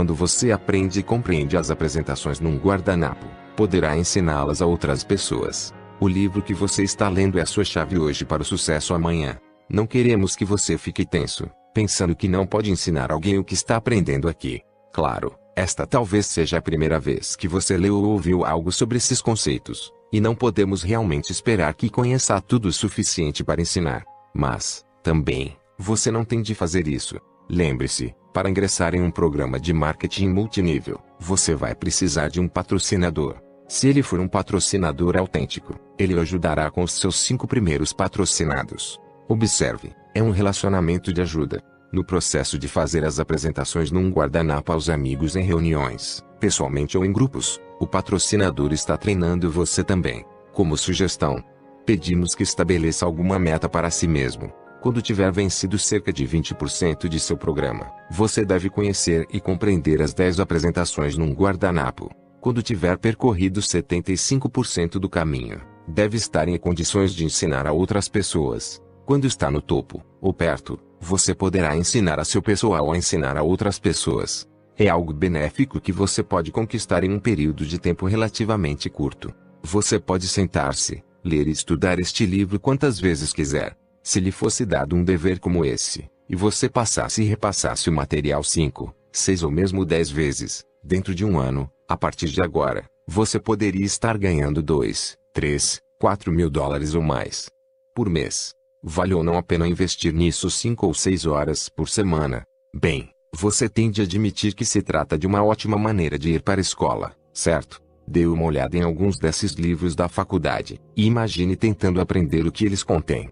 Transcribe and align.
Quando 0.00 0.14
você 0.14 0.50
aprende 0.50 1.00
e 1.00 1.02
compreende 1.02 1.58
as 1.58 1.70
apresentações 1.70 2.40
num 2.40 2.56
guardanapo, 2.56 3.26
poderá 3.54 3.98
ensiná-las 3.98 4.62
a 4.62 4.66
outras 4.66 5.04
pessoas. 5.04 5.74
O 6.00 6.08
livro 6.08 6.40
que 6.40 6.54
você 6.54 6.82
está 6.82 7.06
lendo 7.10 7.38
é 7.38 7.42
a 7.42 7.46
sua 7.46 7.64
chave 7.64 7.98
hoje 7.98 8.24
para 8.24 8.40
o 8.40 8.44
sucesso 8.44 8.94
amanhã. 8.94 9.36
Não 9.68 9.86
queremos 9.86 10.34
que 10.34 10.42
você 10.42 10.78
fique 10.78 11.04
tenso, 11.04 11.50
pensando 11.74 12.16
que 12.16 12.28
não 12.28 12.46
pode 12.46 12.70
ensinar 12.70 13.12
alguém 13.12 13.36
o 13.36 13.44
que 13.44 13.52
está 13.52 13.76
aprendendo 13.76 14.26
aqui. 14.26 14.62
Claro, 14.90 15.34
esta 15.54 15.86
talvez 15.86 16.24
seja 16.24 16.56
a 16.56 16.62
primeira 16.62 16.98
vez 16.98 17.36
que 17.36 17.46
você 17.46 17.76
leu 17.76 17.94
ou 17.96 18.06
ouviu 18.06 18.42
algo 18.42 18.72
sobre 18.72 18.96
esses 18.96 19.20
conceitos, 19.20 19.92
e 20.10 20.18
não 20.18 20.34
podemos 20.34 20.82
realmente 20.82 21.30
esperar 21.30 21.74
que 21.74 21.90
conheça 21.90 22.40
tudo 22.40 22.68
o 22.68 22.72
suficiente 22.72 23.44
para 23.44 23.60
ensinar. 23.60 24.02
Mas, 24.34 24.82
também, 25.02 25.58
você 25.78 26.10
não 26.10 26.24
tem 26.24 26.40
de 26.40 26.54
fazer 26.54 26.88
isso. 26.88 27.20
Lembre-se, 27.50 28.14
para 28.32 28.48
ingressar 28.48 28.94
em 28.94 29.02
um 29.02 29.10
programa 29.10 29.58
de 29.58 29.72
marketing 29.72 30.28
multinível, 30.28 31.00
você 31.18 31.54
vai 31.54 31.74
precisar 31.74 32.28
de 32.28 32.40
um 32.40 32.46
patrocinador. 32.46 33.36
Se 33.68 33.88
ele 33.88 34.02
for 34.02 34.20
um 34.20 34.28
patrocinador 34.28 35.16
autêntico, 35.16 35.74
ele 35.98 36.14
o 36.14 36.20
ajudará 36.20 36.70
com 36.70 36.82
os 36.82 36.92
seus 36.92 37.16
cinco 37.16 37.46
primeiros 37.46 37.92
patrocinados. 37.92 39.00
Observe, 39.28 39.92
é 40.14 40.22
um 40.22 40.30
relacionamento 40.30 41.12
de 41.12 41.20
ajuda. 41.20 41.62
No 41.92 42.04
processo 42.04 42.58
de 42.58 42.68
fazer 42.68 43.04
as 43.04 43.18
apresentações 43.18 43.90
num 43.90 44.10
guardanapo 44.10 44.72
aos 44.72 44.88
amigos 44.88 45.34
em 45.34 45.42
reuniões, 45.42 46.24
pessoalmente 46.38 46.96
ou 46.96 47.04
em 47.04 47.12
grupos, 47.12 47.60
o 47.80 47.86
patrocinador 47.86 48.72
está 48.72 48.96
treinando 48.96 49.50
você 49.50 49.82
também. 49.82 50.24
Como 50.52 50.76
sugestão, 50.76 51.42
pedimos 51.84 52.34
que 52.34 52.42
estabeleça 52.42 53.04
alguma 53.04 53.38
meta 53.38 53.68
para 53.68 53.90
si 53.90 54.06
mesmo. 54.06 54.52
Quando 54.80 55.02
tiver 55.02 55.30
vencido 55.30 55.78
cerca 55.78 56.10
de 56.10 56.26
20% 56.26 57.06
de 57.06 57.20
seu 57.20 57.36
programa, 57.36 57.92
você 58.10 58.46
deve 58.46 58.70
conhecer 58.70 59.26
e 59.30 59.38
compreender 59.38 60.00
as 60.00 60.14
10 60.14 60.40
apresentações 60.40 61.18
num 61.18 61.34
guardanapo. 61.34 62.10
Quando 62.40 62.62
tiver 62.62 62.96
percorrido 62.96 63.60
75% 63.60 64.92
do 64.92 65.06
caminho, 65.06 65.60
deve 65.86 66.16
estar 66.16 66.48
em 66.48 66.56
condições 66.56 67.14
de 67.14 67.26
ensinar 67.26 67.66
a 67.66 67.72
outras 67.72 68.08
pessoas. 68.08 68.80
Quando 69.04 69.26
está 69.26 69.50
no 69.50 69.60
topo, 69.60 70.02
ou 70.18 70.32
perto, 70.32 70.78
você 70.98 71.34
poderá 71.34 71.76
ensinar 71.76 72.18
a 72.18 72.24
seu 72.24 72.40
pessoal 72.40 72.90
a 72.90 72.96
ensinar 72.96 73.36
a 73.36 73.42
outras 73.42 73.78
pessoas. 73.78 74.48
É 74.78 74.88
algo 74.88 75.12
benéfico 75.12 75.78
que 75.78 75.92
você 75.92 76.22
pode 76.22 76.50
conquistar 76.50 77.04
em 77.04 77.12
um 77.12 77.18
período 77.18 77.66
de 77.66 77.78
tempo 77.78 78.06
relativamente 78.06 78.88
curto. 78.88 79.30
Você 79.62 79.98
pode 79.98 80.26
sentar-se, 80.26 81.04
ler 81.22 81.48
e 81.48 81.50
estudar 81.50 81.98
este 81.98 82.24
livro 82.24 82.58
quantas 82.58 82.98
vezes 82.98 83.30
quiser. 83.30 83.76
Se 84.02 84.18
lhe 84.18 84.32
fosse 84.32 84.64
dado 84.64 84.96
um 84.96 85.04
dever 85.04 85.38
como 85.38 85.64
esse, 85.64 86.10
e 86.28 86.34
você 86.34 86.68
passasse 86.68 87.22
e 87.22 87.26
repassasse 87.26 87.90
o 87.90 87.92
material 87.92 88.42
5, 88.42 88.94
6 89.12 89.42
ou 89.42 89.50
mesmo 89.50 89.84
10 89.84 90.10
vezes, 90.10 90.64
dentro 90.82 91.14
de 91.14 91.24
um 91.24 91.38
ano, 91.38 91.70
a 91.88 91.96
partir 91.96 92.28
de 92.28 92.42
agora, 92.42 92.84
você 93.06 93.38
poderia 93.38 93.84
estar 93.84 94.16
ganhando 94.16 94.62
2, 94.62 95.16
3, 95.34 95.80
4 96.00 96.32
mil 96.32 96.48
dólares 96.48 96.94
ou 96.94 97.02
mais 97.02 97.50
por 97.94 98.08
mês. 98.08 98.54
Vale 98.82 99.12
ou 99.12 99.22
não 99.22 99.36
a 99.36 99.42
pena 99.42 99.68
investir 99.68 100.14
nisso 100.14 100.50
5 100.50 100.86
ou 100.86 100.94
6 100.94 101.26
horas 101.26 101.68
por 101.68 101.88
semana? 101.88 102.44
Bem, 102.74 103.10
você 103.34 103.68
tem 103.68 103.90
de 103.90 104.00
admitir 104.00 104.54
que 104.54 104.64
se 104.64 104.80
trata 104.80 105.18
de 105.18 105.26
uma 105.26 105.42
ótima 105.44 105.76
maneira 105.76 106.18
de 106.18 106.30
ir 106.30 106.42
para 106.42 106.60
a 106.60 106.62
escola, 106.62 107.12
certo? 107.34 107.82
Dê 108.06 108.26
uma 108.26 108.44
olhada 108.44 108.76
em 108.76 108.82
alguns 108.82 109.18
desses 109.18 109.52
livros 109.52 109.94
da 109.94 110.08
faculdade 110.08 110.80
e 110.96 111.04
imagine 111.04 111.54
tentando 111.56 112.00
aprender 112.00 112.46
o 112.46 112.52
que 112.52 112.64
eles 112.64 112.82
contêm. 112.82 113.30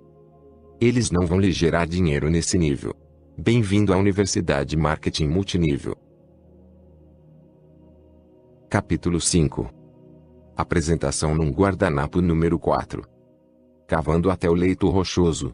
Eles 0.80 1.10
não 1.10 1.26
vão 1.26 1.40
lhe 1.40 1.50
gerar 1.50 1.88
dinheiro 1.88 2.30
nesse 2.30 2.56
nível. 2.56 2.94
Bem-vindo 3.36 3.92
à 3.92 3.96
Universidade 3.96 4.76
Marketing 4.76 5.26
Multinível. 5.26 5.96
Capítulo 8.70 9.20
5 9.20 9.68
Apresentação 10.56 11.34
num 11.34 11.50
guardanapo 11.50 12.20
número 12.20 12.60
4 12.60 13.02
Cavando 13.88 14.30
até 14.30 14.48
o 14.48 14.54
leito 14.54 14.88
rochoso. 14.88 15.52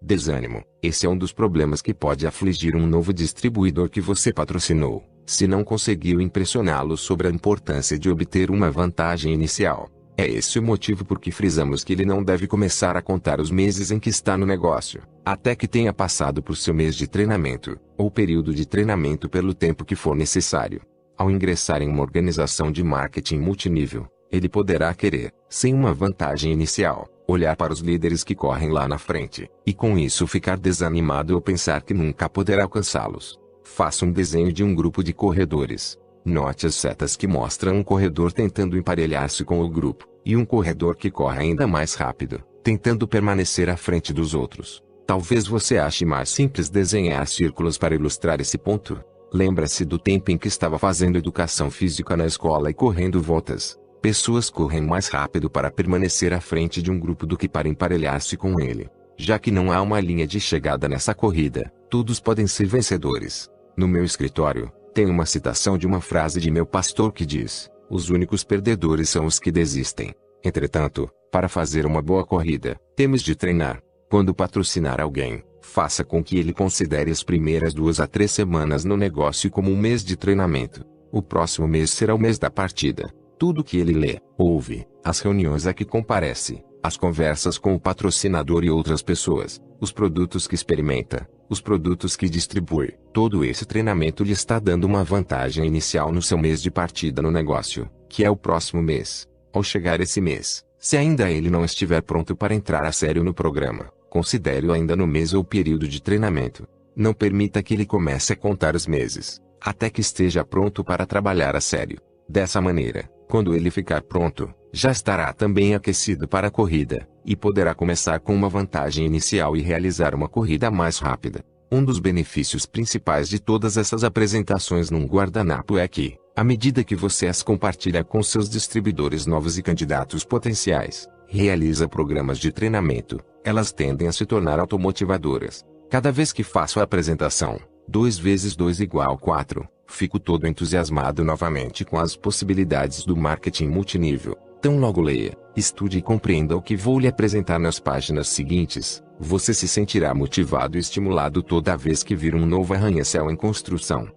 Desânimo. 0.00 0.64
Esse 0.82 1.06
é 1.06 1.08
um 1.08 1.16
dos 1.16 1.32
problemas 1.32 1.80
que 1.80 1.94
pode 1.94 2.26
afligir 2.26 2.74
um 2.74 2.84
novo 2.84 3.12
distribuidor 3.12 3.88
que 3.88 4.00
você 4.00 4.32
patrocinou, 4.32 5.04
se 5.24 5.46
não 5.46 5.62
conseguiu 5.62 6.20
impressioná-lo 6.20 6.96
sobre 6.96 7.28
a 7.28 7.30
importância 7.30 7.96
de 7.96 8.10
obter 8.10 8.50
uma 8.50 8.72
vantagem 8.72 9.32
inicial. 9.32 9.88
É 10.16 10.26
esse 10.26 10.58
o 10.58 10.62
motivo 10.62 11.04
por 11.04 11.18
que 11.18 11.30
frisamos 11.30 11.82
que 11.82 11.92
ele 11.92 12.04
não 12.04 12.22
deve 12.22 12.46
começar 12.46 12.96
a 12.96 13.02
contar 13.02 13.40
os 13.40 13.50
meses 13.50 13.90
em 13.90 13.98
que 13.98 14.10
está 14.10 14.36
no 14.36 14.44
negócio, 14.44 15.02
até 15.24 15.54
que 15.54 15.66
tenha 15.66 15.92
passado 15.92 16.42
por 16.42 16.56
seu 16.56 16.74
mês 16.74 16.94
de 16.94 17.06
treinamento, 17.06 17.78
ou 17.96 18.10
período 18.10 18.54
de 18.54 18.66
treinamento 18.66 19.28
pelo 19.28 19.54
tempo 19.54 19.84
que 19.84 19.96
for 19.96 20.14
necessário. 20.14 20.82
Ao 21.16 21.30
ingressar 21.30 21.80
em 21.80 21.88
uma 21.88 22.02
organização 22.02 22.70
de 22.70 22.82
marketing 22.82 23.38
multinível, 23.38 24.06
ele 24.30 24.48
poderá 24.48 24.92
querer, 24.94 25.32
sem 25.48 25.74
uma 25.74 25.94
vantagem 25.94 26.52
inicial, 26.52 27.08
olhar 27.26 27.56
para 27.56 27.72
os 27.72 27.80
líderes 27.80 28.24
que 28.24 28.34
correm 28.34 28.70
lá 28.70 28.88
na 28.88 28.98
frente, 28.98 29.48
e 29.66 29.72
com 29.72 29.98
isso 29.98 30.26
ficar 30.26 30.58
desanimado 30.58 31.34
ou 31.34 31.40
pensar 31.40 31.82
que 31.82 31.94
nunca 31.94 32.28
poderá 32.28 32.64
alcançá-los. 32.64 33.38
Faça 33.62 34.04
um 34.04 34.12
desenho 34.12 34.52
de 34.52 34.64
um 34.64 34.74
grupo 34.74 35.02
de 35.02 35.12
corredores. 35.12 35.98
Note 36.24 36.66
as 36.66 36.76
setas 36.76 37.16
que 37.16 37.26
mostram 37.26 37.76
um 37.76 37.82
corredor 37.82 38.32
tentando 38.32 38.78
emparelhar-se 38.78 39.44
com 39.44 39.60
o 39.60 39.68
grupo, 39.68 40.06
e 40.24 40.36
um 40.36 40.44
corredor 40.44 40.96
que 40.96 41.10
corre 41.10 41.40
ainda 41.40 41.66
mais 41.66 41.94
rápido, 41.94 42.42
tentando 42.62 43.08
permanecer 43.08 43.68
à 43.68 43.76
frente 43.76 44.12
dos 44.12 44.32
outros. 44.32 44.82
Talvez 45.04 45.46
você 45.48 45.78
ache 45.78 46.04
mais 46.04 46.30
simples 46.30 46.70
desenhar 46.70 47.26
círculos 47.26 47.76
para 47.76 47.94
ilustrar 47.94 48.40
esse 48.40 48.56
ponto. 48.56 49.02
Lembra-se 49.32 49.84
do 49.84 49.98
tempo 49.98 50.30
em 50.30 50.38
que 50.38 50.46
estava 50.46 50.78
fazendo 50.78 51.18
educação 51.18 51.70
física 51.70 52.16
na 52.16 52.26
escola 52.26 52.70
e 52.70 52.74
correndo 52.74 53.20
voltas. 53.20 53.76
Pessoas 54.00 54.48
correm 54.48 54.82
mais 54.82 55.08
rápido 55.08 55.50
para 55.50 55.70
permanecer 55.70 56.32
à 56.32 56.40
frente 56.40 56.80
de 56.80 56.90
um 56.90 56.98
grupo 56.98 57.26
do 57.26 57.36
que 57.36 57.48
para 57.48 57.68
emparelhar-se 57.68 58.36
com 58.36 58.60
ele. 58.60 58.88
Já 59.16 59.38
que 59.38 59.50
não 59.50 59.72
há 59.72 59.80
uma 59.82 60.00
linha 60.00 60.26
de 60.26 60.38
chegada 60.38 60.88
nessa 60.88 61.14
corrida, 61.14 61.72
todos 61.90 62.20
podem 62.20 62.46
ser 62.46 62.66
vencedores. 62.66 63.48
No 63.76 63.88
meu 63.88 64.04
escritório, 64.04 64.70
tem 64.94 65.06
uma 65.06 65.26
citação 65.26 65.78
de 65.78 65.86
uma 65.86 66.00
frase 66.00 66.40
de 66.40 66.50
meu 66.50 66.66
pastor 66.66 67.12
que 67.12 67.24
diz: 67.24 67.70
Os 67.90 68.10
únicos 68.10 68.44
perdedores 68.44 69.08
são 69.08 69.26
os 69.26 69.38
que 69.38 69.50
desistem. 69.50 70.14
Entretanto, 70.44 71.10
para 71.30 71.48
fazer 71.48 71.86
uma 71.86 72.02
boa 72.02 72.24
corrida, 72.24 72.78
temos 72.94 73.22
de 73.22 73.34
treinar. 73.34 73.82
Quando 74.10 74.34
patrocinar 74.34 75.00
alguém, 75.00 75.42
faça 75.62 76.04
com 76.04 76.22
que 76.22 76.36
ele 76.36 76.52
considere 76.52 77.10
as 77.10 77.22
primeiras 77.22 77.72
duas 77.72 78.00
a 78.00 78.06
três 78.06 78.30
semanas 78.30 78.84
no 78.84 78.96
negócio 78.96 79.50
como 79.50 79.70
um 79.70 79.76
mês 79.76 80.04
de 80.04 80.16
treinamento. 80.16 80.84
O 81.10 81.22
próximo 81.22 81.66
mês 81.66 81.90
será 81.90 82.14
o 82.14 82.18
mês 82.18 82.38
da 82.38 82.50
partida. 82.50 83.10
Tudo 83.38 83.64
que 83.64 83.78
ele 83.78 83.92
lê, 83.92 84.20
ouve, 84.36 84.86
as 85.02 85.20
reuniões 85.20 85.66
a 85.66 85.72
que 85.72 85.84
comparece, 85.84 86.62
as 86.82 86.96
conversas 86.96 87.58
com 87.58 87.74
o 87.74 87.80
patrocinador 87.80 88.64
e 88.64 88.70
outras 88.70 89.02
pessoas, 89.02 89.60
os 89.80 89.92
produtos 89.92 90.46
que 90.46 90.54
experimenta, 90.54 91.28
os 91.48 91.60
produtos 91.60 92.16
que 92.16 92.28
distribui, 92.28 92.94
todo 93.12 93.44
esse 93.44 93.64
treinamento 93.64 94.24
lhe 94.24 94.32
está 94.32 94.58
dando 94.58 94.84
uma 94.84 95.04
vantagem 95.04 95.64
inicial 95.64 96.10
no 96.10 96.20
seu 96.20 96.36
mês 96.36 96.60
de 96.60 96.70
partida 96.70 97.22
no 97.22 97.30
negócio, 97.30 97.88
que 98.08 98.24
é 98.24 98.30
o 98.30 98.36
próximo 98.36 98.82
mês. 98.82 99.28
Ao 99.52 99.62
chegar 99.62 100.00
esse 100.00 100.20
mês, 100.20 100.64
se 100.78 100.96
ainda 100.96 101.30
ele 101.30 101.50
não 101.50 101.64
estiver 101.64 102.02
pronto 102.02 102.34
para 102.34 102.54
entrar 102.54 102.84
a 102.84 102.90
sério 102.90 103.22
no 103.22 103.32
programa, 103.32 103.90
considere-o 104.10 104.72
ainda 104.72 104.96
no 104.96 105.06
mês 105.06 105.34
ou 105.34 105.44
período 105.44 105.86
de 105.86 106.02
treinamento. 106.02 106.66
Não 106.96 107.14
permita 107.14 107.62
que 107.62 107.74
ele 107.74 107.86
comece 107.86 108.32
a 108.32 108.36
contar 108.36 108.74
os 108.74 108.86
meses, 108.86 109.40
até 109.60 109.88
que 109.88 110.00
esteja 110.00 110.44
pronto 110.44 110.82
para 110.82 111.06
trabalhar 111.06 111.54
a 111.54 111.60
sério. 111.60 112.00
Dessa 112.28 112.60
maneira, 112.60 113.10
quando 113.32 113.54
ele 113.54 113.70
ficar 113.70 114.02
pronto, 114.02 114.52
já 114.74 114.90
estará 114.90 115.32
também 115.32 115.74
aquecido 115.74 116.28
para 116.28 116.48
a 116.48 116.50
corrida, 116.50 117.08
e 117.24 117.34
poderá 117.34 117.74
começar 117.74 118.20
com 118.20 118.34
uma 118.34 118.46
vantagem 118.46 119.06
inicial 119.06 119.56
e 119.56 119.62
realizar 119.62 120.14
uma 120.14 120.28
corrida 120.28 120.70
mais 120.70 120.98
rápida. 120.98 121.42
Um 121.72 121.82
dos 121.82 121.98
benefícios 121.98 122.66
principais 122.66 123.30
de 123.30 123.38
todas 123.38 123.78
essas 123.78 124.04
apresentações 124.04 124.90
num 124.90 125.06
guardanapo 125.06 125.78
é 125.78 125.88
que, 125.88 126.18
à 126.36 126.44
medida 126.44 126.84
que 126.84 126.94
você 126.94 127.26
as 127.26 127.42
compartilha 127.42 128.04
com 128.04 128.22
seus 128.22 128.50
distribuidores 128.50 129.24
novos 129.24 129.56
e 129.56 129.62
candidatos 129.62 130.26
potenciais, 130.26 131.08
realiza 131.26 131.88
programas 131.88 132.36
de 132.38 132.52
treinamento, 132.52 133.18
elas 133.42 133.72
tendem 133.72 134.08
a 134.08 134.12
se 134.12 134.26
tornar 134.26 134.60
automotivadoras. 134.60 135.64
Cada 135.88 136.12
vez 136.12 136.34
que 136.34 136.42
faço 136.42 136.80
a 136.80 136.82
apresentação, 136.82 137.58
2 137.92 138.18
vezes 138.18 138.56
2 138.56 138.80
igual 138.80 139.18
4, 139.18 139.68
fico 139.86 140.18
todo 140.18 140.46
entusiasmado 140.46 141.22
novamente 141.22 141.84
com 141.84 141.98
as 141.98 142.16
possibilidades 142.16 143.04
do 143.04 143.14
marketing 143.14 143.68
multinível. 143.68 144.34
Tão 144.62 144.78
logo 144.78 145.02
leia, 145.02 145.36
estude 145.54 145.98
e 145.98 146.02
compreenda 146.02 146.56
o 146.56 146.62
que 146.62 146.74
vou 146.74 146.98
lhe 146.98 147.06
apresentar 147.06 147.58
nas 147.58 147.78
páginas 147.78 148.28
seguintes, 148.28 149.04
você 149.20 149.52
se 149.52 149.68
sentirá 149.68 150.14
motivado 150.14 150.78
e 150.78 150.80
estimulado 150.80 151.42
toda 151.42 151.76
vez 151.76 152.02
que 152.02 152.16
vir 152.16 152.34
um 152.34 152.46
novo 152.46 152.72
arranha-céu 152.72 153.30
em 153.30 153.36
construção. 153.36 154.10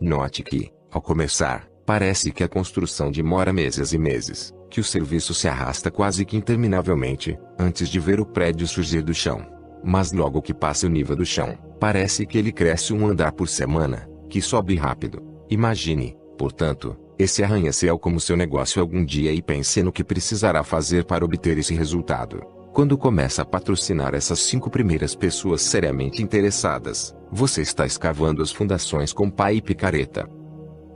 Note 0.00 0.42
que, 0.42 0.72
ao 0.90 1.02
começar, 1.02 1.68
parece 1.84 2.32
que 2.32 2.42
a 2.42 2.48
construção 2.48 3.10
demora 3.12 3.52
meses 3.52 3.92
e 3.92 3.98
meses, 3.98 4.54
que 4.70 4.80
o 4.80 4.84
serviço 4.84 5.34
se 5.34 5.46
arrasta 5.46 5.90
quase 5.90 6.24
que 6.24 6.34
interminavelmente, 6.34 7.38
antes 7.58 7.90
de 7.90 8.00
ver 8.00 8.20
o 8.20 8.24
prédio 8.24 8.66
surgir 8.66 9.02
do 9.02 9.12
chão. 9.12 9.51
Mas 9.84 10.12
logo 10.12 10.40
que 10.40 10.54
passa 10.54 10.86
o 10.86 10.90
nível 10.90 11.16
do 11.16 11.26
chão, 11.26 11.58
parece 11.80 12.24
que 12.24 12.38
ele 12.38 12.52
cresce 12.52 12.92
um 12.92 13.06
andar 13.06 13.32
por 13.32 13.48
semana, 13.48 14.08
que 14.28 14.40
sobe 14.40 14.76
rápido. 14.76 15.22
Imagine, 15.50 16.16
portanto, 16.38 16.96
esse 17.18 17.42
arranha-céu 17.42 17.98
como 17.98 18.20
seu 18.20 18.36
negócio 18.36 18.80
algum 18.80 19.04
dia 19.04 19.32
e 19.32 19.42
pense 19.42 19.82
no 19.82 19.92
que 19.92 20.02
precisará 20.02 20.62
fazer 20.64 21.04
para 21.04 21.24
obter 21.24 21.58
esse 21.58 21.74
resultado. 21.74 22.40
Quando 22.72 22.96
começa 22.96 23.42
a 23.42 23.44
patrocinar 23.44 24.14
essas 24.14 24.38
cinco 24.38 24.70
primeiras 24.70 25.14
pessoas 25.14 25.60
seriamente 25.60 26.22
interessadas, 26.22 27.14
você 27.30 27.60
está 27.60 27.84
escavando 27.84 28.42
as 28.42 28.50
fundações 28.50 29.12
com 29.12 29.28
pá 29.28 29.52
e 29.52 29.60
picareta. 29.60 30.26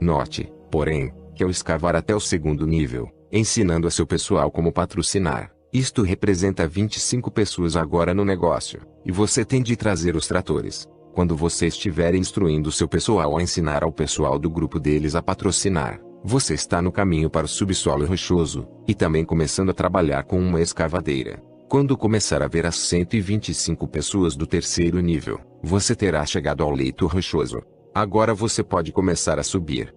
Note, 0.01 0.51
porém, 0.71 1.13
que 1.35 1.43
ao 1.43 1.51
escavar 1.51 1.95
até 1.95 2.15
o 2.15 2.19
segundo 2.19 2.65
nível, 2.65 3.07
ensinando 3.31 3.87
a 3.87 3.91
seu 3.91 4.07
pessoal 4.07 4.49
como 4.49 4.71
patrocinar, 4.71 5.51
isto 5.77 6.01
representa 6.01 6.67
25 6.67 7.29
pessoas 7.29 7.75
agora 7.75 8.13
no 8.13 8.25
negócio, 8.25 8.81
e 9.05 9.11
você 9.11 9.45
tem 9.45 9.61
de 9.61 9.75
trazer 9.75 10.15
os 10.15 10.27
tratores. 10.27 10.87
Quando 11.13 11.35
você 11.35 11.67
estiver 11.67 12.15
instruindo 12.15 12.71
seu 12.71 12.87
pessoal 12.87 13.37
a 13.37 13.41
ensinar 13.41 13.83
ao 13.83 13.91
pessoal 13.91 14.37
do 14.37 14.49
grupo 14.49 14.79
deles 14.79 15.15
a 15.15 15.21
patrocinar, 15.21 15.99
você 16.23 16.53
está 16.53 16.81
no 16.81 16.91
caminho 16.91 17.29
para 17.29 17.45
o 17.45 17.49
subsolo 17.49 18.05
rochoso, 18.05 18.67
e 18.87 18.93
também 18.93 19.23
começando 19.23 19.69
a 19.69 19.73
trabalhar 19.73 20.23
com 20.23 20.39
uma 20.39 20.61
escavadeira. 20.61 21.41
Quando 21.69 21.97
começar 21.97 22.41
a 22.41 22.47
ver 22.47 22.65
as 22.65 22.77
125 22.77 23.87
pessoas 23.87 24.35
do 24.35 24.47
terceiro 24.47 24.99
nível, 24.99 25.39
você 25.61 25.95
terá 25.95 26.25
chegado 26.25 26.63
ao 26.63 26.71
leito 26.71 27.05
rochoso. 27.07 27.61
Agora 27.93 28.33
você 28.33 28.63
pode 28.63 28.91
começar 28.91 29.39
a 29.39 29.43
subir. 29.43 29.93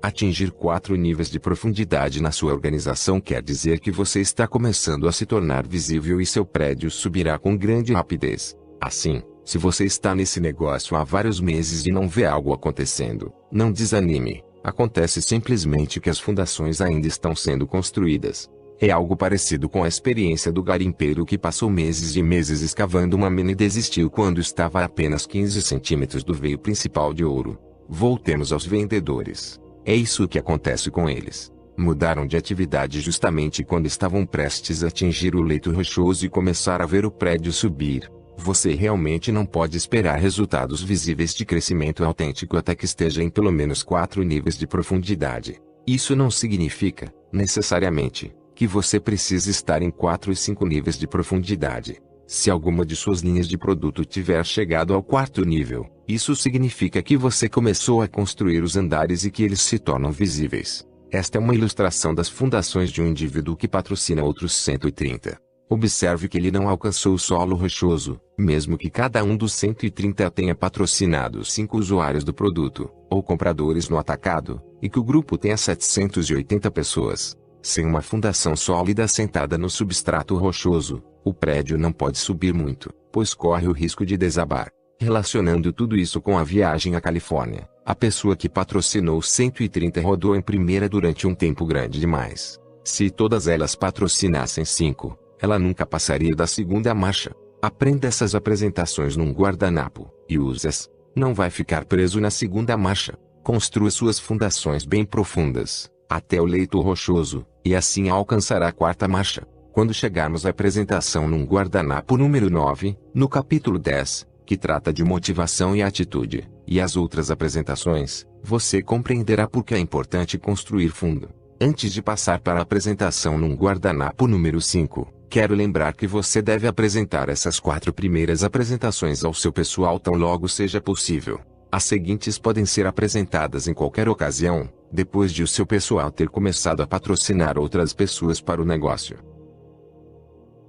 Atingir 0.00 0.52
quatro 0.52 0.94
níveis 0.94 1.28
de 1.28 1.40
profundidade 1.40 2.22
na 2.22 2.30
sua 2.30 2.52
organização 2.52 3.20
quer 3.20 3.42
dizer 3.42 3.80
que 3.80 3.90
você 3.90 4.20
está 4.20 4.46
começando 4.46 5.08
a 5.08 5.12
se 5.12 5.26
tornar 5.26 5.66
visível 5.66 6.20
e 6.20 6.26
seu 6.26 6.46
prédio 6.46 6.88
subirá 6.88 7.36
com 7.36 7.56
grande 7.56 7.92
rapidez. 7.92 8.56
Assim, 8.80 9.20
se 9.44 9.58
você 9.58 9.84
está 9.84 10.14
nesse 10.14 10.38
negócio 10.38 10.96
há 10.96 11.02
vários 11.02 11.40
meses 11.40 11.84
e 11.84 11.90
não 11.90 12.08
vê 12.08 12.24
algo 12.24 12.52
acontecendo, 12.52 13.32
não 13.50 13.72
desanime. 13.72 14.44
Acontece 14.62 15.20
simplesmente 15.20 15.98
que 15.98 16.10
as 16.10 16.20
fundações 16.20 16.80
ainda 16.80 17.08
estão 17.08 17.34
sendo 17.34 17.66
construídas. 17.66 18.48
É 18.80 18.92
algo 18.92 19.16
parecido 19.16 19.68
com 19.68 19.82
a 19.82 19.88
experiência 19.88 20.52
do 20.52 20.62
garimpeiro 20.62 21.26
que 21.26 21.36
passou 21.36 21.68
meses 21.68 22.14
e 22.14 22.22
meses 22.22 22.60
escavando 22.60 23.16
uma 23.16 23.28
mina 23.28 23.50
e 23.50 23.56
desistiu 23.56 24.08
quando 24.08 24.40
estava 24.40 24.80
a 24.80 24.84
apenas 24.84 25.26
15 25.26 25.60
centímetros 25.60 26.22
do 26.22 26.32
veio 26.32 26.58
principal 26.58 27.12
de 27.12 27.24
ouro. 27.24 27.58
Voltemos 27.88 28.52
aos 28.52 28.64
vendedores. 28.64 29.58
É 29.88 29.94
isso 29.94 30.28
que 30.28 30.38
acontece 30.38 30.90
com 30.90 31.08
eles. 31.08 31.50
Mudaram 31.74 32.26
de 32.26 32.36
atividade 32.36 33.00
justamente 33.00 33.64
quando 33.64 33.86
estavam 33.86 34.26
prestes 34.26 34.84
a 34.84 34.88
atingir 34.88 35.34
o 35.34 35.40
leito 35.40 35.72
rochoso 35.72 36.26
e 36.26 36.28
começar 36.28 36.82
a 36.82 36.84
ver 36.84 37.06
o 37.06 37.10
prédio 37.10 37.50
subir. 37.50 38.12
Você 38.36 38.74
realmente 38.74 39.32
não 39.32 39.46
pode 39.46 39.78
esperar 39.78 40.18
resultados 40.18 40.82
visíveis 40.82 41.32
de 41.32 41.46
crescimento 41.46 42.04
autêntico 42.04 42.58
até 42.58 42.74
que 42.74 42.84
esteja 42.84 43.22
em 43.22 43.30
pelo 43.30 43.50
menos 43.50 43.82
quatro 43.82 44.22
níveis 44.22 44.58
de 44.58 44.66
profundidade. 44.66 45.58
Isso 45.86 46.14
não 46.14 46.30
significa, 46.30 47.10
necessariamente, 47.32 48.30
que 48.54 48.66
você 48.66 49.00
precisa 49.00 49.50
estar 49.50 49.80
em 49.80 49.90
4 49.90 50.30
e 50.30 50.36
5 50.36 50.66
níveis 50.66 50.98
de 50.98 51.08
profundidade. 51.08 51.98
Se 52.28 52.50
alguma 52.50 52.84
de 52.84 52.94
suas 52.94 53.20
linhas 53.20 53.48
de 53.48 53.56
produto 53.56 54.04
tiver 54.04 54.44
chegado 54.44 54.92
ao 54.92 55.02
quarto 55.02 55.46
nível, 55.46 55.86
isso 56.06 56.36
significa 56.36 57.02
que 57.02 57.16
você 57.16 57.48
começou 57.48 58.02
a 58.02 58.06
construir 58.06 58.62
os 58.62 58.76
andares 58.76 59.24
e 59.24 59.30
que 59.30 59.42
eles 59.42 59.62
se 59.62 59.78
tornam 59.78 60.12
visíveis. 60.12 60.86
Esta 61.10 61.38
é 61.38 61.40
uma 61.40 61.54
ilustração 61.54 62.14
das 62.14 62.28
fundações 62.28 62.90
de 62.90 63.00
um 63.00 63.06
indivíduo 63.06 63.56
que 63.56 63.66
patrocina 63.66 64.22
outros 64.22 64.52
130. 64.52 65.40
Observe 65.70 66.28
que 66.28 66.36
ele 66.36 66.50
não 66.50 66.68
alcançou 66.68 67.14
o 67.14 67.18
solo 67.18 67.56
rochoso, 67.56 68.20
mesmo 68.38 68.76
que 68.76 68.90
cada 68.90 69.24
um 69.24 69.34
dos 69.34 69.54
130 69.54 70.30
tenha 70.30 70.54
patrocinado 70.54 71.42
cinco 71.46 71.78
usuários 71.78 72.24
do 72.24 72.34
produto, 72.34 72.90
ou 73.08 73.22
compradores 73.22 73.88
no 73.88 73.96
atacado, 73.96 74.60
e 74.82 74.90
que 74.90 74.98
o 74.98 75.04
grupo 75.04 75.38
tenha 75.38 75.56
780 75.56 76.70
pessoas. 76.70 77.34
Sem 77.62 77.84
uma 77.84 78.02
fundação 78.02 78.54
sólida 78.54 79.04
assentada 79.04 79.58
no 79.58 79.68
substrato 79.68 80.36
rochoso, 80.36 81.02
o 81.24 81.34
prédio 81.34 81.76
não 81.76 81.92
pode 81.92 82.18
subir 82.18 82.54
muito, 82.54 82.92
pois 83.12 83.34
corre 83.34 83.66
o 83.66 83.72
risco 83.72 84.06
de 84.06 84.16
desabar. 84.16 84.70
Relacionando 85.00 85.72
tudo 85.72 85.96
isso 85.96 86.20
com 86.20 86.38
a 86.38 86.44
viagem 86.44 86.96
à 86.96 87.00
Califórnia, 87.00 87.68
a 87.84 87.94
pessoa 87.94 88.36
que 88.36 88.48
patrocinou 88.48 89.22
130 89.22 90.00
rodou 90.00 90.34
em 90.34 90.40
primeira 90.40 90.88
durante 90.88 91.26
um 91.26 91.34
tempo 91.34 91.64
grande 91.64 92.00
demais. 92.00 92.58
Se 92.84 93.10
todas 93.10 93.46
elas 93.46 93.74
patrocinassem 93.74 94.64
5, 94.64 95.16
ela 95.40 95.58
nunca 95.58 95.86
passaria 95.86 96.34
da 96.34 96.46
segunda 96.46 96.94
marcha. 96.94 97.32
Aprenda 97.60 98.08
essas 98.08 98.34
apresentações 98.34 99.16
num 99.16 99.32
guardanapo, 99.32 100.10
e 100.28 100.38
use-as. 100.38 100.88
Não 101.14 101.34
vai 101.34 101.50
ficar 101.50 101.84
preso 101.84 102.20
na 102.20 102.30
segunda 102.30 102.76
marcha. 102.76 103.16
Construa 103.42 103.90
suas 103.90 104.18
fundações 104.18 104.84
bem 104.84 105.04
profundas, 105.04 105.90
até 106.08 106.40
o 106.40 106.44
leito 106.44 106.80
rochoso, 106.80 107.44
e 107.64 107.74
assim 107.74 108.08
alcançará 108.08 108.68
a 108.68 108.72
quarta 108.72 109.06
marcha. 109.06 109.46
Quando 109.72 109.92
chegarmos 109.92 110.46
à 110.46 110.50
apresentação 110.50 111.28
num 111.28 111.44
guardanapo 111.44 112.16
número 112.16 112.50
9, 112.50 112.96
no 113.14 113.28
capítulo 113.28 113.78
10, 113.78 114.26
que 114.44 114.56
trata 114.56 114.92
de 114.92 115.04
motivação 115.04 115.76
e 115.76 115.82
atitude, 115.82 116.48
e 116.66 116.80
as 116.80 116.96
outras 116.96 117.30
apresentações, 117.30 118.26
você 118.42 118.82
compreenderá 118.82 119.46
por 119.46 119.62
que 119.62 119.74
é 119.74 119.78
importante 119.78 120.38
construir 120.38 120.88
fundo. 120.88 121.28
Antes 121.60 121.92
de 121.92 122.00
passar 122.00 122.40
para 122.40 122.60
a 122.60 122.62
apresentação 122.62 123.36
num 123.36 123.54
guardanapo 123.54 124.26
número 124.26 124.60
5, 124.60 125.12
quero 125.28 125.54
lembrar 125.54 125.92
que 125.94 126.06
você 126.06 126.40
deve 126.40 126.66
apresentar 126.66 127.28
essas 127.28 127.60
quatro 127.60 127.92
primeiras 127.92 128.42
apresentações 128.42 129.22
ao 129.22 129.34
seu 129.34 129.52
pessoal 129.52 130.00
tão 130.00 130.14
logo 130.14 130.48
seja 130.48 130.80
possível. 130.80 131.40
As 131.70 131.84
seguintes 131.84 132.38
podem 132.38 132.64
ser 132.64 132.86
apresentadas 132.86 133.68
em 133.68 133.74
qualquer 133.74 134.08
ocasião, 134.08 134.68
depois 134.92 135.32
de 135.32 135.42
o 135.42 135.46
seu 135.46 135.66
pessoal 135.66 136.10
ter 136.10 136.28
começado 136.28 136.82
a 136.82 136.86
patrocinar 136.86 137.58
outras 137.58 137.92
pessoas 137.92 138.40
para 138.40 138.60
o 138.60 138.64
negócio. 138.64 139.18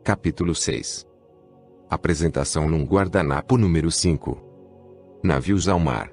Capítulo 0.03 0.53
6 0.53 1.05
Apresentação 1.89 2.69
num 2.69 2.83
guardanapo 2.83 3.57
número 3.57 3.89
5 3.89 5.19
Navios 5.23 5.67
ao 5.67 5.79
mar. 5.79 6.11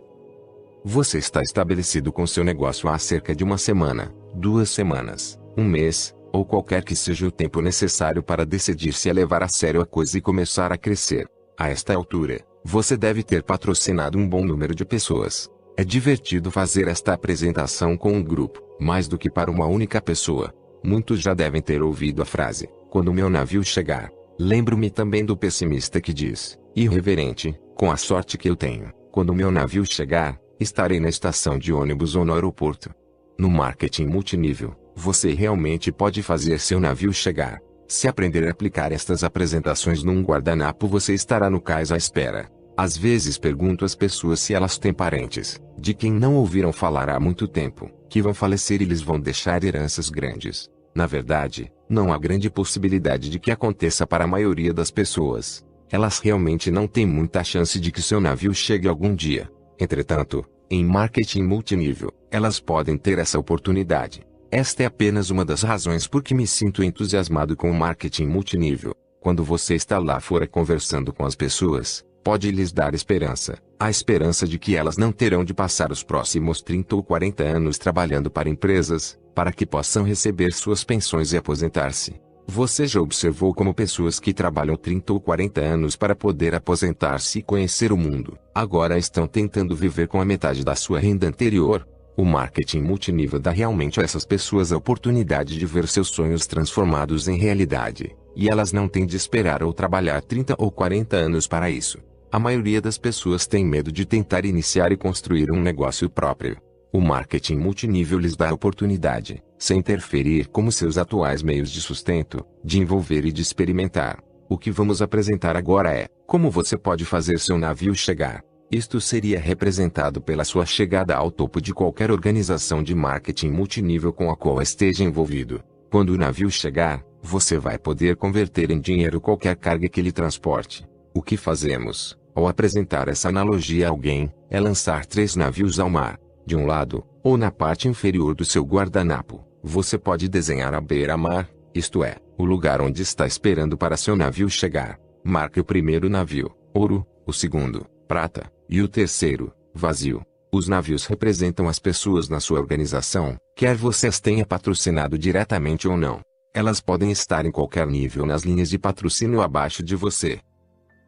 Você 0.85 1.19
está 1.19 1.43
estabelecido 1.43 2.13
com 2.13 2.27
seu 2.27 2.45
negócio 2.45 2.89
há 2.89 2.99
cerca 2.99 3.35
de 3.35 3.43
uma 3.43 3.59
semana, 3.59 4.15
duas 4.35 4.71
semanas, 4.71 5.39
um 5.57 5.65
mês, 5.65 6.15
ou 6.33 6.45
qualquer 6.45 6.85
que 6.85 6.95
seja 6.95 7.27
o 7.27 7.31
tempo 7.31 7.61
necessário 7.61 8.23
para 8.23 8.45
decidir 8.45 8.93
se 8.93 9.09
é 9.09 9.13
levar 9.13 9.43
a 9.43 9.49
sério 9.49 9.81
a 9.81 9.87
coisa 9.87 10.19
e 10.19 10.21
começar 10.21 10.73
a 10.73 10.77
crescer. 10.77 11.27
A 11.59 11.69
esta 11.69 11.95
altura, 11.95 12.41
você 12.63 12.97
deve 12.97 13.23
ter 13.23 13.43
patrocinado 13.43 14.19
um 14.19 14.29
bom 14.29 14.45
número 14.45 14.75
de 14.75 14.85
pessoas. 14.85 15.51
É 15.79 15.85
divertido 15.85 16.51
fazer 16.51 16.89
esta 16.89 17.13
apresentação 17.13 17.99
com 17.99 18.13
um 18.15 18.23
grupo, 18.23 18.63
mais 18.81 19.07
do 19.07 19.19
que 19.19 19.29
para 19.29 19.51
uma 19.51 19.67
única 19.67 20.01
pessoa. 20.01 20.51
Muitos 20.83 21.21
já 21.21 21.35
devem 21.35 21.61
ter 21.61 21.83
ouvido 21.83 22.23
a 22.23 22.25
frase: 22.25 22.67
quando 22.89 23.13
meu 23.13 23.29
navio 23.29 23.63
chegar. 23.63 24.11
Lembro-me 24.39 24.89
também 24.89 25.23
do 25.23 25.37
pessimista 25.37 26.01
que 26.01 26.15
diz: 26.15 26.59
irreverente, 26.75 27.55
com 27.75 27.91
a 27.91 27.97
sorte 27.99 28.39
que 28.39 28.49
eu 28.49 28.57
tenho, 28.57 28.91
quando 29.13 29.35
meu 29.35 29.51
navio 29.51 29.85
chegar, 29.85 30.39
estarei 30.59 30.99
na 30.99 31.11
estação 31.11 31.59
de 31.59 31.75
ônibus 31.75 32.17
ou 32.17 32.25
no 32.25 32.33
aeroporto. 32.33 32.91
No 33.39 33.51
marketing 33.51 34.07
multinível, 34.07 34.75
você 34.95 35.35
realmente 35.35 35.93
pode 35.93 36.23
fazer 36.23 36.59
seu 36.59 36.81
navio 36.81 37.13
chegar. 37.13 37.61
Se 37.87 38.09
aprender 38.09 38.49
a 38.49 38.51
aplicar 38.51 38.93
estas 38.93 39.23
apresentações 39.23 40.03
num 40.03 40.23
guardanapo, 40.23 40.89
você 40.89 41.13
estará 41.13 41.51
no 41.51 41.61
cais 41.61 41.93
à 41.93 41.99
espera. 41.99 42.51
Às 42.77 42.97
vezes 42.97 43.39
pergunto 43.39 43.85
às 43.85 43.95
pessoas 43.95 44.41
se 44.41 44.53
elas 44.53 44.77
têm 44.77 44.93
parentes, 44.93 45.61
de 45.79 45.95
quem 45.95 46.13
não 46.13 46.35
ouviram 46.35 46.73
falar 46.73 47.09
há 47.09 47.21
muito 47.21 47.47
tempo, 47.47 47.91
que 48.09 48.23
vão 48.23 48.33
falecer 48.33 48.81
e 48.81 48.85
lhes 48.85 49.01
vão 49.01 49.21
deixar 49.21 49.63
heranças 49.63 50.09
grandes. 50.09 50.69
Na 50.95 51.07
verdade, 51.07 51.71
não 51.89 52.13
há 52.13 52.19
grande 52.19 52.49
possibilidade 52.49 53.29
de 53.29 53.39
que 53.39 53.51
aconteça 53.51 54.07
para 54.07 54.25
a 54.25 54.29
maioria 54.29 54.73
das 54.73 54.91
pessoas. 54.91 55.65
Elas 55.91 56.19
realmente 56.19 56.71
não 56.71 56.87
têm 56.87 57.07
muita 57.07 57.45
chance 57.45 57.79
de 57.79 57.93
que 57.93 58.03
seu 58.03 58.21
navio 58.21 58.55
chegue 58.55 58.89
algum 58.89 59.15
dia. 59.15 59.51
Entretanto, 59.79 60.45
em 60.71 60.85
marketing 60.85 61.43
multinível, 61.43 62.11
elas 62.31 62.59
podem 62.59 62.97
ter 62.97 63.19
essa 63.19 63.39
oportunidade. 63.39 64.27
Esta 64.51 64.85
é 64.85 64.87
apenas 64.87 65.31
uma 65.31 65.45
das 65.45 65.63
razões 65.63 66.07
por 66.07 66.23
que 66.23 66.35
me 66.35 66.47
sinto 66.47 66.83
entusiasmado 66.83 67.57
com 67.57 67.71
o 67.71 67.75
marketing 67.75 68.27
multinível. 68.27 68.95
Quando 69.21 69.45
você 69.45 69.75
está 69.75 69.99
lá 69.99 70.19
fora 70.19 70.47
conversando 70.47 71.13
com 71.13 71.25
as 71.25 71.35
pessoas, 71.35 72.05
pode 72.25 72.51
lhes 72.51 72.73
dar 72.73 72.95
esperança, 72.95 73.59
a 73.79 73.91
esperança 73.91 74.47
de 74.47 74.59
que 74.59 74.75
elas 74.75 74.97
não 74.97 75.13
terão 75.13 75.45
de 75.45 75.53
passar 75.53 75.93
os 75.93 76.03
próximos 76.03 76.63
30 76.63 76.97
ou 76.97 77.03
40 77.03 77.45
anos 77.45 77.79
trabalhando 77.79 78.31
para 78.31 78.49
empresas, 78.49 79.19
para 79.35 79.53
que 79.53 79.67
possam 79.67 80.03
receber 80.03 80.53
suas 80.53 80.83
pensões 80.83 81.33
e 81.33 81.37
aposentar-se. 81.37 82.15
Você 82.49 82.87
já 82.87 83.01
observou 83.01 83.53
como 83.53 83.75
pessoas 83.75 84.21
que 84.21 84.33
trabalham 84.33 84.77
30 84.77 85.13
ou 85.13 85.21
40 85.21 85.61
anos 85.61 85.97
para 85.97 86.15
poder 86.15 86.55
aposentar-se 86.55 87.41
e 87.41 87.43
conhecer 87.43 87.93
o 87.93 87.97
mundo, 87.97 88.39
agora 88.55 88.97
estão 88.97 89.27
tentando 89.27 89.77
viver 89.77 90.09
com 90.09 90.21
a 90.21 90.25
metade 90.25 90.65
da 90.65 90.75
sua 90.75 90.99
renda 90.99 91.27
anterior? 91.27 91.87
O 92.17 92.25
marketing 92.25 92.81
multinível 92.81 93.39
dá 93.39 93.51
realmente 93.51 94.01
a 94.01 94.03
essas 94.03 94.25
pessoas 94.25 94.73
a 94.73 94.77
oportunidade 94.77 95.59
de 95.59 95.67
ver 95.67 95.87
seus 95.87 96.09
sonhos 96.09 96.47
transformados 96.47 97.29
em 97.29 97.37
realidade, 97.37 98.17
e 98.35 98.49
elas 98.49 98.73
não 98.73 98.89
têm 98.89 99.05
de 99.05 99.17
esperar 99.17 99.63
ou 99.63 99.73
trabalhar 99.73 100.23
30 100.23 100.55
ou 100.57 100.71
40 100.71 101.15
anos 101.15 101.47
para 101.47 101.69
isso. 101.69 101.99
A 102.31 102.41
maioria 102.41 102.81
das 102.81 102.99
pessoas 102.99 103.47
tem 103.47 103.65
medo 103.65 103.93
de 103.93 104.05
tentar 104.05 104.45
iniciar 104.45 104.91
e 104.91 104.97
construir 104.97 105.51
um 105.53 105.61
negócio 105.61 106.11
próprio. 106.11 106.57
O 106.93 107.01
marketing 107.01 107.57
multinível 107.57 108.19
lhes 108.19 108.37
dá 108.37 108.51
a 108.51 108.55
oportunidade, 108.55 109.43
sem 109.59 109.79
interferir 109.79 110.49
como 110.49 110.73
seus 110.73 110.99
atuais 110.99 111.43
meios 111.43 111.71
de 111.71 111.81
sustento, 111.81 112.45
de 112.65 112.81
envolver 112.81 113.25
e 113.25 113.33
de 113.33 113.43
experimentar. 113.43 114.19
O 114.49 114.59
que 114.59 114.71
vamos 114.71 115.01
apresentar 115.01 115.57
agora 115.57 115.93
é 115.93 116.09
como 116.27 116.51
você 116.51 116.77
pode 116.77 117.05
fazer 117.05 117.39
seu 117.39 117.57
navio 117.59 117.95
chegar. 117.95 118.43
Isto 118.71 119.01
seria 119.01 119.39
representado 119.39 120.21
pela 120.21 120.45
sua 120.45 120.67
chegada 120.67 121.15
ao 121.15 121.31
topo 121.31 121.61
de 121.61 121.73
qualquer 121.73 122.11
organização 122.11 122.83
de 122.83 122.95
marketing 122.95 123.51
multinível 123.51 124.13
com 124.13 124.31
a 124.31 124.37
qual 124.37 124.61
esteja 124.61 125.05
envolvido. 125.05 125.63
Quando 125.91 126.11
o 126.11 126.19
navio 126.19 126.51
chegar, 126.51 127.05
você 127.23 127.57
vai 127.59 127.79
poder 127.79 128.17
converter 128.17 128.73
em 128.73 128.81
dinheiro 128.81 129.21
qualquer 129.21 129.55
carga 129.55 129.89
que 129.89 130.03
lhe 130.03 130.11
transporte. 130.11 130.85
O 131.17 131.23
que 131.23 131.35
fazemos, 131.35 132.15
ao 132.35 132.47
apresentar 132.47 133.09
essa 133.09 133.31
analogia 133.31 133.87
a 133.87 133.89
alguém, 133.89 134.31
é 134.51 134.61
lançar 134.61 135.07
três 135.07 135.35
navios 135.35 135.81
ao 135.81 135.89
mar. 135.89 136.21
De 136.45 136.55
um 136.55 136.67
lado, 136.67 137.03
ou 137.23 137.39
na 137.39 137.51
parte 137.51 137.89
inferior 137.89 138.35
do 138.35 138.45
seu 138.45 138.63
guardanapo, 138.63 139.43
você 139.63 139.97
pode 139.97 140.29
desenhar 140.29 140.75
a 140.75 140.81
beira-mar, 140.81 141.49
isto 141.75 142.05
é, 142.05 142.17
o 142.37 142.45
lugar 142.45 142.83
onde 142.83 143.01
está 143.01 143.27
esperando 143.27 143.79
para 143.79 143.97
seu 143.97 144.15
navio 144.15 144.51
chegar. 144.51 145.01
Marque 145.25 145.59
o 145.59 145.65
primeiro 145.65 146.11
navio, 146.11 146.55
ouro, 146.75 147.03
o 147.27 147.33
segundo, 147.33 147.87
prata, 148.07 148.53
e 148.69 148.83
o 148.83 148.87
terceiro, 148.87 149.51
vazio. 149.73 150.21
Os 150.53 150.69
navios 150.69 151.07
representam 151.07 151.67
as 151.67 151.79
pessoas 151.79 152.29
na 152.29 152.41
sua 152.41 152.61
organização, 152.61 153.39
quer 153.57 153.75
você 153.75 154.07
as 154.07 154.21
tenha 154.21 154.45
patrocinado 154.45 155.17
diretamente 155.17 155.89
ou 155.89 155.97
não. 155.97 156.21
Elas 156.55 156.79
podem 156.79 157.11
estar 157.11 157.47
em 157.47 157.51
qualquer 157.51 157.87
nível 157.87 158.27
nas 158.27 158.43
linhas 158.43 158.69
de 158.69 158.79
patrocínio 158.79 159.41
abaixo 159.41 159.83
de 159.83 159.97
você. 159.97 160.41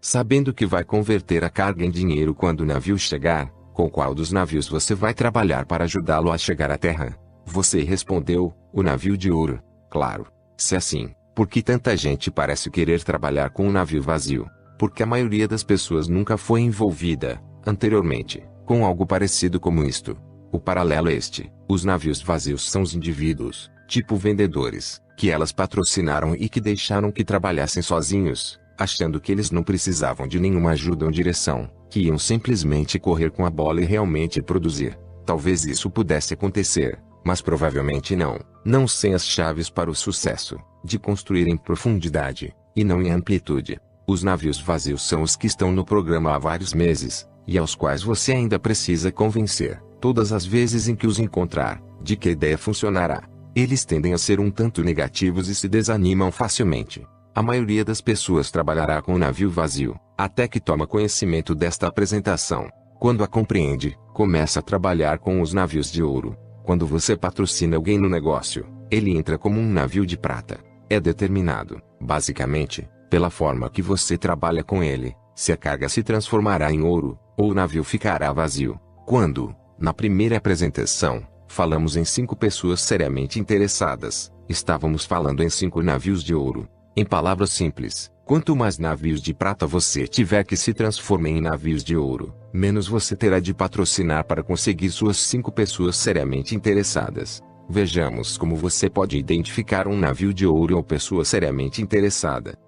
Sabendo 0.00 0.54
que 0.54 0.64
vai 0.64 0.84
converter 0.84 1.42
a 1.42 1.50
carga 1.50 1.84
em 1.84 1.90
dinheiro 1.90 2.32
quando 2.32 2.60
o 2.60 2.66
navio 2.66 2.96
chegar, 2.96 3.50
com 3.72 3.90
qual 3.90 4.14
dos 4.14 4.30
navios 4.30 4.68
você 4.68 4.94
vai 4.94 5.12
trabalhar 5.12 5.66
para 5.66 5.84
ajudá-lo 5.84 6.30
a 6.30 6.38
chegar 6.38 6.70
à 6.70 6.78
terra? 6.78 7.18
Você 7.44 7.82
respondeu, 7.82 8.54
o 8.72 8.82
navio 8.82 9.16
de 9.16 9.30
ouro. 9.30 9.60
Claro. 9.90 10.26
Se 10.56 10.76
assim, 10.76 11.10
por 11.34 11.48
que 11.48 11.62
tanta 11.62 11.96
gente 11.96 12.30
parece 12.30 12.70
querer 12.70 13.02
trabalhar 13.02 13.50
com 13.50 13.66
um 13.66 13.72
navio 13.72 14.00
vazio? 14.00 14.48
Porque 14.78 15.02
a 15.02 15.06
maioria 15.06 15.48
das 15.48 15.64
pessoas 15.64 16.06
nunca 16.06 16.36
foi 16.36 16.60
envolvida, 16.60 17.42
anteriormente, 17.66 18.42
com 18.64 18.84
algo 18.84 19.04
parecido 19.04 19.58
como 19.58 19.84
isto. 19.84 20.16
O 20.52 20.60
paralelo 20.60 21.08
é 21.08 21.14
este: 21.14 21.50
os 21.68 21.84
navios 21.84 22.22
vazios 22.22 22.70
são 22.70 22.82
os 22.82 22.94
indivíduos, 22.94 23.68
tipo 23.88 24.14
vendedores, 24.14 25.02
que 25.16 25.28
elas 25.28 25.50
patrocinaram 25.50 26.36
e 26.36 26.48
que 26.48 26.60
deixaram 26.60 27.10
que 27.10 27.24
trabalhassem 27.24 27.82
sozinhos, 27.82 28.60
achando 28.78 29.20
que 29.20 29.32
eles 29.32 29.50
não 29.50 29.62
precisavam 29.62 30.28
de 30.28 30.38
nenhuma 30.38 30.70
ajuda 30.70 31.04
ou 31.04 31.10
direção, 31.10 31.68
que 31.90 32.00
iam 32.00 32.18
simplesmente 32.18 32.98
correr 32.98 33.30
com 33.30 33.44
a 33.44 33.50
bola 33.50 33.80
e 33.80 33.84
realmente 33.84 34.40
produzir. 34.40 34.98
Talvez 35.26 35.64
isso 35.64 35.90
pudesse 35.90 36.34
acontecer, 36.34 36.98
mas 37.24 37.42
provavelmente 37.42 38.14
não, 38.14 38.38
não 38.64 38.86
sem 38.86 39.14
as 39.14 39.26
chaves 39.26 39.68
para 39.68 39.90
o 39.90 39.94
sucesso, 39.94 40.56
de 40.84 40.98
construir 40.98 41.48
em 41.48 41.56
profundidade, 41.56 42.54
e 42.74 42.84
não 42.84 43.02
em 43.02 43.10
amplitude. 43.10 43.78
Os 44.06 44.22
navios 44.22 44.58
vazios 44.58 45.06
são 45.06 45.22
os 45.22 45.36
que 45.36 45.46
estão 45.46 45.70
no 45.70 45.84
programa 45.84 46.34
há 46.34 46.38
vários 46.38 46.72
meses, 46.72 47.28
e 47.46 47.58
aos 47.58 47.74
quais 47.74 48.02
você 48.02 48.32
ainda 48.32 48.58
precisa 48.58 49.10
convencer, 49.10 49.82
todas 50.00 50.32
as 50.32 50.46
vezes 50.46 50.88
em 50.88 50.94
que 50.94 51.06
os 51.06 51.18
encontrar, 51.18 51.82
de 52.02 52.16
que 52.16 52.28
a 52.28 52.32
ideia 52.32 52.56
funcionará. 52.56 53.28
Eles 53.54 53.84
tendem 53.84 54.14
a 54.14 54.18
ser 54.18 54.38
um 54.38 54.50
tanto 54.50 54.82
negativos 54.82 55.48
e 55.48 55.54
se 55.54 55.68
desanimam 55.68 56.30
facilmente. 56.30 57.04
A 57.38 57.42
maioria 57.42 57.84
das 57.84 58.00
pessoas 58.00 58.50
trabalhará 58.50 59.00
com 59.00 59.14
o 59.14 59.18
navio 59.18 59.48
vazio, 59.48 59.96
até 60.18 60.48
que 60.48 60.58
toma 60.58 60.88
conhecimento 60.88 61.54
desta 61.54 61.86
apresentação. 61.86 62.68
Quando 62.98 63.22
a 63.22 63.28
compreende, 63.28 63.96
começa 64.12 64.58
a 64.58 64.62
trabalhar 64.62 65.20
com 65.20 65.40
os 65.40 65.52
navios 65.52 65.88
de 65.88 66.02
ouro. 66.02 66.36
Quando 66.64 66.84
você 66.84 67.16
patrocina 67.16 67.76
alguém 67.76 67.96
no 67.96 68.08
negócio, 68.08 68.66
ele 68.90 69.16
entra 69.16 69.38
como 69.38 69.60
um 69.60 69.70
navio 69.70 70.04
de 70.04 70.18
prata. 70.18 70.58
É 70.90 70.98
determinado, 70.98 71.80
basicamente, 72.00 72.88
pela 73.08 73.30
forma 73.30 73.70
que 73.70 73.82
você 73.82 74.18
trabalha 74.18 74.64
com 74.64 74.82
ele, 74.82 75.14
se 75.32 75.52
a 75.52 75.56
carga 75.56 75.88
se 75.88 76.02
transformará 76.02 76.72
em 76.72 76.82
ouro, 76.82 77.16
ou 77.36 77.52
o 77.52 77.54
navio 77.54 77.84
ficará 77.84 78.32
vazio. 78.32 78.80
Quando, 79.06 79.54
na 79.78 79.94
primeira 79.94 80.38
apresentação, 80.38 81.24
falamos 81.46 81.94
em 81.94 82.04
cinco 82.04 82.34
pessoas 82.34 82.80
seriamente 82.80 83.38
interessadas, 83.38 84.32
estávamos 84.48 85.04
falando 85.04 85.40
em 85.40 85.48
cinco 85.48 85.80
navios 85.82 86.24
de 86.24 86.34
ouro. 86.34 86.68
Em 86.98 87.04
palavras 87.04 87.50
simples, 87.50 88.10
quanto 88.24 88.56
mais 88.56 88.76
navios 88.76 89.22
de 89.22 89.32
prata 89.32 89.64
você 89.64 90.08
tiver 90.08 90.42
que 90.42 90.56
se 90.56 90.74
transformem 90.74 91.38
em 91.38 91.40
navios 91.40 91.84
de 91.84 91.96
ouro, 91.96 92.34
menos 92.52 92.88
você 92.88 93.14
terá 93.14 93.38
de 93.38 93.54
patrocinar 93.54 94.24
para 94.24 94.42
conseguir 94.42 94.90
suas 94.90 95.16
cinco 95.16 95.52
pessoas 95.52 95.94
seriamente 95.96 96.56
interessadas. 96.56 97.40
Vejamos 97.70 98.36
como 98.36 98.56
você 98.56 98.90
pode 98.90 99.16
identificar 99.16 99.86
um 99.86 99.96
navio 99.96 100.34
de 100.34 100.44
ouro 100.44 100.76
ou 100.76 100.82
pessoa 100.82 101.24
seriamente 101.24 101.80
interessada. 101.80 102.58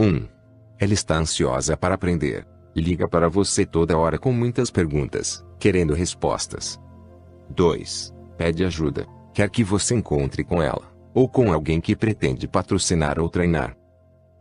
1. 0.00 0.26
Ela 0.76 0.92
está 0.92 1.16
ansiosa 1.16 1.76
para 1.76 1.94
aprender. 1.94 2.44
Liga 2.74 3.06
para 3.08 3.28
você 3.28 3.64
toda 3.64 3.96
hora 3.96 4.18
com 4.18 4.32
muitas 4.32 4.68
perguntas, 4.68 5.46
querendo 5.60 5.94
respostas. 5.94 6.76
2. 7.50 8.12
Pede 8.36 8.64
ajuda. 8.64 9.06
Quer 9.32 9.48
que 9.48 9.62
você 9.62 9.94
encontre 9.94 10.42
com 10.42 10.60
ela, 10.60 10.90
ou 11.14 11.28
com 11.28 11.52
alguém 11.52 11.80
que 11.80 11.96
pretende 11.96 12.46
patrocinar 12.46 13.18
ou 13.18 13.28
treinar. 13.28 13.76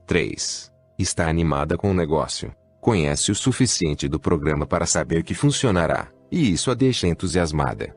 3. 0.05 0.71
Está 0.97 1.29
animada 1.29 1.77
com 1.77 1.91
o 1.91 1.93
negócio. 1.93 2.53
Conhece 2.81 3.31
o 3.31 3.35
suficiente 3.35 4.07
do 4.07 4.19
programa 4.19 4.65
para 4.65 4.85
saber 4.85 5.23
que 5.23 5.33
funcionará, 5.33 6.07
e 6.31 6.51
isso 6.51 6.71
a 6.71 6.73
deixa 6.73 7.07
entusiasmada. 7.07 7.95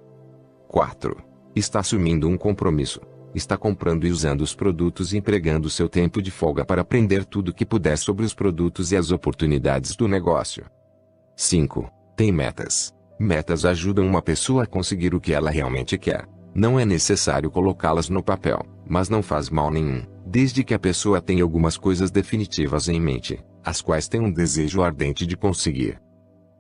4. 0.69 1.17
Está 1.55 1.81
assumindo 1.81 2.29
um 2.29 2.37
compromisso 2.37 3.01
está 3.35 3.57
comprando 3.57 4.07
e 4.07 4.11
usando 4.11 4.43
os 4.43 4.55
produtos 4.55 5.13
e 5.13 5.19
empregando 5.19 5.71
seu 5.71 5.89
tempo 5.89 6.21
de 6.21 6.31
folga 6.31 6.65
para 6.65 6.83
aprender 6.83 7.25
tudo 7.25 7.49
o 7.49 7.55
que 7.55 7.65
puder 7.65 7.97
sobre 7.97 8.25
os 8.25 8.35
produtos 8.35 8.93
e 8.93 8.97
as 8.97 9.11
oportunidades 9.11 9.97
do 9.97 10.07
negócio. 10.07 10.65
5. 11.37 11.91
Tem 12.17 12.31
metas. 12.31 12.95
Metas 13.19 13.65
ajudam 13.65 14.07
uma 14.07 14.21
pessoa 14.21 14.65
a 14.65 14.67
conseguir 14.67 15.15
o 15.15 15.21
que 15.21 15.33
ela 15.33 15.51
realmente 15.51 15.97
quer. 15.97 16.27
Não 16.55 16.79
é 16.79 16.85
necessário 16.85 17.51
colocá-las 17.51 18.09
no 18.09 18.23
papel, 18.23 18.65
mas 18.87 19.09
não 19.09 19.23
faz 19.23 19.49
mal 19.49 19.71
nenhum, 19.71 20.03
desde 20.27 20.63
que 20.63 20.75
a 20.75 20.79
pessoa 20.79 21.21
tenha 21.21 21.43
algumas 21.43 21.77
coisas 21.77 22.11
definitivas 22.11 22.89
em 22.89 23.01
mente, 23.01 23.43
as 23.65 23.81
quais 23.81 24.09
tem 24.09 24.21
um 24.21 24.31
desejo 24.31 24.83
ardente 24.83 25.27
de 25.27 25.37
conseguir. 25.37 26.01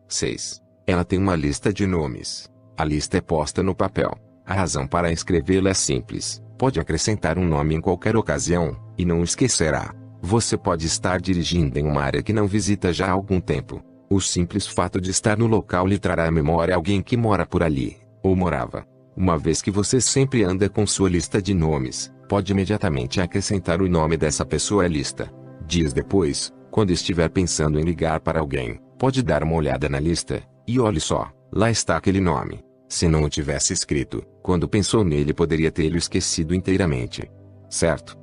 6. 0.08 0.62
Ela 0.86 1.04
tem 1.04 1.18
uma 1.18 1.36
lista 1.36 1.72
de 1.72 1.86
nomes. 1.86 2.50
A 2.76 2.84
lista 2.84 3.18
é 3.18 3.20
posta 3.20 3.62
no 3.62 3.74
papel. 3.74 4.16
A 4.44 4.54
razão 4.54 4.86
para 4.86 5.12
escrevê-la 5.12 5.70
é 5.70 5.74
simples 5.74 6.42
pode 6.62 6.78
acrescentar 6.78 7.38
um 7.38 7.44
nome 7.44 7.74
em 7.74 7.80
qualquer 7.80 8.16
ocasião, 8.16 8.76
e 8.96 9.04
não 9.04 9.24
esquecerá. 9.24 9.92
Você 10.20 10.56
pode 10.56 10.86
estar 10.86 11.20
dirigindo 11.20 11.76
em 11.76 11.84
uma 11.84 12.00
área 12.00 12.22
que 12.22 12.32
não 12.32 12.46
visita 12.46 12.92
já 12.92 13.08
há 13.08 13.10
algum 13.10 13.40
tempo. 13.40 13.82
O 14.08 14.20
simples 14.20 14.64
fato 14.64 15.00
de 15.00 15.10
estar 15.10 15.36
no 15.36 15.48
local 15.48 15.88
lhe 15.88 15.98
trará 15.98 16.28
à 16.28 16.30
memória 16.30 16.76
alguém 16.76 17.02
que 17.02 17.16
mora 17.16 17.44
por 17.44 17.64
ali, 17.64 17.96
ou 18.22 18.36
morava. 18.36 18.86
Uma 19.16 19.36
vez 19.38 19.60
que 19.60 19.70
você 19.70 20.00
sempre 20.00 20.42
anda 20.42 20.68
com 20.68 20.86
sua 20.86 21.08
lista 21.08 21.40
de 21.40 21.52
nomes, 21.52 22.12
pode 22.28 22.50
imediatamente 22.52 23.20
acrescentar 23.20 23.82
o 23.82 23.88
nome 23.88 24.16
dessa 24.16 24.44
pessoa 24.44 24.84
à 24.84 24.88
lista. 24.88 25.30
Dias 25.66 25.92
depois, 25.92 26.52
quando 26.70 26.90
estiver 26.90 27.28
pensando 27.28 27.78
em 27.78 27.82
ligar 27.82 28.20
para 28.20 28.40
alguém, 28.40 28.80
pode 28.98 29.22
dar 29.22 29.42
uma 29.42 29.54
olhada 29.54 29.88
na 29.88 30.00
lista, 30.00 30.42
e 30.66 30.80
olhe 30.80 31.00
só, 31.00 31.30
lá 31.52 31.70
está 31.70 31.96
aquele 31.96 32.20
nome. 32.20 32.64
Se 32.88 33.06
não 33.06 33.24
o 33.24 33.28
tivesse 33.28 33.72
escrito, 33.72 34.22
quando 34.42 34.68
pensou 34.68 35.04
nele 35.04 35.34
poderia 35.34 35.70
tê-lo 35.70 35.96
esquecido 35.96 36.54
inteiramente. 36.54 37.30
Certo? 37.68 38.18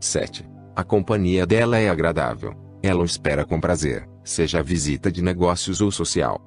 7. 0.00 0.48
A 0.74 0.84
companhia 0.84 1.46
dela 1.46 1.78
é 1.78 1.88
agradável. 1.88 2.54
Ela 2.82 3.02
o 3.02 3.04
espera 3.04 3.44
com 3.44 3.60
prazer, 3.60 4.08
seja 4.24 4.62
visita 4.62 5.10
de 5.10 5.22
negócios 5.22 5.80
ou 5.80 5.90
social. 5.90 6.40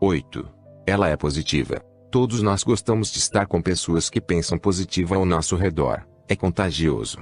8. 0.00 0.48
Ela 0.86 1.08
é 1.08 1.16
positiva. 1.16 1.82
Todos 2.12 2.42
nós 2.42 2.62
gostamos 2.62 3.10
de 3.10 3.18
estar 3.18 3.46
com 3.46 3.60
pessoas 3.60 4.08
que 4.08 4.20
pensam 4.20 4.58
positivo 4.58 5.14
ao 5.14 5.24
nosso 5.24 5.56
redor. 5.56 6.06
É 6.28 6.36
contagioso. 6.36 7.18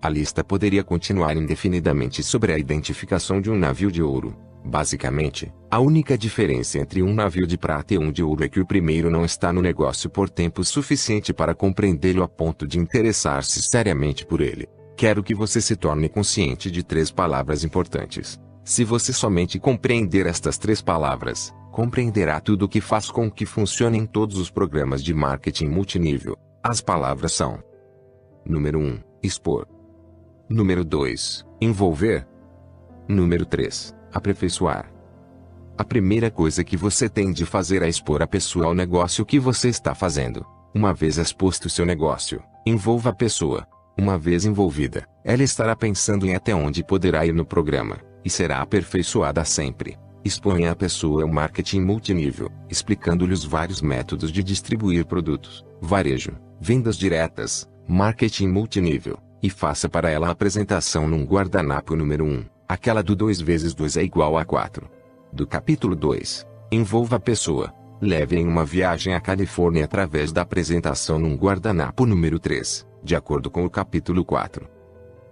A 0.00 0.08
lista 0.08 0.44
poderia 0.44 0.84
continuar 0.84 1.36
indefinidamente 1.36 2.22
sobre 2.22 2.52
a 2.52 2.58
identificação 2.58 3.40
de 3.40 3.50
um 3.50 3.56
navio 3.56 3.90
de 3.90 4.02
ouro, 4.02 4.36
Basicamente, 4.64 5.50
a 5.70 5.80
única 5.80 6.18
diferença 6.18 6.78
entre 6.78 7.02
um 7.02 7.14
navio 7.14 7.46
de 7.46 7.56
prata 7.56 7.94
e 7.94 7.98
um 7.98 8.12
de 8.12 8.22
ouro 8.22 8.44
é 8.44 8.48
que 8.48 8.60
o 8.60 8.66
primeiro 8.66 9.10
não 9.10 9.24
está 9.24 9.52
no 9.52 9.62
negócio 9.62 10.10
por 10.10 10.28
tempo 10.28 10.62
suficiente 10.62 11.32
para 11.32 11.54
compreendê-lo 11.54 12.22
a 12.22 12.28
ponto 12.28 12.66
de 12.66 12.78
interessar-se 12.78 13.62
seriamente 13.62 14.26
por 14.26 14.42
ele. 14.42 14.68
Quero 14.96 15.22
que 15.22 15.34
você 15.34 15.62
se 15.62 15.76
torne 15.76 16.10
consciente 16.10 16.70
de 16.70 16.82
três 16.82 17.10
palavras 17.10 17.64
importantes. 17.64 18.38
Se 18.62 18.84
você 18.84 19.14
somente 19.14 19.58
compreender 19.58 20.26
estas 20.26 20.58
três 20.58 20.82
palavras, 20.82 21.54
compreenderá 21.70 22.40
tudo 22.40 22.64
o 22.64 22.68
que 22.68 22.80
faz 22.80 23.10
com 23.10 23.30
que 23.30 23.46
funcione 23.46 23.98
em 23.98 24.06
todos 24.06 24.38
os 24.38 24.50
programas 24.50 25.02
de 25.02 25.14
marketing 25.14 25.68
multinível. 25.68 26.36
As 26.62 26.80
palavras 26.80 27.32
são: 27.32 27.62
Número 28.44 28.78
1, 28.78 29.00
expor. 29.22 29.66
Número 30.48 30.84
2, 30.84 31.46
envolver. 31.60 32.26
Número 33.08 33.46
3, 33.46 33.94
aperfeiçoar. 34.12 34.92
A 35.78 35.84
primeira 35.84 36.30
coisa 36.30 36.62
que 36.62 36.76
você 36.76 37.08
tem 37.08 37.32
de 37.32 37.46
fazer 37.46 37.82
é 37.82 37.88
expor 37.88 38.22
a 38.22 38.26
pessoa 38.26 38.66
ao 38.66 38.74
negócio 38.74 39.24
que 39.24 39.38
você 39.38 39.68
está 39.68 39.94
fazendo. 39.94 40.44
Uma 40.74 40.92
vez 40.92 41.16
exposto 41.18 41.70
seu 41.70 41.86
negócio, 41.86 42.42
envolva 42.66 43.10
a 43.10 43.14
pessoa. 43.14 43.66
Uma 43.98 44.18
vez 44.18 44.44
envolvida, 44.44 45.06
ela 45.24 45.42
estará 45.42 45.74
pensando 45.74 46.26
em 46.26 46.34
até 46.34 46.54
onde 46.54 46.84
poderá 46.84 47.24
ir 47.26 47.34
no 47.34 47.44
programa, 47.44 47.98
e 48.24 48.30
será 48.30 48.60
aperfeiçoada 48.60 49.44
sempre. 49.44 49.98
Exponha 50.22 50.70
a 50.70 50.76
pessoa 50.76 51.22
ao 51.22 51.28
marketing 51.28 51.80
multinível, 51.80 52.50
explicando-lhe 52.68 53.32
os 53.32 53.42
vários 53.42 53.80
métodos 53.80 54.30
de 54.30 54.42
distribuir 54.42 55.06
produtos, 55.06 55.64
varejo, 55.80 56.32
vendas 56.60 56.96
diretas, 56.96 57.66
marketing 57.88 58.48
multinível, 58.48 59.18
e 59.42 59.48
faça 59.48 59.88
para 59.88 60.10
ela 60.10 60.28
a 60.28 60.30
apresentação 60.30 61.08
num 61.08 61.24
guardanapo 61.24 61.96
número 61.96 62.26
1, 62.26 62.44
aquela 62.68 63.02
do 63.02 63.16
2 63.16 63.40
vezes 63.40 63.72
2 63.72 63.96
é 63.96 64.02
igual 64.02 64.36
a 64.36 64.44
4. 64.44 64.86
Do 65.32 65.46
capítulo 65.46 65.96
2. 65.96 66.46
Envolva 66.70 67.16
a 67.16 67.20
pessoa. 67.20 67.72
Leve 67.98 68.36
em 68.36 68.46
uma 68.46 68.64
viagem 68.64 69.14
à 69.14 69.20
Califórnia 69.20 69.84
através 69.84 70.32
da 70.32 70.42
apresentação 70.42 71.18
num 71.18 71.34
guardanapo 71.34 72.04
número 72.04 72.38
3, 72.38 72.86
de 73.02 73.16
acordo 73.16 73.50
com 73.50 73.64
o 73.64 73.70
capítulo 73.70 74.24
4. 74.24 74.79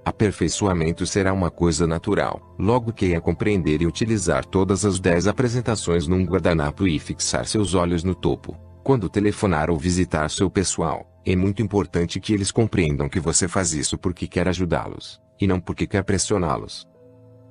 Aperfeiçoamento 0.08 1.04
será 1.04 1.34
uma 1.34 1.50
coisa 1.50 1.86
natural, 1.86 2.54
logo 2.58 2.94
que 2.94 3.12
é 3.12 3.20
compreender 3.20 3.82
e 3.82 3.86
utilizar 3.86 4.42
todas 4.42 4.86
as 4.86 4.98
10 4.98 5.26
apresentações 5.26 6.08
num 6.08 6.24
guardanapo 6.24 6.88
e 6.88 6.98
fixar 6.98 7.46
seus 7.46 7.74
olhos 7.74 8.02
no 8.02 8.14
topo. 8.14 8.56
Quando 8.82 9.10
telefonar 9.10 9.68
ou 9.68 9.76
visitar 9.76 10.30
seu 10.30 10.48
pessoal, 10.48 11.06
é 11.26 11.36
muito 11.36 11.60
importante 11.60 12.18
que 12.20 12.32
eles 12.32 12.50
compreendam 12.50 13.06
que 13.06 13.20
você 13.20 13.46
faz 13.46 13.74
isso 13.74 13.98
porque 13.98 14.26
quer 14.26 14.48
ajudá-los, 14.48 15.20
e 15.38 15.46
não 15.46 15.60
porque 15.60 15.86
quer 15.86 16.02
pressioná-los. 16.02 16.86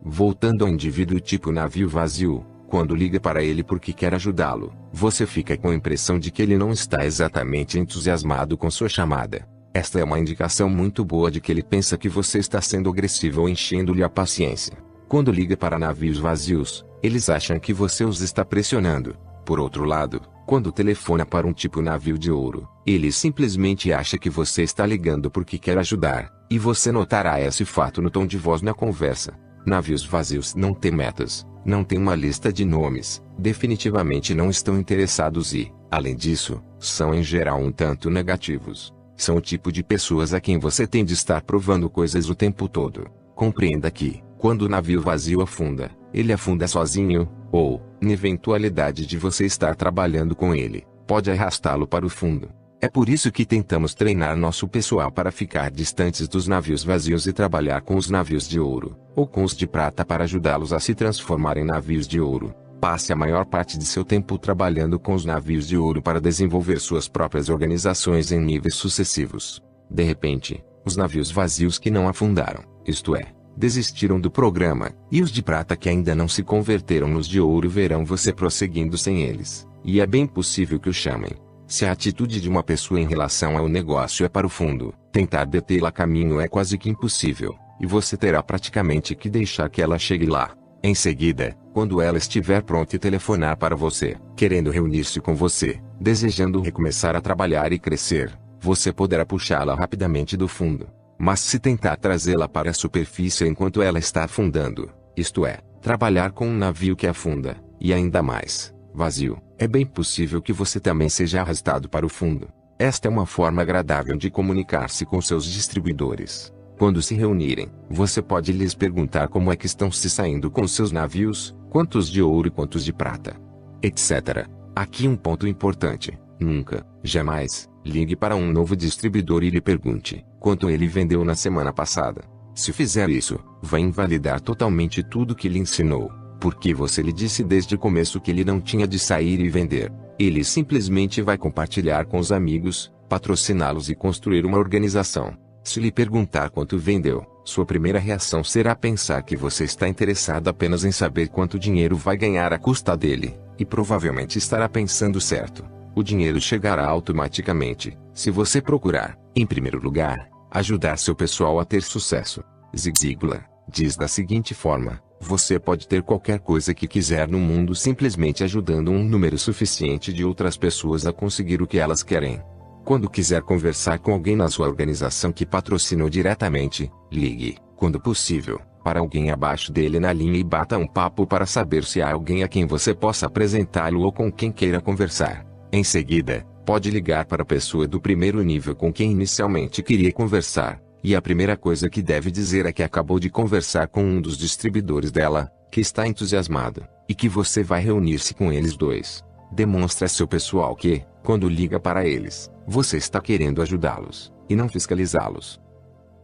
Voltando 0.01 0.65
ao 0.65 0.71
indivíduo 0.71 1.19
tipo 1.19 1.51
navio 1.51 1.87
vazio, 1.87 2.43
quando 2.67 2.95
liga 2.95 3.19
para 3.19 3.43
ele 3.43 3.63
porque 3.63 3.93
quer 3.93 4.15
ajudá-lo, 4.15 4.73
você 4.91 5.27
fica 5.27 5.55
com 5.55 5.69
a 5.69 5.75
impressão 5.75 6.17
de 6.17 6.31
que 6.31 6.41
ele 6.41 6.57
não 6.57 6.71
está 6.71 7.05
exatamente 7.05 7.77
entusiasmado 7.77 8.57
com 8.57 8.71
sua 8.71 8.89
chamada. 8.89 9.47
Esta 9.77 9.99
é 9.99 10.03
uma 10.03 10.17
indicação 10.17 10.67
muito 10.67 11.05
boa 11.05 11.29
de 11.29 11.39
que 11.39 11.51
ele 11.51 11.61
pensa 11.61 11.99
que 11.99 12.09
você 12.09 12.39
está 12.39 12.59
sendo 12.59 12.89
agressivo 12.89 13.41
ou 13.41 13.47
enchendo-lhe 13.47 14.01
a 14.01 14.09
paciência. 14.09 14.75
Quando 15.07 15.31
liga 15.31 15.55
para 15.55 15.77
navios 15.77 16.17
vazios, 16.17 16.83
eles 17.03 17.29
acham 17.29 17.59
que 17.59 17.71
você 17.71 18.03
os 18.03 18.21
está 18.21 18.43
pressionando. 18.43 19.15
Por 19.45 19.59
outro 19.59 19.83
lado, 19.83 20.19
quando 20.47 20.71
telefona 20.71 21.27
para 21.27 21.45
um 21.45 21.53
tipo 21.53 21.79
navio 21.79 22.17
de 22.17 22.31
ouro, 22.31 22.67
ele 22.87 23.11
simplesmente 23.11 23.93
acha 23.93 24.17
que 24.17 24.31
você 24.31 24.63
está 24.63 24.83
ligando 24.83 25.29
porque 25.29 25.59
quer 25.59 25.77
ajudar, 25.77 26.33
e 26.49 26.57
você 26.57 26.91
notará 26.91 27.39
esse 27.39 27.63
fato 27.63 28.01
no 28.01 28.09
tom 28.09 28.25
de 28.25 28.35
voz 28.35 28.63
na 28.63 28.73
conversa. 28.73 29.37
Navios 29.63 30.03
vazios 30.03 30.55
não 30.55 30.73
têm 30.73 30.91
metas, 30.91 31.45
não 31.63 31.83
têm 31.83 31.99
uma 31.99 32.15
lista 32.15 32.51
de 32.51 32.65
nomes, 32.65 33.21
definitivamente 33.37 34.33
não 34.33 34.49
estão 34.49 34.75
interessados 34.79 35.53
e, 35.53 35.71
além 35.91 36.15
disso, 36.15 36.63
são 36.79 37.13
em 37.13 37.21
geral 37.21 37.61
um 37.61 37.71
tanto 37.71 38.09
negativos. 38.09 38.96
São 39.17 39.37
o 39.37 39.41
tipo 39.41 39.71
de 39.71 39.83
pessoas 39.83 40.31
a 40.31 40.39
quem 40.39 40.59
você 40.59 40.85
tem 40.85 41.03
de 41.03 41.13
estar 41.13 41.41
provando 41.41 41.89
coisas 41.89 42.29
o 42.29 42.35
tempo 42.35 42.69
todo. 42.69 43.09
Compreenda 43.35 43.89
que, 43.89 44.23
quando 44.37 44.61
o 44.61 44.69
navio 44.69 45.01
vazio 45.01 45.41
afunda, 45.41 45.89
ele 46.13 46.31
afunda 46.31 46.67
sozinho, 46.67 47.27
ou, 47.51 47.81
na 47.99 48.11
eventualidade 48.11 49.07
de 49.07 49.17
você 49.17 49.45
estar 49.45 49.75
trabalhando 49.75 50.35
com 50.35 50.53
ele, 50.53 50.85
pode 51.07 51.31
arrastá-lo 51.31 51.87
para 51.87 52.05
o 52.05 52.09
fundo. 52.09 52.49
É 52.79 52.87
por 52.87 53.09
isso 53.09 53.31
que 53.31 53.43
tentamos 53.43 53.95
treinar 53.95 54.37
nosso 54.37 54.67
pessoal 54.67 55.11
para 55.11 55.31
ficar 55.31 55.71
distantes 55.71 56.27
dos 56.27 56.47
navios 56.47 56.83
vazios 56.83 57.25
e 57.25 57.33
trabalhar 57.33 57.81
com 57.81 57.95
os 57.95 58.07
navios 58.07 58.47
de 58.47 58.59
ouro, 58.59 58.95
ou 59.15 59.25
com 59.25 59.43
os 59.43 59.57
de 59.57 59.65
prata 59.65 60.05
para 60.05 60.25
ajudá-los 60.25 60.71
a 60.71 60.79
se 60.79 60.93
transformar 60.93 61.57
em 61.57 61.65
navios 61.65 62.07
de 62.07 62.21
ouro. 62.21 62.53
Passe 62.79 63.11
a 63.11 63.15
maior 63.15 63.45
parte 63.45 63.77
de 63.77 63.85
seu 63.85 64.05
tempo 64.05 64.37
trabalhando 64.37 64.99
com 64.99 65.13
os 65.13 65.25
navios 65.25 65.67
de 65.67 65.75
ouro 65.75 66.01
para 66.01 66.21
desenvolver 66.21 66.79
suas 66.79 67.07
próprias 67.07 67.49
organizações 67.49 68.31
em 68.31 68.39
níveis 68.39 68.75
sucessivos. 68.75 69.61
De 69.89 70.03
repente, 70.03 70.63
os 70.85 70.95
navios 70.95 71.31
vazios 71.31 71.79
que 71.79 71.89
não 71.89 72.07
afundaram, 72.07 72.63
isto 72.85 73.15
é, 73.15 73.33
desistiram 73.57 74.19
do 74.19 74.29
programa, 74.29 74.91
e 75.11 75.23
os 75.23 75.31
de 75.31 75.41
prata 75.41 75.75
que 75.75 75.89
ainda 75.89 76.13
não 76.13 76.27
se 76.27 76.43
converteram 76.43 77.07
nos 77.07 77.27
de 77.27 77.41
ouro 77.41 77.67
verão 77.67 78.05
você 78.05 78.31
prosseguindo 78.31 78.95
sem 78.95 79.23
eles, 79.23 79.67
e 79.83 79.99
é 79.99 80.05
bem 80.05 80.27
possível 80.27 80.79
que 80.79 80.89
o 80.89 80.93
chamem. 80.93 81.31
Se 81.65 81.83
a 81.83 81.91
atitude 81.91 82.39
de 82.39 82.47
uma 82.47 82.63
pessoa 82.63 82.99
em 82.99 83.07
relação 83.07 83.57
ao 83.57 83.67
negócio 83.67 84.23
é 84.25 84.29
para 84.29 84.45
o 84.45 84.49
fundo, 84.49 84.93
tentar 85.11 85.45
detê-la 85.45 85.91
caminho 85.91 86.39
é 86.39 86.47
quase 86.47 86.77
que 86.77 86.89
impossível, 86.89 87.55
e 87.81 87.87
você 87.87 88.15
terá 88.15 88.41
praticamente 88.43 89.15
que 89.15 89.29
deixar 89.29 89.67
que 89.69 89.81
ela 89.81 89.97
chegue 89.97 90.27
lá. 90.27 90.53
Em 90.83 90.93
seguida, 90.93 91.57
quando 91.77 92.01
ela 92.01 92.17
estiver 92.17 92.63
pronta 92.63 92.95
e 92.95 92.99
telefonar 92.99 93.55
para 93.55 93.75
você, 93.75 94.17
querendo 94.35 94.71
reunir-se 94.71 95.21
com 95.21 95.35
você, 95.35 95.79
desejando 96.01 96.59
recomeçar 96.59 97.15
a 97.15 97.21
trabalhar 97.21 97.71
e 97.71 97.77
crescer, 97.77 98.35
você 98.59 98.91
poderá 98.91 99.23
puxá-la 99.23 99.75
rapidamente 99.75 100.35
do 100.35 100.47
fundo. 100.47 100.89
Mas 101.19 101.39
se 101.39 101.59
tentar 101.59 101.95
trazê-la 101.97 102.49
para 102.49 102.71
a 102.71 102.73
superfície 102.73 103.47
enquanto 103.47 103.79
ela 103.79 103.99
está 103.99 104.23
afundando, 104.23 104.89
isto 105.15 105.45
é, 105.45 105.59
trabalhar 105.79 106.31
com 106.31 106.47
um 106.47 106.57
navio 106.57 106.95
que 106.95 107.05
afunda, 107.05 107.55
e 107.79 107.93
ainda 107.93 108.23
mais, 108.23 108.73
vazio, 108.91 109.39
é 109.59 109.67
bem 109.67 109.85
possível 109.85 110.41
que 110.41 110.51
você 110.51 110.79
também 110.79 111.09
seja 111.09 111.41
arrastado 111.41 111.87
para 111.87 112.07
o 112.07 112.09
fundo. 112.09 112.47
Esta 112.79 113.07
é 113.07 113.11
uma 113.11 113.27
forma 113.27 113.61
agradável 113.61 114.17
de 114.17 114.31
comunicar-se 114.31 115.05
com 115.05 115.21
seus 115.21 115.45
distribuidores. 115.45 116.51
Quando 116.77 117.01
se 117.01 117.15
reunirem, 117.15 117.69
você 117.89 118.21
pode 118.21 118.51
lhes 118.51 118.75
perguntar 118.75 119.29
como 119.29 119.51
é 119.51 119.55
que 119.55 119.65
estão 119.65 119.91
se 119.91 120.09
saindo 120.11 120.51
com 120.51 120.67
seus 120.67 120.91
navios, 120.91 121.55
quantos 121.71 122.07
de 122.07 122.21
ouro 122.21 122.49
e 122.49 122.51
quantos 122.51 122.85
de 122.85 122.93
prata, 122.93 123.35
etc. 123.81 124.47
Aqui 124.75 125.07
um 125.07 125.15
ponto 125.15 125.47
importante: 125.47 126.15
nunca, 126.39 126.85
jamais, 127.03 127.67
ligue 127.83 128.15
para 128.15 128.35
um 128.35 128.51
novo 128.51 128.75
distribuidor 128.75 129.43
e 129.43 129.49
lhe 129.49 129.59
pergunte 129.59 130.23
quanto 130.39 130.69
ele 130.69 130.87
vendeu 130.87 131.25
na 131.25 131.33
semana 131.33 131.73
passada. 131.73 132.21
Se 132.53 132.71
fizer 132.71 133.09
isso, 133.09 133.39
vai 133.59 133.81
invalidar 133.81 134.39
totalmente 134.39 135.01
tudo 135.01 135.35
que 135.35 135.49
lhe 135.49 135.57
ensinou, 135.57 136.11
porque 136.39 136.75
você 136.75 137.01
lhe 137.01 137.11
disse 137.11 137.43
desde 137.43 137.73
o 137.73 137.79
começo 137.79 138.21
que 138.21 138.29
ele 138.29 138.45
não 138.45 138.61
tinha 138.61 138.87
de 138.87 138.99
sair 138.99 139.39
e 139.39 139.49
vender. 139.49 139.91
Ele 140.19 140.43
simplesmente 140.43 141.23
vai 141.23 141.39
compartilhar 141.39 142.05
com 142.05 142.19
os 142.19 142.31
amigos, 142.31 142.93
patrociná-los 143.09 143.89
e 143.89 143.95
construir 143.95 144.45
uma 144.45 144.59
organização. 144.59 145.46
Se 145.67 145.81
lhe 145.81 145.91
perguntar 145.91 146.49
quanto 146.49 146.79
vendeu, 146.79 147.25
sua 147.43 147.65
primeira 147.65 147.99
reação 147.99 148.41
será 148.41 148.73
pensar 148.73 149.21
que 149.23 149.35
você 149.35 149.65
está 149.65 149.85
interessado 149.85 150.47
apenas 150.47 150.85
em 150.85 150.93
saber 150.93 151.27
quanto 151.27 151.59
dinheiro 151.59 151.97
vai 151.97 152.15
ganhar 152.15 152.53
à 152.53 152.57
custa 152.57 152.95
dele, 152.95 153.37
e 153.59 153.65
provavelmente 153.65 154.37
estará 154.37 154.69
pensando 154.69 155.19
certo 155.19 155.65
o 155.93 156.01
dinheiro 156.01 156.39
chegará 156.39 156.87
automaticamente, 156.87 157.97
se 158.13 158.31
você 158.31 158.61
procurar, 158.61 159.17
em 159.35 159.45
primeiro 159.45 159.77
lugar, 159.77 160.29
ajudar 160.51 160.95
seu 160.95 161.13
pessoal 161.13 161.59
a 161.59 161.65
ter 161.65 161.81
sucesso. 161.81 162.41
Zig 162.73 162.97
Ziglar 162.97 163.49
diz 163.67 163.97
da 163.97 164.07
seguinte 164.07 164.53
forma: 164.53 165.01
você 165.19 165.59
pode 165.59 165.85
ter 165.85 166.01
qualquer 166.01 166.39
coisa 166.39 166.73
que 166.73 166.87
quiser 166.87 167.27
no 167.27 167.39
mundo 167.39 167.75
simplesmente 167.75 168.41
ajudando 168.41 168.89
um 168.89 169.03
número 169.03 169.37
suficiente 169.37 170.13
de 170.13 170.23
outras 170.23 170.55
pessoas 170.55 171.05
a 171.05 171.11
conseguir 171.11 171.61
o 171.61 171.67
que 171.67 171.77
elas 171.77 172.03
querem. 172.03 172.41
Quando 172.87 173.09
quiser 173.09 173.41
conversar 173.41 173.99
com 173.99 174.13
alguém 174.13 174.33
na 174.33 174.47
sua 174.47 174.65
organização 174.65 175.29
que 175.33 175.45
patrocinou 175.45 176.09
diretamente, 176.09 176.89
ligue, 177.11 177.57
quando 177.75 177.99
possível, 177.99 178.61
para 178.81 179.01
alguém 179.01 179.29
abaixo 179.29 179.73
dele 179.73 179.99
na 179.99 180.13
linha 180.13 180.39
e 180.39 180.43
bata 180.43 180.77
um 180.77 180.87
papo 180.87 181.27
para 181.27 181.45
saber 181.45 181.83
se 181.83 182.01
há 182.01 182.13
alguém 182.13 182.43
a 182.43 182.47
quem 182.47 182.65
você 182.65 182.93
possa 182.93 183.25
apresentá-lo 183.25 184.03
ou 184.03 184.13
com 184.13 184.31
quem 184.31 184.53
queira 184.53 184.79
conversar. 184.79 185.45
Em 185.69 185.83
seguida, 185.83 186.47
pode 186.65 186.89
ligar 186.89 187.25
para 187.25 187.43
a 187.43 187.45
pessoa 187.45 187.85
do 187.85 187.99
primeiro 187.99 188.41
nível 188.41 188.73
com 188.73 188.93
quem 188.93 189.11
inicialmente 189.11 189.83
queria 189.83 190.13
conversar, 190.13 190.81
e 191.03 191.13
a 191.13 191.21
primeira 191.21 191.57
coisa 191.57 191.89
que 191.89 192.01
deve 192.01 192.31
dizer 192.31 192.65
é 192.65 192.71
que 192.71 192.83
acabou 192.83 193.19
de 193.19 193.29
conversar 193.29 193.89
com 193.89 194.01
um 194.01 194.21
dos 194.21 194.37
distribuidores 194.37 195.11
dela, 195.11 195.51
que 195.69 195.81
está 195.81 196.07
entusiasmado, 196.07 196.87
e 197.09 197.13
que 197.13 197.27
você 197.27 197.63
vai 197.63 197.81
reunir-se 197.81 198.33
com 198.33 198.49
eles 198.49 198.77
dois. 198.77 199.26
Demonstre 199.51 200.05
a 200.05 200.07
seu 200.07 200.27
pessoal 200.27 200.75
que, 200.75 201.03
quando 201.23 201.49
liga 201.49 201.79
para 201.79 202.05
eles, 202.05 202.51
você 202.67 202.97
está 202.97 203.21
querendo 203.21 203.61
ajudá-los, 203.61 204.33
e 204.49 204.55
não 204.55 204.67
fiscalizá-los. 204.67 205.59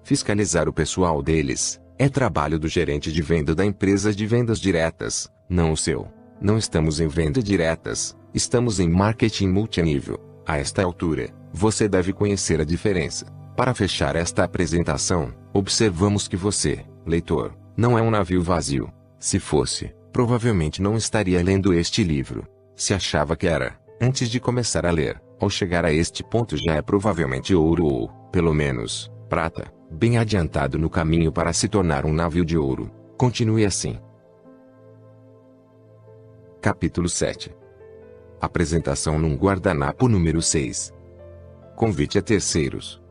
Fiscalizar 0.04 0.68
o 0.68 0.74
pessoal 0.74 1.22
deles 1.22 1.82
é 1.98 2.10
trabalho 2.10 2.60
do 2.60 2.68
gerente 2.68 3.12
de 3.12 3.22
venda 3.22 3.56
da 3.56 3.66
empresa 3.66 4.14
de 4.14 4.26
vendas 4.26 4.60
diretas, 4.60 5.32
não 5.48 5.72
o 5.72 5.78
seu. 5.78 6.08
Não 6.42 6.58
estamos 6.58 7.00
em 7.00 7.08
venda 7.08 7.42
diretas, 7.42 8.18
Estamos 8.34 8.80
em 8.80 8.90
marketing 8.90 9.50
multinível. 9.50 10.20
A 10.44 10.58
esta 10.58 10.84
altura, 10.84 11.30
você 11.54 11.88
deve 11.88 12.12
conhecer 12.12 12.60
a 12.60 12.66
diferença. 12.66 13.28
Para 13.56 13.76
fechar 13.76 14.16
esta 14.16 14.44
apresentação, 14.44 15.32
observamos 15.54 16.28
que 16.28 16.36
você, 16.36 16.84
leitor, 17.06 17.56
não 17.78 17.96
é 17.96 18.02
um 18.02 18.10
navio 18.10 18.42
vazio. 18.42 18.92
Se 19.20 19.40
fosse, 19.40 19.94
provavelmente 20.12 20.82
não 20.82 20.98
estaria 20.98 21.44
lendo 21.44 21.76
este 21.76 22.04
livro. 22.04 22.48
Se 22.76 22.94
achava 22.94 23.36
que 23.36 23.48
era, 23.48 23.80
antes 24.02 24.30
de 24.30 24.40
começar 24.40 24.86
a 24.86 24.92
ler, 24.92 25.22
ao 25.40 25.50
chegar 25.50 25.86
a 25.86 25.92
este 25.92 26.24
ponto 26.24 26.58
já 26.58 26.76
é 26.76 26.82
provavelmente 26.82 27.54
ouro 27.54 27.86
ou, 27.86 28.10
pelo 28.32 28.54
menos, 28.54 29.12
prata, 29.30 29.72
bem 29.92 30.18
adiantado 30.18 30.80
no 30.80 30.90
caminho 30.90 31.32
para 31.32 31.54
se 31.54 31.68
tornar 31.68 32.06
um 32.06 32.14
navio 32.14 32.44
de 32.44 32.58
ouro. 32.58 32.90
Continue 33.18 33.66
assim. 33.66 34.00
Capítulo 36.62 37.10
7 37.10 37.56
Apresentação 38.40 39.20
num 39.20 39.36
guardanapo 39.36 40.08
número 40.08 40.42
6 40.42 40.94
Convite 41.76 42.18
a 42.18 42.22
terceiros 42.22 43.04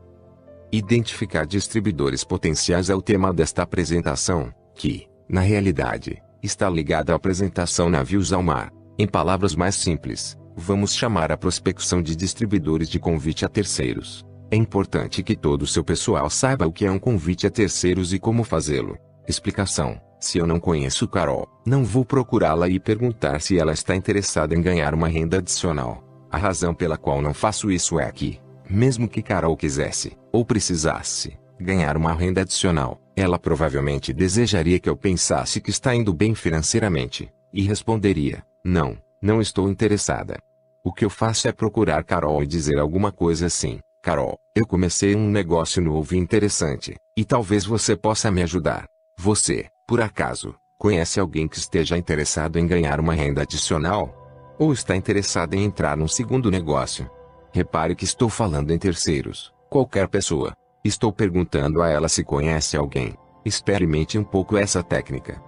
Identificar 0.71 1.45
distribuidores 1.45 2.23
potenciais 2.23 2.89
é 2.89 2.95
o 2.95 3.01
tema 3.01 3.31
desta 3.31 3.61
apresentação, 3.61 4.51
que, 4.73 5.07
na 5.29 5.39
realidade, 5.39 6.19
está 6.41 6.67
ligada 6.67 7.13
à 7.13 7.15
apresentação 7.15 7.91
navios 7.91 8.33
ao 8.33 8.41
mar. 8.41 8.73
Em 8.97 9.07
palavras 9.07 9.55
mais 9.55 9.73
simples, 9.75 10.37
vamos 10.55 10.93
chamar 10.93 11.31
a 11.31 11.37
prospecção 11.37 12.01
de 12.01 12.15
distribuidores 12.15 12.87
de 12.87 12.99
convite 12.99 13.43
a 13.43 13.49
terceiros. 13.49 14.23
É 14.51 14.55
importante 14.55 15.23
que 15.23 15.35
todo 15.35 15.63
o 15.63 15.67
seu 15.67 15.83
pessoal 15.83 16.29
saiba 16.29 16.67
o 16.67 16.71
que 16.71 16.85
é 16.85 16.91
um 16.91 16.99
convite 16.99 17.47
a 17.47 17.49
terceiros 17.49 18.13
e 18.13 18.19
como 18.19 18.43
fazê-lo. 18.43 18.95
Explicação: 19.27 19.99
Se 20.19 20.37
eu 20.37 20.45
não 20.45 20.59
conheço 20.59 21.07
Carol, 21.07 21.47
não 21.65 21.83
vou 21.83 22.05
procurá-la 22.05 22.69
e 22.69 22.79
perguntar 22.79 23.41
se 23.41 23.57
ela 23.57 23.73
está 23.73 23.95
interessada 23.95 24.53
em 24.53 24.61
ganhar 24.61 24.93
uma 24.93 25.07
renda 25.07 25.39
adicional. 25.39 26.03
A 26.29 26.37
razão 26.37 26.71
pela 26.71 26.97
qual 26.97 27.19
não 27.19 27.33
faço 27.33 27.71
isso 27.71 27.99
é 27.99 28.11
que, 28.11 28.39
mesmo 28.69 29.07
que 29.07 29.23
Carol 29.23 29.57
quisesse, 29.57 30.15
ou 30.31 30.45
precisasse, 30.45 31.35
ganhar 31.59 31.97
uma 31.97 32.13
renda 32.13 32.41
adicional, 32.41 33.01
ela 33.15 33.39
provavelmente 33.39 34.13
desejaria 34.13 34.79
que 34.79 34.89
eu 34.89 34.95
pensasse 34.95 35.59
que 35.59 35.71
está 35.71 35.95
indo 35.95 36.13
bem 36.13 36.35
financeiramente, 36.35 37.31
e 37.51 37.63
responderia: 37.63 38.43
Não, 38.63 38.97
não 39.21 39.41
estou 39.41 39.69
interessada. 39.69 40.37
O 40.83 40.93
que 40.93 41.03
eu 41.03 41.09
faço 41.09 41.47
é 41.47 41.51
procurar 41.51 42.03
Carol 42.05 42.41
e 42.41 42.47
dizer 42.47 42.79
alguma 42.79 43.11
coisa 43.11 43.47
assim: 43.47 43.79
Carol, 44.01 44.37
eu 44.55 44.65
comecei 44.65 45.15
um 45.15 45.29
negócio 45.29 45.81
novo 45.81 46.15
e 46.15 46.17
interessante, 46.17 46.95
e 47.17 47.25
talvez 47.25 47.65
você 47.65 47.95
possa 47.95 48.31
me 48.31 48.41
ajudar. 48.41 48.85
Você, 49.19 49.67
por 49.87 50.01
acaso, 50.01 50.55
conhece 50.77 51.19
alguém 51.19 51.47
que 51.47 51.57
esteja 51.57 51.97
interessado 51.97 52.57
em 52.57 52.65
ganhar 52.65 52.99
uma 52.99 53.13
renda 53.13 53.41
adicional? 53.41 54.55
Ou 54.57 54.71
está 54.71 54.95
interessado 54.95 55.55
em 55.55 55.63
entrar 55.63 55.97
num 55.97 56.07
segundo 56.07 56.49
negócio? 56.49 57.09
Repare 57.51 57.95
que 57.95 58.05
estou 58.05 58.29
falando 58.29 58.71
em 58.71 58.77
terceiros, 58.77 59.53
qualquer 59.69 60.07
pessoa. 60.07 60.53
Estou 60.83 61.11
perguntando 61.11 61.81
a 61.81 61.89
ela 61.89 62.07
se 62.07 62.23
conhece 62.23 62.77
alguém. 62.77 63.13
Experimente 63.43 64.17
um 64.17 64.23
pouco 64.23 64.55
essa 64.55 64.81
técnica. 64.81 65.41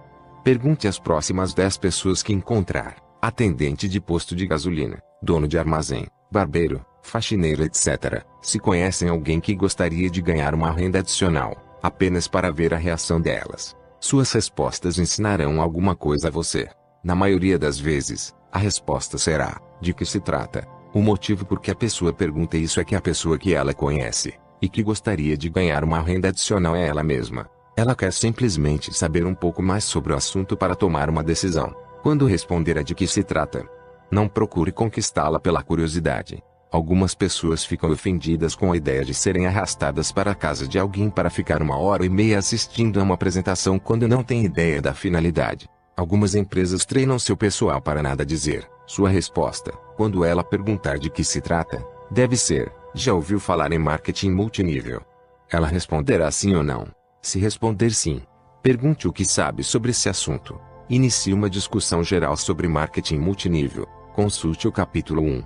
Pergunte 0.44 0.86
às 0.86 0.98
próximas 0.98 1.52
10 1.52 1.76
pessoas 1.78 2.22
que 2.22 2.32
encontrar: 2.32 2.96
atendente 3.20 3.88
de 3.88 4.00
posto 4.00 4.34
de 4.34 4.46
gasolina, 4.46 5.00
dono 5.22 5.48
de 5.48 5.58
armazém, 5.58 6.06
barbeiro, 6.30 6.84
faxineiro, 7.02 7.62
etc. 7.62 8.24
Se 8.42 8.58
conhecem 8.58 9.08
alguém 9.08 9.40
que 9.40 9.54
gostaria 9.54 10.10
de 10.10 10.20
ganhar 10.20 10.54
uma 10.54 10.70
renda 10.70 10.98
adicional, 10.98 11.56
apenas 11.82 12.28
para 12.28 12.50
ver 12.50 12.74
a 12.74 12.76
reação 12.76 13.20
delas. 13.20 13.76
Suas 14.00 14.30
respostas 14.32 14.98
ensinarão 14.98 15.60
alguma 15.60 15.94
coisa 15.94 16.28
a 16.28 16.30
você. 16.30 16.68
Na 17.02 17.14
maioria 17.14 17.58
das 17.58 17.78
vezes, 17.78 18.34
a 18.52 18.58
resposta 18.58 19.18
será: 19.18 19.60
de 19.80 19.94
que 19.94 20.04
se 20.04 20.20
trata? 20.20 20.66
O 20.92 21.00
motivo 21.00 21.44
por 21.44 21.60
que 21.60 21.70
a 21.70 21.74
pessoa 21.74 22.12
pergunta 22.12 22.56
isso 22.56 22.80
é 22.80 22.84
que 22.84 22.94
a 22.94 23.00
pessoa 23.00 23.38
que 23.38 23.52
ela 23.52 23.74
conhece, 23.74 24.34
e 24.60 24.68
que 24.68 24.82
gostaria 24.82 25.36
de 25.36 25.48
ganhar 25.48 25.84
uma 25.84 26.00
renda 26.00 26.28
adicional 26.28 26.74
é 26.74 26.86
ela 26.86 27.02
mesma. 27.02 27.48
Ela 27.76 27.94
quer 27.94 28.12
simplesmente 28.12 28.96
saber 28.96 29.26
um 29.26 29.34
pouco 29.34 29.62
mais 29.62 29.84
sobre 29.84 30.12
o 30.12 30.16
assunto 30.16 30.56
para 30.56 30.74
tomar 30.74 31.10
uma 31.10 31.22
decisão. 31.22 31.74
Quando 32.06 32.24
responder 32.24 32.78
a 32.78 32.82
de 32.82 32.94
que 32.94 33.04
se 33.04 33.24
trata, 33.24 33.68
não 34.12 34.28
procure 34.28 34.70
conquistá-la 34.70 35.40
pela 35.40 35.60
curiosidade. 35.60 36.40
Algumas 36.70 37.16
pessoas 37.16 37.64
ficam 37.64 37.90
ofendidas 37.90 38.54
com 38.54 38.70
a 38.70 38.76
ideia 38.76 39.04
de 39.04 39.12
serem 39.12 39.48
arrastadas 39.48 40.12
para 40.12 40.30
a 40.30 40.34
casa 40.36 40.68
de 40.68 40.78
alguém 40.78 41.10
para 41.10 41.28
ficar 41.28 41.60
uma 41.60 41.76
hora 41.76 42.06
e 42.06 42.08
meia 42.08 42.38
assistindo 42.38 43.00
a 43.00 43.02
uma 43.02 43.14
apresentação 43.14 43.76
quando 43.76 44.06
não 44.06 44.22
têm 44.22 44.44
ideia 44.44 44.80
da 44.80 44.94
finalidade. 44.94 45.68
Algumas 45.96 46.36
empresas 46.36 46.86
treinam 46.86 47.18
seu 47.18 47.36
pessoal 47.36 47.82
para 47.82 48.04
nada 48.04 48.24
dizer. 48.24 48.70
Sua 48.86 49.08
resposta, 49.08 49.72
quando 49.96 50.24
ela 50.24 50.44
perguntar 50.44 51.00
de 51.00 51.10
que 51.10 51.24
se 51.24 51.40
trata, 51.40 51.84
deve 52.08 52.36
ser: 52.36 52.72
Já 52.94 53.14
ouviu 53.14 53.40
falar 53.40 53.72
em 53.72 53.80
marketing 53.80 54.30
multinível? 54.30 55.02
Ela 55.50 55.66
responderá 55.66 56.30
sim 56.30 56.54
ou 56.54 56.62
não. 56.62 56.86
Se 57.20 57.40
responder 57.40 57.90
sim, 57.90 58.22
pergunte 58.62 59.08
o 59.08 59.12
que 59.12 59.24
sabe 59.24 59.64
sobre 59.64 59.90
esse 59.90 60.08
assunto. 60.08 60.56
Inicie 60.88 61.34
uma 61.34 61.50
discussão 61.50 62.04
geral 62.04 62.36
sobre 62.36 62.68
marketing 62.68 63.18
multinível. 63.18 63.86
Consulte 64.14 64.68
o 64.68 64.72
capítulo 64.72 65.20
1. 65.20 65.42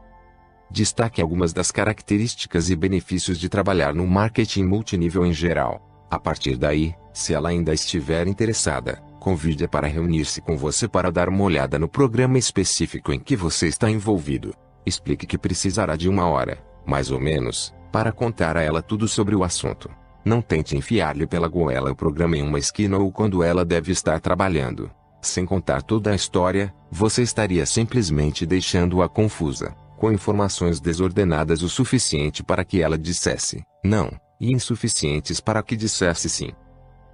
Destaque 0.70 1.22
algumas 1.22 1.55
das 1.55 1.70
características 1.70 2.68
e 2.68 2.76
benefícios 2.76 3.38
de 3.38 3.48
trabalhar 3.48 3.94
no 3.94 4.07
marketing 4.07 4.64
multinível 4.64 5.24
em 5.24 5.33
geral. 5.33 5.81
A 6.11 6.18
partir 6.18 6.59
daí, 6.59 6.94
se 7.14 7.33
ela 7.33 7.48
ainda 7.48 7.72
estiver 7.72 8.26
interessada, 8.26 9.03
convide-a 9.18 9.66
para 9.66 9.88
reunir-se 9.88 10.42
com 10.42 10.59
você 10.59 10.87
para 10.87 11.11
dar 11.11 11.31
uma 11.31 11.42
olhada 11.42 11.79
no 11.79 11.88
programa 11.88 12.37
específico 12.37 13.11
em 13.11 13.18
que 13.18 13.35
você 13.35 13.66
está 13.66 13.90
envolvido. 13.90 14.53
Explique 14.85 15.26
que 15.26 15.38
precisará 15.38 15.96
de 15.96 16.07
uma 16.07 16.26
hora, 16.26 16.62
mais 16.85 17.11
ou 17.11 17.18
menos, 17.18 17.74
para 17.90 18.12
contar 18.12 18.59
a 18.59 18.62
ela 18.62 18.83
tudo 18.83 19.09
sobre 19.09 19.35
o 19.35 19.42
assunto. 19.42 19.88
Não 20.22 20.42
tente 20.42 20.76
enfiar-lhe 20.76 21.26
pela 21.26 21.48
goela 21.48 21.92
o 21.92 21.96
programa 21.96 22.37
em 22.37 22.42
uma 22.42 22.59
esquina 22.59 22.98
ou 22.98 23.11
quando 23.11 23.42
ela 23.42 23.64
deve 23.64 23.90
estar 23.90 24.20
trabalhando. 24.20 24.90
Sem 25.20 25.44
contar 25.44 25.83
toda 25.83 26.12
a 26.12 26.14
história, 26.14 26.72
você 26.90 27.22
estaria 27.22 27.66
simplesmente 27.66 28.46
deixando-a 28.46 29.09
confusa, 29.09 29.74
com 29.98 30.11
informações 30.11 30.80
desordenadas 30.80 31.62
o 31.62 31.68
suficiente 31.68 32.42
para 32.42 32.64
que 32.64 32.80
ela 32.80 32.96
dissesse 32.96 33.62
não, 33.85 34.11
e 34.40 34.52
insuficientes 34.52 35.40
para 35.40 35.62
que 35.62 35.76
dissesse 35.76 36.28
sim. 36.28 36.50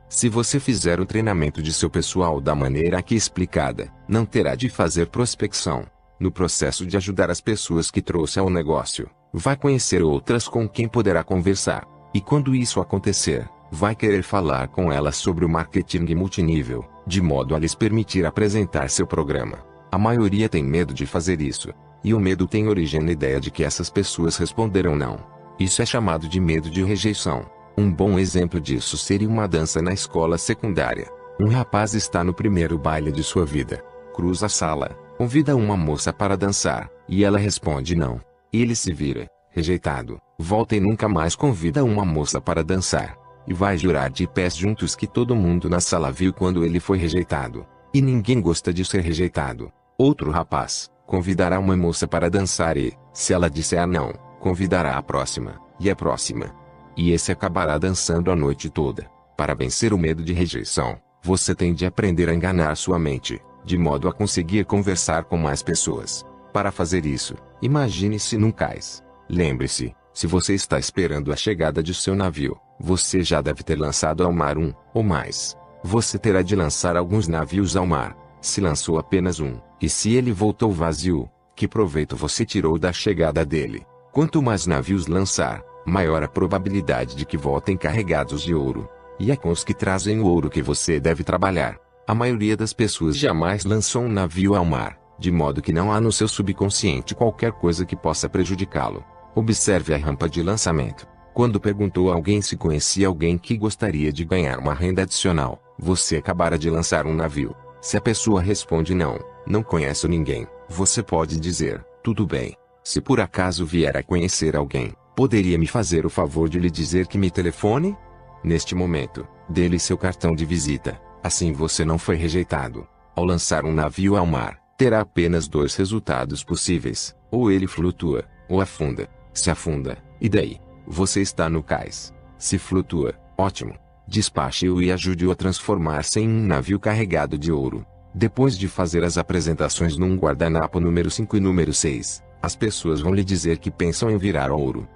Se 0.08 0.28
você 0.28 0.60
fizer 0.60 1.00
o 1.00 1.06
treinamento 1.06 1.60
de 1.60 1.72
seu 1.72 1.90
pessoal 1.90 2.40
da 2.40 2.54
maneira 2.54 2.98
aqui 2.98 3.16
explicada, 3.16 3.92
não 4.08 4.24
terá 4.24 4.54
de 4.54 4.68
fazer 4.68 5.08
prospecção. 5.08 5.84
No 6.18 6.30
processo 6.30 6.86
de 6.86 6.96
ajudar 6.96 7.30
as 7.30 7.40
pessoas 7.40 7.90
que 7.90 8.00
trouxe 8.00 8.38
ao 8.38 8.48
negócio, 8.48 9.10
vai 9.32 9.56
conhecer 9.56 10.02
outras 10.02 10.48
com 10.48 10.68
quem 10.68 10.88
poderá 10.88 11.22
conversar. 11.22 11.86
E 12.14 12.20
quando 12.20 12.54
isso 12.54 12.80
acontecer, 12.80 13.48
vai 13.70 13.94
querer 13.94 14.22
falar 14.22 14.68
com 14.68 14.90
elas 14.90 15.16
sobre 15.16 15.44
o 15.44 15.48
marketing 15.48 16.14
multinível, 16.14 16.84
de 17.06 17.22
modo 17.22 17.54
a 17.54 17.58
lhes 17.58 17.74
permitir 17.74 18.26
apresentar 18.26 18.90
seu 18.90 19.06
programa. 19.06 19.58
A 19.90 19.98
maioria 19.98 20.48
tem 20.48 20.64
medo 20.64 20.92
de 20.92 21.06
fazer 21.06 21.40
isso. 21.40 21.72
E 22.04 22.12
o 22.12 22.20
medo 22.20 22.46
tem 22.46 22.68
origem 22.68 23.00
na 23.00 23.12
ideia 23.12 23.40
de 23.40 23.50
que 23.50 23.64
essas 23.64 23.90
pessoas 23.90 24.36
responderão 24.36 24.94
não. 24.94 25.18
Isso 25.58 25.80
é 25.80 25.86
chamado 25.86 26.28
de 26.28 26.38
medo 26.38 26.70
de 26.70 26.84
rejeição. 26.84 27.46
Um 27.78 27.90
bom 27.90 28.18
exemplo 28.18 28.60
disso 28.60 28.96
seria 28.96 29.28
uma 29.28 29.48
dança 29.48 29.80
na 29.80 29.92
escola 29.92 30.38
secundária. 30.38 31.10
Um 31.40 31.48
rapaz 31.48 31.94
está 31.94 32.22
no 32.24 32.32
primeiro 32.32 32.78
baile 32.78 33.12
de 33.12 33.22
sua 33.22 33.44
vida. 33.44 33.84
Cruza 34.14 34.46
a 34.46 34.48
sala, 34.48 34.96
convida 35.18 35.54
uma 35.56 35.76
moça 35.76 36.12
para 36.12 36.36
dançar, 36.36 36.90
e 37.08 37.24
ela 37.24 37.38
responde 37.38 37.94
não. 37.94 38.20
Ele 38.52 38.74
se 38.74 38.92
vira, 38.92 39.28
rejeitado, 39.50 40.18
volta 40.38 40.76
e 40.76 40.80
nunca 40.80 41.08
mais 41.08 41.34
convida 41.34 41.84
uma 41.84 42.04
moça 42.04 42.40
para 42.40 42.64
dançar. 42.64 43.16
E 43.46 43.54
vai 43.54 43.78
jurar 43.78 44.10
de 44.10 44.26
pés 44.26 44.56
juntos 44.56 44.96
que 44.96 45.06
todo 45.06 45.36
mundo 45.36 45.68
na 45.68 45.80
sala 45.80 46.10
viu 46.10 46.32
quando 46.32 46.64
ele 46.64 46.80
foi 46.80 46.98
rejeitado. 46.98 47.66
E 47.94 48.00
ninguém 48.00 48.40
gosta 48.40 48.72
de 48.72 48.84
ser 48.84 49.00
rejeitado. 49.00 49.72
Outro 49.96 50.30
rapaz, 50.30 50.90
convidará 51.06 51.58
uma 51.58 51.76
moça 51.76 52.06
para 52.06 52.28
dançar 52.28 52.76
e, 52.76 52.92
se 53.12 53.32
ela 53.32 53.48
disser 53.48 53.86
não, 53.86 54.12
convidará 54.40 54.96
a 54.96 55.02
próxima, 55.02 55.60
e 55.80 55.88
a 55.88 55.96
próxima, 55.96 56.54
e 56.96 57.12
esse 57.12 57.30
acabará 57.32 57.78
dançando 57.78 58.30
a 58.30 58.36
noite 58.36 58.68
toda. 58.68 59.08
Para 59.36 59.54
vencer 59.54 59.92
o 59.92 59.98
medo 59.98 60.22
de 60.22 60.32
rejeição, 60.32 60.98
você 61.22 61.54
tem 61.54 61.72
de 61.72 61.86
aprender 61.86 62.28
a 62.28 62.34
enganar 62.34 62.76
sua 62.76 62.98
mente, 62.98 63.40
de 63.64 63.76
modo 63.76 64.08
a 64.08 64.12
conseguir 64.12 64.64
conversar 64.64 65.24
com 65.24 65.36
mais 65.36 65.62
pessoas. 65.62 66.24
Para 66.52 66.70
fazer 66.70 67.04
isso, 67.04 67.34
imagine-se 67.60 68.36
num 68.36 68.50
cais. 68.50 69.02
Lembre-se, 69.28 69.94
se 70.14 70.26
você 70.26 70.54
está 70.54 70.78
esperando 70.78 71.32
a 71.32 71.36
chegada 71.36 71.82
de 71.82 71.92
seu 71.92 72.14
navio, 72.14 72.56
você 72.78 73.22
já 73.22 73.40
deve 73.40 73.62
ter 73.62 73.78
lançado 73.78 74.24
ao 74.24 74.32
mar 74.32 74.58
um, 74.58 74.72
ou 74.94 75.02
mais. 75.02 75.56
Você 75.82 76.18
terá 76.18 76.42
de 76.42 76.54
lançar 76.54 76.96
alguns 76.96 77.28
navios 77.28 77.76
ao 77.76 77.86
mar. 77.86 78.16
Se 78.40 78.60
lançou 78.60 78.98
apenas 78.98 79.40
um, 79.40 79.58
e 79.80 79.88
se 79.88 80.14
ele 80.14 80.32
voltou 80.32 80.72
vazio, 80.72 81.28
que 81.54 81.66
proveito 81.66 82.14
você 82.16 82.44
tirou 82.44 82.78
da 82.78 82.92
chegada 82.92 83.44
dele? 83.44 83.86
Quanto 84.12 84.42
mais 84.42 84.66
navios 84.66 85.06
lançar, 85.06 85.62
maior 85.86 86.22
a 86.22 86.28
probabilidade 86.28 87.16
de 87.16 87.24
que 87.24 87.36
voltem 87.36 87.76
carregados 87.76 88.42
de 88.42 88.54
ouro. 88.54 88.88
E 89.18 89.30
é 89.30 89.36
com 89.36 89.50
os 89.50 89.64
que 89.64 89.72
trazem 89.72 90.20
o 90.20 90.26
ouro 90.26 90.50
que 90.50 90.60
você 90.60 91.00
deve 91.00 91.24
trabalhar. 91.24 91.78
A 92.06 92.14
maioria 92.14 92.56
das 92.56 92.72
pessoas 92.72 93.16
jamais 93.16 93.64
lançou 93.64 94.02
um 94.02 94.08
navio 94.08 94.54
ao 94.54 94.64
mar, 94.64 94.98
de 95.18 95.32
modo 95.32 95.62
que 95.62 95.72
não 95.72 95.90
há 95.90 96.00
no 96.00 96.12
seu 96.12 96.28
subconsciente 96.28 97.14
qualquer 97.14 97.52
coisa 97.52 97.86
que 97.86 97.96
possa 97.96 98.28
prejudicá-lo. 98.28 99.02
Observe 99.34 99.94
a 99.94 99.96
rampa 99.96 100.28
de 100.28 100.42
lançamento. 100.42 101.06
Quando 101.36 101.60
perguntou 101.60 102.10
a 102.10 102.14
alguém 102.14 102.40
se 102.40 102.56
conhecia 102.56 103.06
alguém 103.06 103.36
que 103.36 103.56
gostaria 103.56 104.10
de 104.10 104.24
ganhar 104.24 104.58
uma 104.58 104.72
renda 104.72 105.02
adicional, 105.02 105.62
você 105.78 106.16
acabara 106.16 106.58
de 106.58 106.70
lançar 106.70 107.06
um 107.06 107.14
navio. 107.14 107.54
Se 107.80 107.96
a 107.96 108.00
pessoa 108.00 108.40
responde 108.40 108.94
não, 108.94 109.18
não 109.46 109.62
conheço 109.62 110.08
ninguém, 110.08 110.46
você 110.66 111.02
pode 111.02 111.38
dizer, 111.38 111.84
tudo 112.02 112.26
bem. 112.26 112.56
Se 112.82 113.00
por 113.00 113.20
acaso 113.20 113.66
vier 113.66 113.96
a 113.96 114.02
conhecer 114.02 114.56
alguém, 114.56 114.94
Poderia 115.16 115.56
me 115.56 115.66
fazer 115.66 116.04
o 116.04 116.10
favor 116.10 116.46
de 116.46 116.58
lhe 116.58 116.70
dizer 116.70 117.06
que 117.06 117.16
me 117.16 117.30
telefone? 117.30 117.96
Neste 118.44 118.74
momento, 118.74 119.26
dê-lhe 119.48 119.78
seu 119.78 119.96
cartão 119.96 120.34
de 120.34 120.44
visita, 120.44 121.00
assim 121.22 121.52
você 121.52 121.86
não 121.86 121.96
foi 121.96 122.16
rejeitado. 122.16 122.86
Ao 123.14 123.24
lançar 123.24 123.64
um 123.64 123.72
navio 123.72 124.14
ao 124.14 124.26
mar, 124.26 124.58
terá 124.76 125.00
apenas 125.00 125.48
dois 125.48 125.74
resultados 125.74 126.44
possíveis: 126.44 127.16
ou 127.30 127.50
ele 127.50 127.66
flutua, 127.66 128.26
ou 128.46 128.60
afunda. 128.60 129.08
Se 129.32 129.50
afunda, 129.50 129.96
e 130.20 130.28
daí? 130.28 130.60
Você 130.86 131.20
está 131.20 131.48
no 131.48 131.62
cais. 131.62 132.14
Se 132.38 132.58
flutua, 132.58 133.14
ótimo. 133.36 133.74
Despache-o 134.06 134.80
e 134.80 134.92
ajude-o 134.92 135.32
a 135.32 135.34
transformar-se 135.34 136.20
em 136.20 136.28
um 136.28 136.46
navio 136.46 136.78
carregado 136.78 137.36
de 137.36 137.50
ouro. 137.50 137.84
Depois 138.14 138.56
de 138.56 138.68
fazer 138.68 139.02
as 139.02 139.18
apresentações 139.18 139.96
num 139.98 140.16
guardanapo 140.16 140.78
número 140.78 141.10
5 141.10 141.36
e 141.36 141.40
número 141.40 141.72
6, 141.72 142.22
as 142.40 142.54
pessoas 142.54 143.00
vão 143.00 143.12
lhe 143.12 143.24
dizer 143.24 143.58
que 143.58 143.70
pensam 143.70 144.10
em 144.10 144.16
virar 144.16 144.52
ouro. 144.52 144.88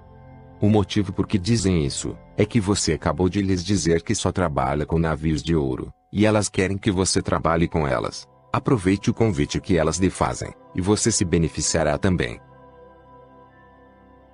O 0.61 0.69
motivo 0.69 1.11
por 1.11 1.27
que 1.27 1.37
dizem 1.37 1.85
isso 1.85 2.17
é 2.37 2.45
que 2.45 2.61
você 2.61 2.93
acabou 2.93 3.27
de 3.27 3.41
lhes 3.41 3.63
dizer 3.63 4.01
que 4.01 4.15
só 4.15 4.31
trabalha 4.31 4.85
com 4.85 4.97
navios 4.97 5.43
de 5.43 5.55
ouro, 5.55 5.91
e 6.11 6.25
elas 6.25 6.47
querem 6.47 6.77
que 6.77 6.91
você 6.91 7.21
trabalhe 7.21 7.67
com 7.67 7.85
elas. 7.85 8.27
Aproveite 8.53 9.09
o 9.09 9.13
convite 9.13 9.59
que 9.59 9.77
elas 9.77 9.97
lhe 9.97 10.09
fazem, 10.09 10.53
e 10.73 10.79
você 10.79 11.11
se 11.11 11.25
beneficiará 11.25 11.97
também. 11.97 12.39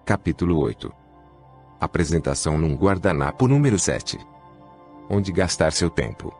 Capítulo 0.05 0.59
8 0.59 1.06
Apresentação 1.79 2.57
num 2.57 2.75
guardanapo 2.75 3.47
número 3.47 3.77
7 3.77 4.17
Onde 5.07 5.31
gastar 5.31 5.71
seu 5.71 5.91
tempo. 5.91 6.33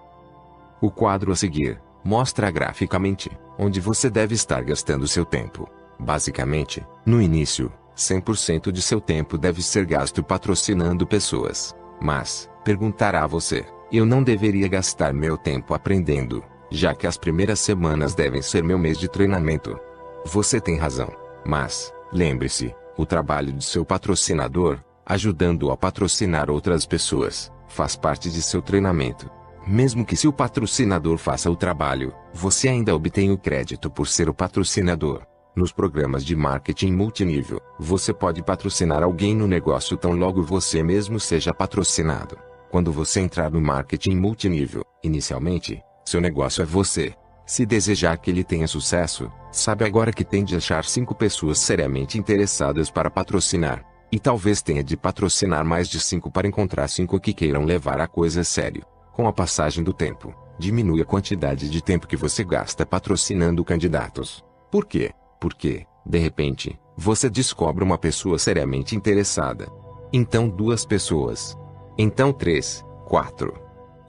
O 0.82 0.90
quadro 0.90 1.32
a 1.32 1.36
seguir 1.36 1.80
mostra 2.04 2.50
graficamente 2.50 3.30
onde 3.58 3.80
você 3.80 4.10
deve 4.10 4.34
estar 4.34 4.64
gastando 4.64 5.08
seu 5.08 5.24
tempo. 5.24 5.70
Basicamente, 6.00 6.86
no 7.06 7.22
início, 7.22 7.72
100% 7.96 8.72
de 8.72 8.82
seu 8.82 9.00
tempo 9.00 9.38
deve 9.38 9.62
ser 9.62 9.86
gasto 9.86 10.24
patrocinando 10.24 11.06
pessoas. 11.06 11.76
Mas, 12.02 12.50
perguntará 12.64 13.26
você, 13.28 13.64
eu 13.92 14.06
não 14.06 14.24
deveria 14.24 14.68
gastar 14.68 15.14
meu 15.14 15.38
tempo 15.38 15.74
aprendendo, 15.74 16.44
já 16.70 16.96
que 16.96 17.06
as 17.08 17.18
primeiras 17.18 17.60
semanas 17.60 18.16
devem 18.16 18.42
ser 18.42 18.64
meu 18.64 18.78
mês 18.78 18.98
de 18.98 19.08
treinamento. 19.08 19.80
Você 20.26 20.60
tem 20.60 20.78
razão. 20.78 21.12
Mas, 21.46 21.94
lembre-se, 22.12 22.76
o 22.98 23.06
trabalho 23.06 23.54
de 23.54 23.64
seu 23.64 23.86
patrocinador, 23.86 24.80
ajudando-o 25.08 25.72
a 25.72 25.78
patrocinar 25.78 26.52
outras 26.52 26.86
pessoas, 26.86 27.52
faz 27.68 27.96
parte 27.96 28.30
de 28.30 28.42
seu 28.42 28.62
treinamento. 28.62 29.30
Mesmo 29.66 30.06
que 30.06 30.16
seu 30.16 30.32
patrocinador 30.32 31.18
faça 31.18 31.50
o 31.50 31.56
trabalho, 31.56 32.14
você 32.34 32.68
ainda 32.68 32.96
obtém 32.96 33.32
o 33.32 33.38
crédito 33.38 33.90
por 33.90 34.08
ser 34.08 34.30
o 34.30 34.34
patrocinador. 34.34 35.24
Nos 35.56 35.72
programas 35.72 36.24
de 36.24 36.36
marketing 36.36 36.92
multinível, 36.92 37.60
você 37.80 38.14
pode 38.14 38.44
patrocinar 38.44 39.02
alguém 39.02 39.36
no 39.36 39.48
negócio 39.48 39.98
tão 39.98 40.12
logo 40.12 40.44
você 40.44 40.84
mesmo 40.84 41.20
seja 41.20 41.54
patrocinado. 41.54 42.38
Quando 42.70 42.92
você 42.92 43.22
entrar 43.22 43.50
no 43.50 43.62
marketing 43.62 44.18
multinível, 44.18 44.84
inicialmente, 45.04 45.82
seu 46.06 46.22
negócio 46.22 46.62
é 46.62 46.66
você. 46.66 47.14
Se 47.46 47.66
desejar 47.66 48.18
que 48.18 48.30
ele 48.30 48.44
tenha 48.44 48.68
sucesso, 48.68 49.32
sabe 49.52 49.86
agora 49.86 50.12
que 50.12 50.26
tem 50.26 50.44
de 50.44 50.56
achar 50.56 50.84
cinco 50.84 51.16
pessoas 51.16 51.60
seriamente 51.60 52.18
interessadas 52.18 52.92
para 52.92 53.10
patrocinar. 53.10 53.84
E 54.12 54.20
talvez 54.20 54.62
tenha 54.62 54.84
de 54.84 54.96
patrocinar 54.96 55.66
mais 55.66 55.90
de 55.90 56.00
cinco 56.00 56.32
para 56.32 56.48
encontrar 56.48 56.88
cinco 56.88 57.20
que 57.20 57.34
queiram 57.34 57.66
levar 57.66 58.00
a 58.00 58.08
coisa 58.08 58.42
a 58.42 58.44
sério. 58.44 58.86
Com 59.12 59.28
a 59.28 59.34
passagem 59.34 59.84
do 59.84 59.92
tempo, 59.92 60.34
diminui 60.58 61.02
a 61.02 61.06
quantidade 61.06 61.70
de 61.70 61.82
tempo 61.82 62.08
que 62.08 62.16
você 62.16 62.44
gasta 62.44 62.86
patrocinando 62.86 63.66
candidatos. 63.66 64.44
Por 64.72 64.86
quê? 64.86 65.12
Porque, 65.40 65.86
de 66.06 66.18
repente, 66.20 66.80
você 66.96 67.30
descobre 67.30 67.84
uma 67.84 67.98
pessoa 67.98 68.40
seriamente 68.40 68.96
interessada. 68.96 69.68
Então 70.14 70.48
duas 70.48 70.86
pessoas. 70.86 71.58
Então 71.98 72.32
três, 72.32 72.84
quatro. 73.06 73.54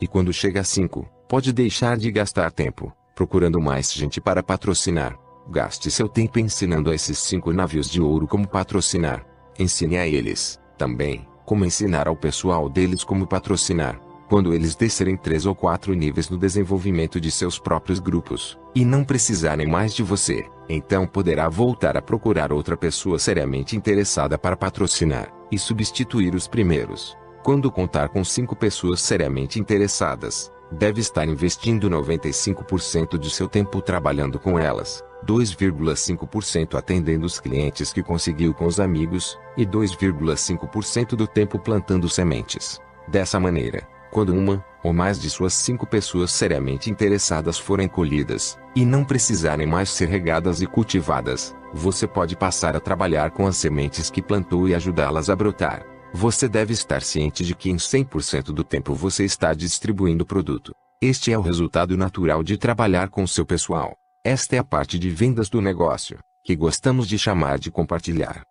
E 0.00 0.06
quando 0.06 0.32
chega 0.32 0.60
a 0.60 0.64
cinco, 0.64 1.08
pode 1.28 1.52
deixar 1.52 1.96
de 1.96 2.10
gastar 2.10 2.52
tempo, 2.52 2.92
procurando 3.14 3.60
mais 3.60 3.92
gente 3.92 4.20
para 4.20 4.42
patrocinar. 4.42 5.18
Gaste 5.50 5.90
seu 5.90 6.08
tempo 6.08 6.38
ensinando 6.38 6.90
a 6.90 6.94
esses 6.94 7.18
cinco 7.18 7.52
navios 7.52 7.90
de 7.90 8.00
ouro 8.00 8.28
como 8.28 8.46
patrocinar. 8.46 9.26
Ensine 9.58 9.98
a 9.98 10.06
eles, 10.06 10.60
também, 10.76 11.26
como 11.44 11.64
ensinar 11.64 12.06
ao 12.06 12.14
pessoal 12.14 12.68
deles 12.68 13.02
como 13.02 13.26
patrocinar. 13.26 14.00
Quando 14.28 14.54
eles 14.54 14.76
descerem 14.76 15.16
três 15.16 15.46
ou 15.46 15.54
quatro 15.54 15.94
níveis 15.94 16.28
no 16.28 16.38
desenvolvimento 16.38 17.20
de 17.20 17.30
seus 17.30 17.58
próprios 17.58 17.98
grupos, 17.98 18.56
e 18.74 18.84
não 18.84 19.02
precisarem 19.02 19.66
mais 19.66 19.94
de 19.94 20.02
você, 20.02 20.46
então 20.68 21.06
poderá 21.06 21.48
voltar 21.48 21.96
a 21.96 22.02
procurar 22.02 22.52
outra 22.52 22.76
pessoa 22.76 23.18
seriamente 23.18 23.74
interessada 23.74 24.38
para 24.38 24.56
patrocinar, 24.56 25.32
e 25.50 25.58
substituir 25.58 26.34
os 26.34 26.46
primeiros. 26.46 27.16
Quando 27.42 27.72
contar 27.72 28.10
com 28.10 28.22
cinco 28.22 28.54
pessoas 28.54 29.00
seriamente 29.00 29.58
interessadas, 29.58 30.52
deve 30.70 31.00
estar 31.00 31.26
investindo 31.26 31.90
95% 31.90 33.18
de 33.18 33.30
seu 33.30 33.48
tempo 33.48 33.80
trabalhando 33.80 34.38
com 34.38 34.58
elas, 34.58 35.02
2,5% 35.26 36.74
atendendo 36.76 37.26
os 37.26 37.40
clientes 37.40 37.92
que 37.92 38.02
conseguiu 38.02 38.54
com 38.54 38.66
os 38.66 38.80
amigos, 38.80 39.38
e 39.56 39.66
2,5% 39.66 41.10
do 41.10 41.26
tempo 41.26 41.58
plantando 41.58 42.08
sementes. 42.08 42.80
Dessa 43.08 43.40
maneira, 43.40 43.86
quando 44.10 44.34
uma 44.34 44.64
ou 44.82 44.92
mais 44.92 45.20
de 45.20 45.28
suas 45.28 45.52
cinco 45.54 45.86
pessoas 45.86 46.30
seriamente 46.30 46.90
interessadas 46.90 47.58
forem 47.58 47.88
colhidas, 47.88 48.58
e 48.74 48.84
não 48.84 49.04
precisarem 49.04 49.66
mais 49.66 49.90
ser 49.90 50.08
regadas 50.08 50.62
e 50.62 50.66
cultivadas, 50.66 51.54
você 51.72 52.06
pode 52.06 52.36
passar 52.36 52.76
a 52.76 52.80
trabalhar 52.80 53.30
com 53.30 53.46
as 53.46 53.56
sementes 53.56 54.10
que 54.10 54.22
plantou 54.22 54.68
e 54.68 54.74
ajudá-las 54.74 55.28
a 55.28 55.36
brotar. 55.36 55.84
Você 56.12 56.48
deve 56.48 56.72
estar 56.72 57.02
ciente 57.02 57.44
de 57.44 57.54
que 57.54 57.70
em 57.70 57.76
100% 57.76 58.44
do 58.44 58.64
tempo 58.64 58.94
você 58.94 59.24
está 59.24 59.52
distribuindo 59.52 60.24
produto. 60.24 60.72
Este 61.02 61.32
é 61.32 61.38
o 61.38 61.42
resultado 61.42 61.96
natural 61.96 62.42
de 62.42 62.56
trabalhar 62.56 63.08
com 63.08 63.26
seu 63.26 63.44
pessoal. 63.44 63.94
Esta 64.24 64.56
é 64.56 64.58
a 64.58 64.64
parte 64.64 64.98
de 64.98 65.08
vendas 65.10 65.48
do 65.48 65.60
negócio, 65.60 66.18
que 66.44 66.56
gostamos 66.56 67.06
de 67.06 67.16
chamar 67.16 67.58
de 67.58 67.70
compartilhar. 67.70 68.42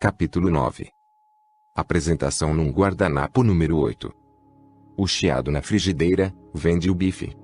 Capítulo 0.00 0.50
9 0.50 0.88
Apresentação 1.76 2.54
num 2.54 2.70
guardanapo 2.70 3.42
número 3.42 3.76
8. 3.76 4.10
O 4.96 5.06
chiado 5.06 5.50
na 5.50 5.60
frigideira, 5.60 6.34
vende 6.52 6.90
o 6.90 6.94
bife. 6.94 7.36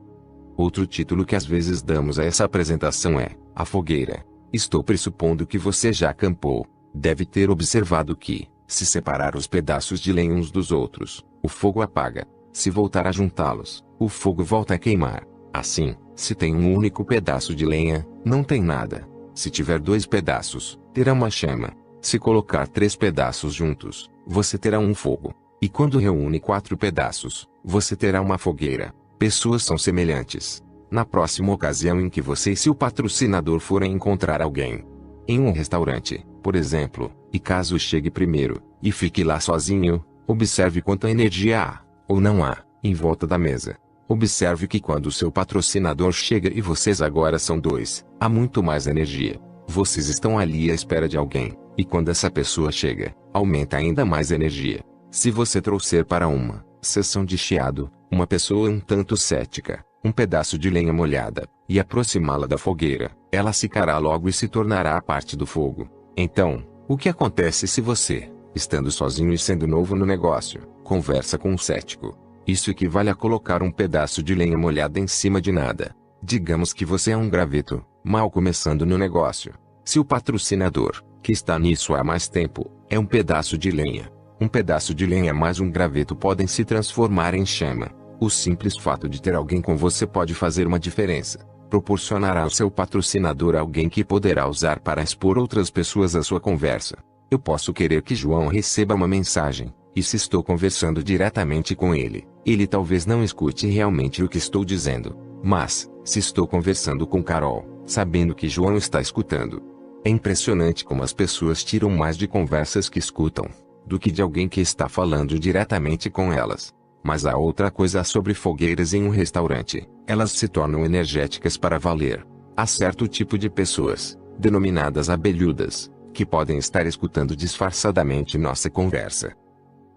Outro 0.56 0.86
título 0.86 1.26
que 1.26 1.36
às 1.36 1.44
vezes 1.44 1.82
damos 1.82 2.18
a 2.18 2.24
essa 2.24 2.44
apresentação 2.44 3.20
é 3.20 3.36
A 3.54 3.66
Fogueira. 3.66 4.24
Estou 4.52 4.82
pressupondo 4.82 5.46
que 5.46 5.58
você 5.58 5.92
já 5.92 6.10
acampou. 6.10 6.66
Deve 6.92 7.26
ter 7.26 7.50
observado 7.50 8.16
que, 8.16 8.48
se 8.66 8.86
separar 8.86 9.36
os 9.36 9.46
pedaços 9.46 10.00
de 10.00 10.12
lenha 10.12 10.34
uns 10.34 10.50
dos 10.50 10.72
outros, 10.72 11.22
o 11.42 11.48
fogo 11.48 11.82
apaga. 11.82 12.26
Se 12.52 12.70
voltar 12.70 13.06
a 13.06 13.12
juntá-los, 13.12 13.84
o 13.98 14.08
fogo 14.08 14.42
volta 14.42 14.74
a 14.74 14.78
queimar. 14.78 15.26
Assim, 15.52 15.94
se 16.14 16.34
tem 16.34 16.54
um 16.54 16.74
único 16.74 17.04
pedaço 17.04 17.54
de 17.54 17.64
lenha, 17.64 18.06
não 18.24 18.42
tem 18.42 18.62
nada. 18.62 19.08
Se 19.34 19.50
tiver 19.50 19.78
dois 19.78 20.06
pedaços, 20.06 20.78
terá 20.92 21.12
uma 21.12 21.30
chama. 21.30 21.72
Se 22.00 22.18
colocar 22.18 22.68
três 22.68 22.94
pedaços 22.94 23.54
juntos, 23.54 24.10
você 24.26 24.56
terá 24.56 24.78
um 24.78 24.94
fogo. 24.94 25.34
E 25.60 25.68
quando 25.68 25.98
reúne 25.98 26.38
quatro 26.38 26.76
pedaços, 26.76 27.48
você 27.64 27.96
terá 27.96 28.20
uma 28.20 28.38
fogueira. 28.38 28.94
Pessoas 29.18 29.62
são 29.62 29.78
semelhantes. 29.78 30.62
Na 30.90 31.04
próxima 31.04 31.52
ocasião 31.52 32.00
em 32.00 32.08
que 32.08 32.20
você 32.20 32.52
e 32.52 32.56
seu 32.56 32.74
patrocinador 32.74 33.58
forem 33.58 33.92
encontrar 33.92 34.42
alguém 34.42 34.84
em 35.26 35.40
um 35.40 35.52
restaurante, 35.52 36.24
por 36.42 36.54
exemplo, 36.54 37.10
e 37.32 37.38
caso 37.38 37.78
chegue 37.78 38.10
primeiro 38.10 38.60
e 38.82 38.92
fique 38.92 39.24
lá 39.24 39.40
sozinho, 39.40 40.04
observe 40.26 40.82
quanta 40.82 41.10
energia 41.10 41.62
há, 41.62 41.80
ou 42.06 42.20
não 42.20 42.44
há, 42.44 42.58
em 42.82 42.92
volta 42.92 43.26
da 43.26 43.38
mesa. 43.38 43.76
Observe 44.06 44.68
que 44.68 44.80
quando 44.80 45.10
seu 45.10 45.32
patrocinador 45.32 46.12
chega 46.12 46.50
e 46.52 46.60
vocês 46.60 47.00
agora 47.00 47.38
são 47.38 47.58
dois, 47.58 48.04
há 48.20 48.28
muito 48.28 48.62
mais 48.62 48.86
energia. 48.86 49.40
Vocês 49.66 50.08
estão 50.08 50.38
ali 50.38 50.70
à 50.70 50.74
espera 50.74 51.08
de 51.08 51.16
alguém, 51.16 51.56
e 51.76 51.84
quando 51.84 52.10
essa 52.10 52.30
pessoa 52.30 52.70
chega, 52.70 53.14
aumenta 53.32 53.78
ainda 53.78 54.04
mais 54.04 54.30
energia. 54.30 54.80
Se 55.10 55.30
você 55.30 55.60
trouxer 55.60 56.04
para 56.04 56.28
uma 56.28 56.64
sessão 56.82 57.24
de 57.24 57.38
chiado, 57.38 57.90
uma 58.10 58.26
pessoa 58.26 58.68
um 58.68 58.78
tanto 58.78 59.16
cética, 59.16 59.82
um 60.04 60.12
pedaço 60.12 60.58
de 60.58 60.68
lenha 60.68 60.92
molhada, 60.92 61.48
e 61.66 61.80
aproximá-la 61.80 62.46
da 62.46 62.58
fogueira, 62.58 63.10
ela 63.32 63.54
secará 63.54 63.96
logo 63.96 64.28
e 64.28 64.32
se 64.32 64.48
tornará 64.48 65.00
parte 65.00 65.34
do 65.34 65.46
fogo. 65.46 65.88
Então, 66.14 66.62
o 66.86 66.96
que 66.96 67.08
acontece 67.08 67.66
se 67.66 67.80
você, 67.80 68.30
estando 68.54 68.90
sozinho 68.90 69.32
e 69.32 69.38
sendo 69.38 69.66
novo 69.66 69.96
no 69.96 70.04
negócio, 70.04 70.60
conversa 70.84 71.38
com 71.38 71.50
um 71.50 71.58
cético? 71.58 72.23
Isso 72.46 72.70
equivale 72.70 73.08
a 73.08 73.14
colocar 73.14 73.62
um 73.62 73.70
pedaço 73.70 74.22
de 74.22 74.34
lenha 74.34 74.58
molhada 74.58 75.00
em 75.00 75.06
cima 75.06 75.40
de 75.40 75.50
nada. 75.50 75.94
Digamos 76.22 76.72
que 76.72 76.84
você 76.84 77.12
é 77.12 77.16
um 77.16 77.28
graveto, 77.28 77.84
mal 78.04 78.30
começando 78.30 78.84
no 78.84 78.98
negócio. 78.98 79.54
Se 79.84 79.98
o 79.98 80.04
patrocinador, 80.04 81.02
que 81.22 81.32
está 81.32 81.58
nisso 81.58 81.94
há 81.94 82.04
mais 82.04 82.28
tempo, 82.28 82.70
é 82.88 82.98
um 82.98 83.06
pedaço 83.06 83.56
de 83.56 83.70
lenha. 83.70 84.10
Um 84.40 84.46
pedaço 84.46 84.94
de 84.94 85.06
lenha 85.06 85.32
mais 85.32 85.58
um 85.58 85.70
graveto 85.70 86.14
podem 86.14 86.46
se 86.46 86.64
transformar 86.64 87.34
em 87.34 87.46
chama. 87.46 87.90
O 88.20 88.28
simples 88.28 88.76
fato 88.76 89.08
de 89.08 89.22
ter 89.22 89.34
alguém 89.34 89.62
com 89.62 89.76
você 89.76 90.06
pode 90.06 90.34
fazer 90.34 90.66
uma 90.66 90.78
diferença. 90.78 91.46
Proporcionará 91.70 92.42
ao 92.42 92.50
seu 92.50 92.70
patrocinador 92.70 93.54
alguém 93.56 93.88
que 93.88 94.04
poderá 94.04 94.46
usar 94.46 94.80
para 94.80 95.02
expor 95.02 95.38
outras 95.38 95.70
pessoas 95.70 96.14
à 96.14 96.22
sua 96.22 96.40
conversa. 96.40 96.96
Eu 97.30 97.38
posso 97.38 97.72
querer 97.72 98.02
que 98.02 98.14
João 98.14 98.48
receba 98.48 98.94
uma 98.94 99.08
mensagem, 99.08 99.74
e 99.96 100.02
se 100.02 100.16
estou 100.16 100.42
conversando 100.42 101.02
diretamente 101.02 101.74
com 101.74 101.94
ele, 101.94 102.26
ele 102.52 102.66
talvez 102.66 103.06
não 103.06 103.22
escute 103.22 103.66
realmente 103.66 104.22
o 104.22 104.28
que 104.28 104.38
estou 104.38 104.64
dizendo. 104.64 105.16
Mas, 105.42 105.90
se 106.04 106.18
estou 106.18 106.46
conversando 106.46 107.06
com 107.06 107.22
Carol, 107.22 107.66
sabendo 107.86 108.34
que 108.34 108.48
João 108.48 108.76
está 108.76 109.00
escutando. 109.00 109.62
É 110.04 110.10
impressionante 110.10 110.84
como 110.84 111.02
as 111.02 111.12
pessoas 111.12 111.64
tiram 111.64 111.88
mais 111.90 112.16
de 112.16 112.28
conversas 112.28 112.88
que 112.88 112.98
escutam, 112.98 113.46
do 113.86 113.98
que 113.98 114.10
de 114.10 114.20
alguém 114.20 114.48
que 114.48 114.60
está 114.60 114.88
falando 114.88 115.38
diretamente 115.38 116.10
com 116.10 116.32
elas. 116.32 116.74
Mas 117.02 117.26
há 117.26 117.36
outra 117.36 117.70
coisa 117.70 118.02
sobre 118.04 118.34
fogueiras 118.34 118.94
em 118.94 119.04
um 119.04 119.10
restaurante. 119.10 119.88
Elas 120.06 120.32
se 120.32 120.48
tornam 120.48 120.84
energéticas 120.84 121.56
para 121.56 121.78
valer. 121.78 122.26
Há 122.56 122.66
certo 122.66 123.08
tipo 123.08 123.36
de 123.36 123.50
pessoas, 123.50 124.18
denominadas 124.38 125.10
abelhudas, 125.10 125.90
que 126.12 126.24
podem 126.24 126.56
estar 126.56 126.86
escutando 126.86 127.34
disfarçadamente 127.34 128.38
nossa 128.38 128.70
conversa. 128.70 129.34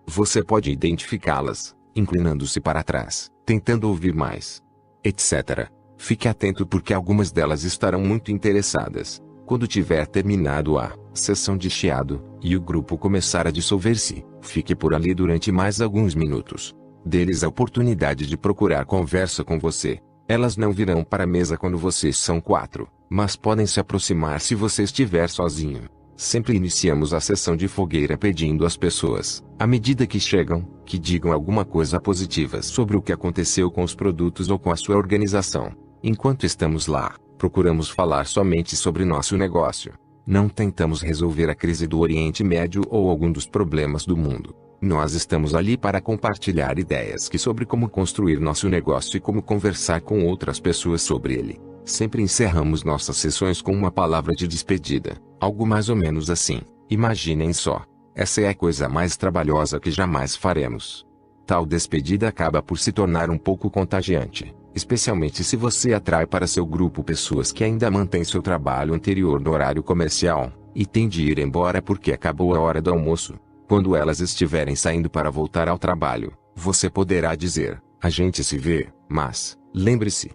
Você 0.06 0.44
pode 0.44 0.72
identificá-las, 0.72 1.76
inclinando-se 2.00 2.60
para 2.60 2.84
trás, 2.84 3.30
tentando 3.46 3.88
ouvir 3.88 4.14
mais, 4.14 4.62
etc. 5.04 5.70
Fique 5.98 6.28
atento 6.28 6.66
porque 6.66 6.94
algumas 6.94 7.32
delas 7.32 7.64
estarão 7.64 8.00
muito 8.00 8.32
interessadas. 8.32 9.22
Quando 9.46 9.68
tiver 9.68 10.06
terminado 10.06 10.78
a 10.78 10.94
sessão 11.14 11.58
de 11.58 11.70
chiado 11.70 12.24
e 12.42 12.56
o 12.56 12.62
grupo 12.62 12.98
começar 12.98 13.48
a 13.48 13.52
dissolver-se, 13.52 14.26
fique 14.42 14.76
por 14.76 14.94
ali 14.94 15.14
durante 15.16 15.52
mais 15.52 15.82
alguns 15.82 16.14
minutos. 16.14 16.76
Deles 17.06 17.44
a 17.44 17.48
oportunidade 17.48 18.28
de 18.28 18.38
procurar 18.38 18.86
conversa 18.86 19.44
com 19.44 19.58
você. 19.58 20.00
Elas 20.28 20.58
não 20.58 20.74
virão 20.74 21.04
para 21.04 21.24
a 21.24 21.28
mesa 21.28 21.58
quando 21.58 21.78
vocês 21.78 22.18
são 22.18 22.42
quatro, 22.42 22.90
mas 23.10 23.38
podem 23.38 23.66
se 23.66 23.80
aproximar 23.80 24.42
se 24.42 24.54
você 24.54 24.84
estiver 24.84 25.30
sozinho. 25.30 25.84
Sempre 26.18 26.56
iniciamos 26.56 27.14
a 27.14 27.20
sessão 27.20 27.56
de 27.56 27.68
fogueira 27.68 28.18
pedindo 28.18 28.66
às 28.66 28.76
pessoas, 28.76 29.44
à 29.60 29.68
medida 29.68 30.08
que 30.08 30.20
chegam, 30.20 30.68
que 30.84 30.98
digam 30.98 31.32
alguma 31.32 31.64
coisa 31.64 32.02
positiva 32.02 32.64
sobre 32.64 32.98
o 32.98 33.02
que 33.04 33.14
aconteceu 33.14 33.70
com 33.70 33.84
os 33.84 33.94
produtos 33.94 34.50
ou 34.50 34.58
com 34.58 34.72
a 34.72 34.76
sua 34.76 34.98
organização. 34.98 35.72
Enquanto 36.04 36.44
estamos 36.44 36.88
lá, 36.88 37.14
procuramos 37.38 37.88
falar 37.88 38.26
somente 38.26 38.76
sobre 38.76 39.06
nosso 39.06 39.38
negócio. 39.38 39.94
Não 40.26 40.50
tentamos 40.50 41.04
resolver 41.04 41.52
a 41.52 41.56
crise 41.56 41.86
do 41.86 42.00
Oriente 42.00 42.44
Médio 42.44 42.82
ou 42.90 43.12
algum 43.12 43.32
dos 43.32 43.46
problemas 43.46 44.04
do 44.04 44.18
mundo. 44.18 44.56
Nós 44.82 45.14
estamos 45.14 45.54
ali 45.54 45.78
para 45.78 46.02
compartilhar 46.02 46.80
ideias 46.80 47.30
que 47.30 47.38
sobre 47.38 47.64
como 47.64 47.88
construir 47.88 48.40
nosso 48.40 48.68
negócio 48.68 49.18
e 49.18 49.20
como 49.20 49.44
conversar 49.44 50.02
com 50.02 50.26
outras 50.26 50.60
pessoas 50.60 51.04
sobre 51.04 51.36
ele. 51.36 51.62
Sempre 51.86 52.24
encerramos 52.24 52.84
nossas 52.84 53.18
sessões 53.18 53.62
com 53.62 53.72
uma 53.72 53.92
palavra 53.92 54.34
de 54.34 54.48
despedida, 54.48 55.16
algo 55.40 55.66
mais 55.66 55.90
ou 55.90 55.96
menos 55.96 56.30
assim. 56.30 56.62
Imaginem 56.90 57.54
só. 57.54 57.84
Essa 58.16 58.42
é 58.42 58.50
a 58.50 58.56
coisa 58.56 58.90
mais 58.90 59.16
trabalhosa 59.16 59.80
que 59.80 59.92
jamais 59.92 60.36
faremos. 60.36 61.06
Tal 61.46 61.66
despedida 61.66 62.28
acaba 62.28 62.62
por 62.62 62.80
se 62.80 62.92
tornar 62.92 63.30
um 63.30 63.38
pouco 63.38 63.70
contagiante 63.70 64.56
especialmente 64.78 65.44
se 65.44 65.58
você 65.58 65.94
atrai 65.94 66.28
para 66.28 66.46
seu 66.46 66.66
grupo 66.66 67.04
pessoas 67.04 67.52
que 67.52 67.64
ainda 67.64 67.90
mantêm 67.90 68.24
seu 68.24 68.44
trabalho 68.44 68.94
anterior 68.94 69.42
no 69.42 69.52
horário 69.52 69.82
comercial, 69.82 70.54
e 70.76 70.86
tem 70.86 71.10
de 71.10 71.24
ir 71.24 71.40
embora 71.40 71.82
porque 71.82 72.14
acabou 72.14 72.54
a 72.54 72.60
hora 72.60 72.80
do 72.80 72.92
almoço. 72.92 73.34
Quando 73.68 73.96
elas 73.96 74.20
estiverem 74.20 74.76
saindo 74.76 75.10
para 75.10 75.32
voltar 75.32 75.68
ao 75.68 75.80
trabalho, 75.80 76.32
você 76.56 76.90
poderá 76.90 77.34
dizer: 77.36 77.82
A 78.02 78.10
gente 78.10 78.44
se 78.44 78.58
vê, 78.58 78.88
mas, 79.10 79.58
lembre-se. 79.74 80.30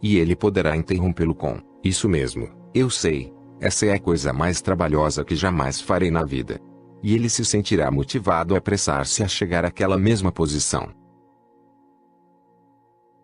E 0.00 0.16
ele 0.16 0.36
poderá 0.36 0.76
interrompê-lo 0.76 1.34
com: 1.34 1.60
Isso 1.82 2.08
mesmo, 2.08 2.48
eu 2.72 2.88
sei. 2.88 3.32
Essa 3.60 3.86
é 3.86 3.94
a 3.94 3.98
coisa 3.98 4.32
mais 4.32 4.60
trabalhosa 4.60 5.24
que 5.24 5.34
jamais 5.34 5.80
farei 5.80 6.10
na 6.10 6.24
vida. 6.24 6.60
E 7.02 7.14
ele 7.14 7.28
se 7.28 7.44
sentirá 7.44 7.90
motivado 7.90 8.54
a 8.54 8.58
apressar-se 8.58 9.22
a 9.22 9.28
chegar 9.28 9.64
àquela 9.64 9.98
mesma 9.98 10.30
posição. 10.30 10.90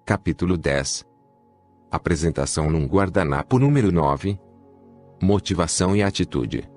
Capítulo 0.04 0.56
10 0.56 1.04
Apresentação 1.90 2.68
num 2.68 2.84
guardanapo 2.86 3.58
número 3.58 3.92
9 3.92 4.38
Motivação 5.22 5.96
e 5.96 6.02
atitude 6.02 6.68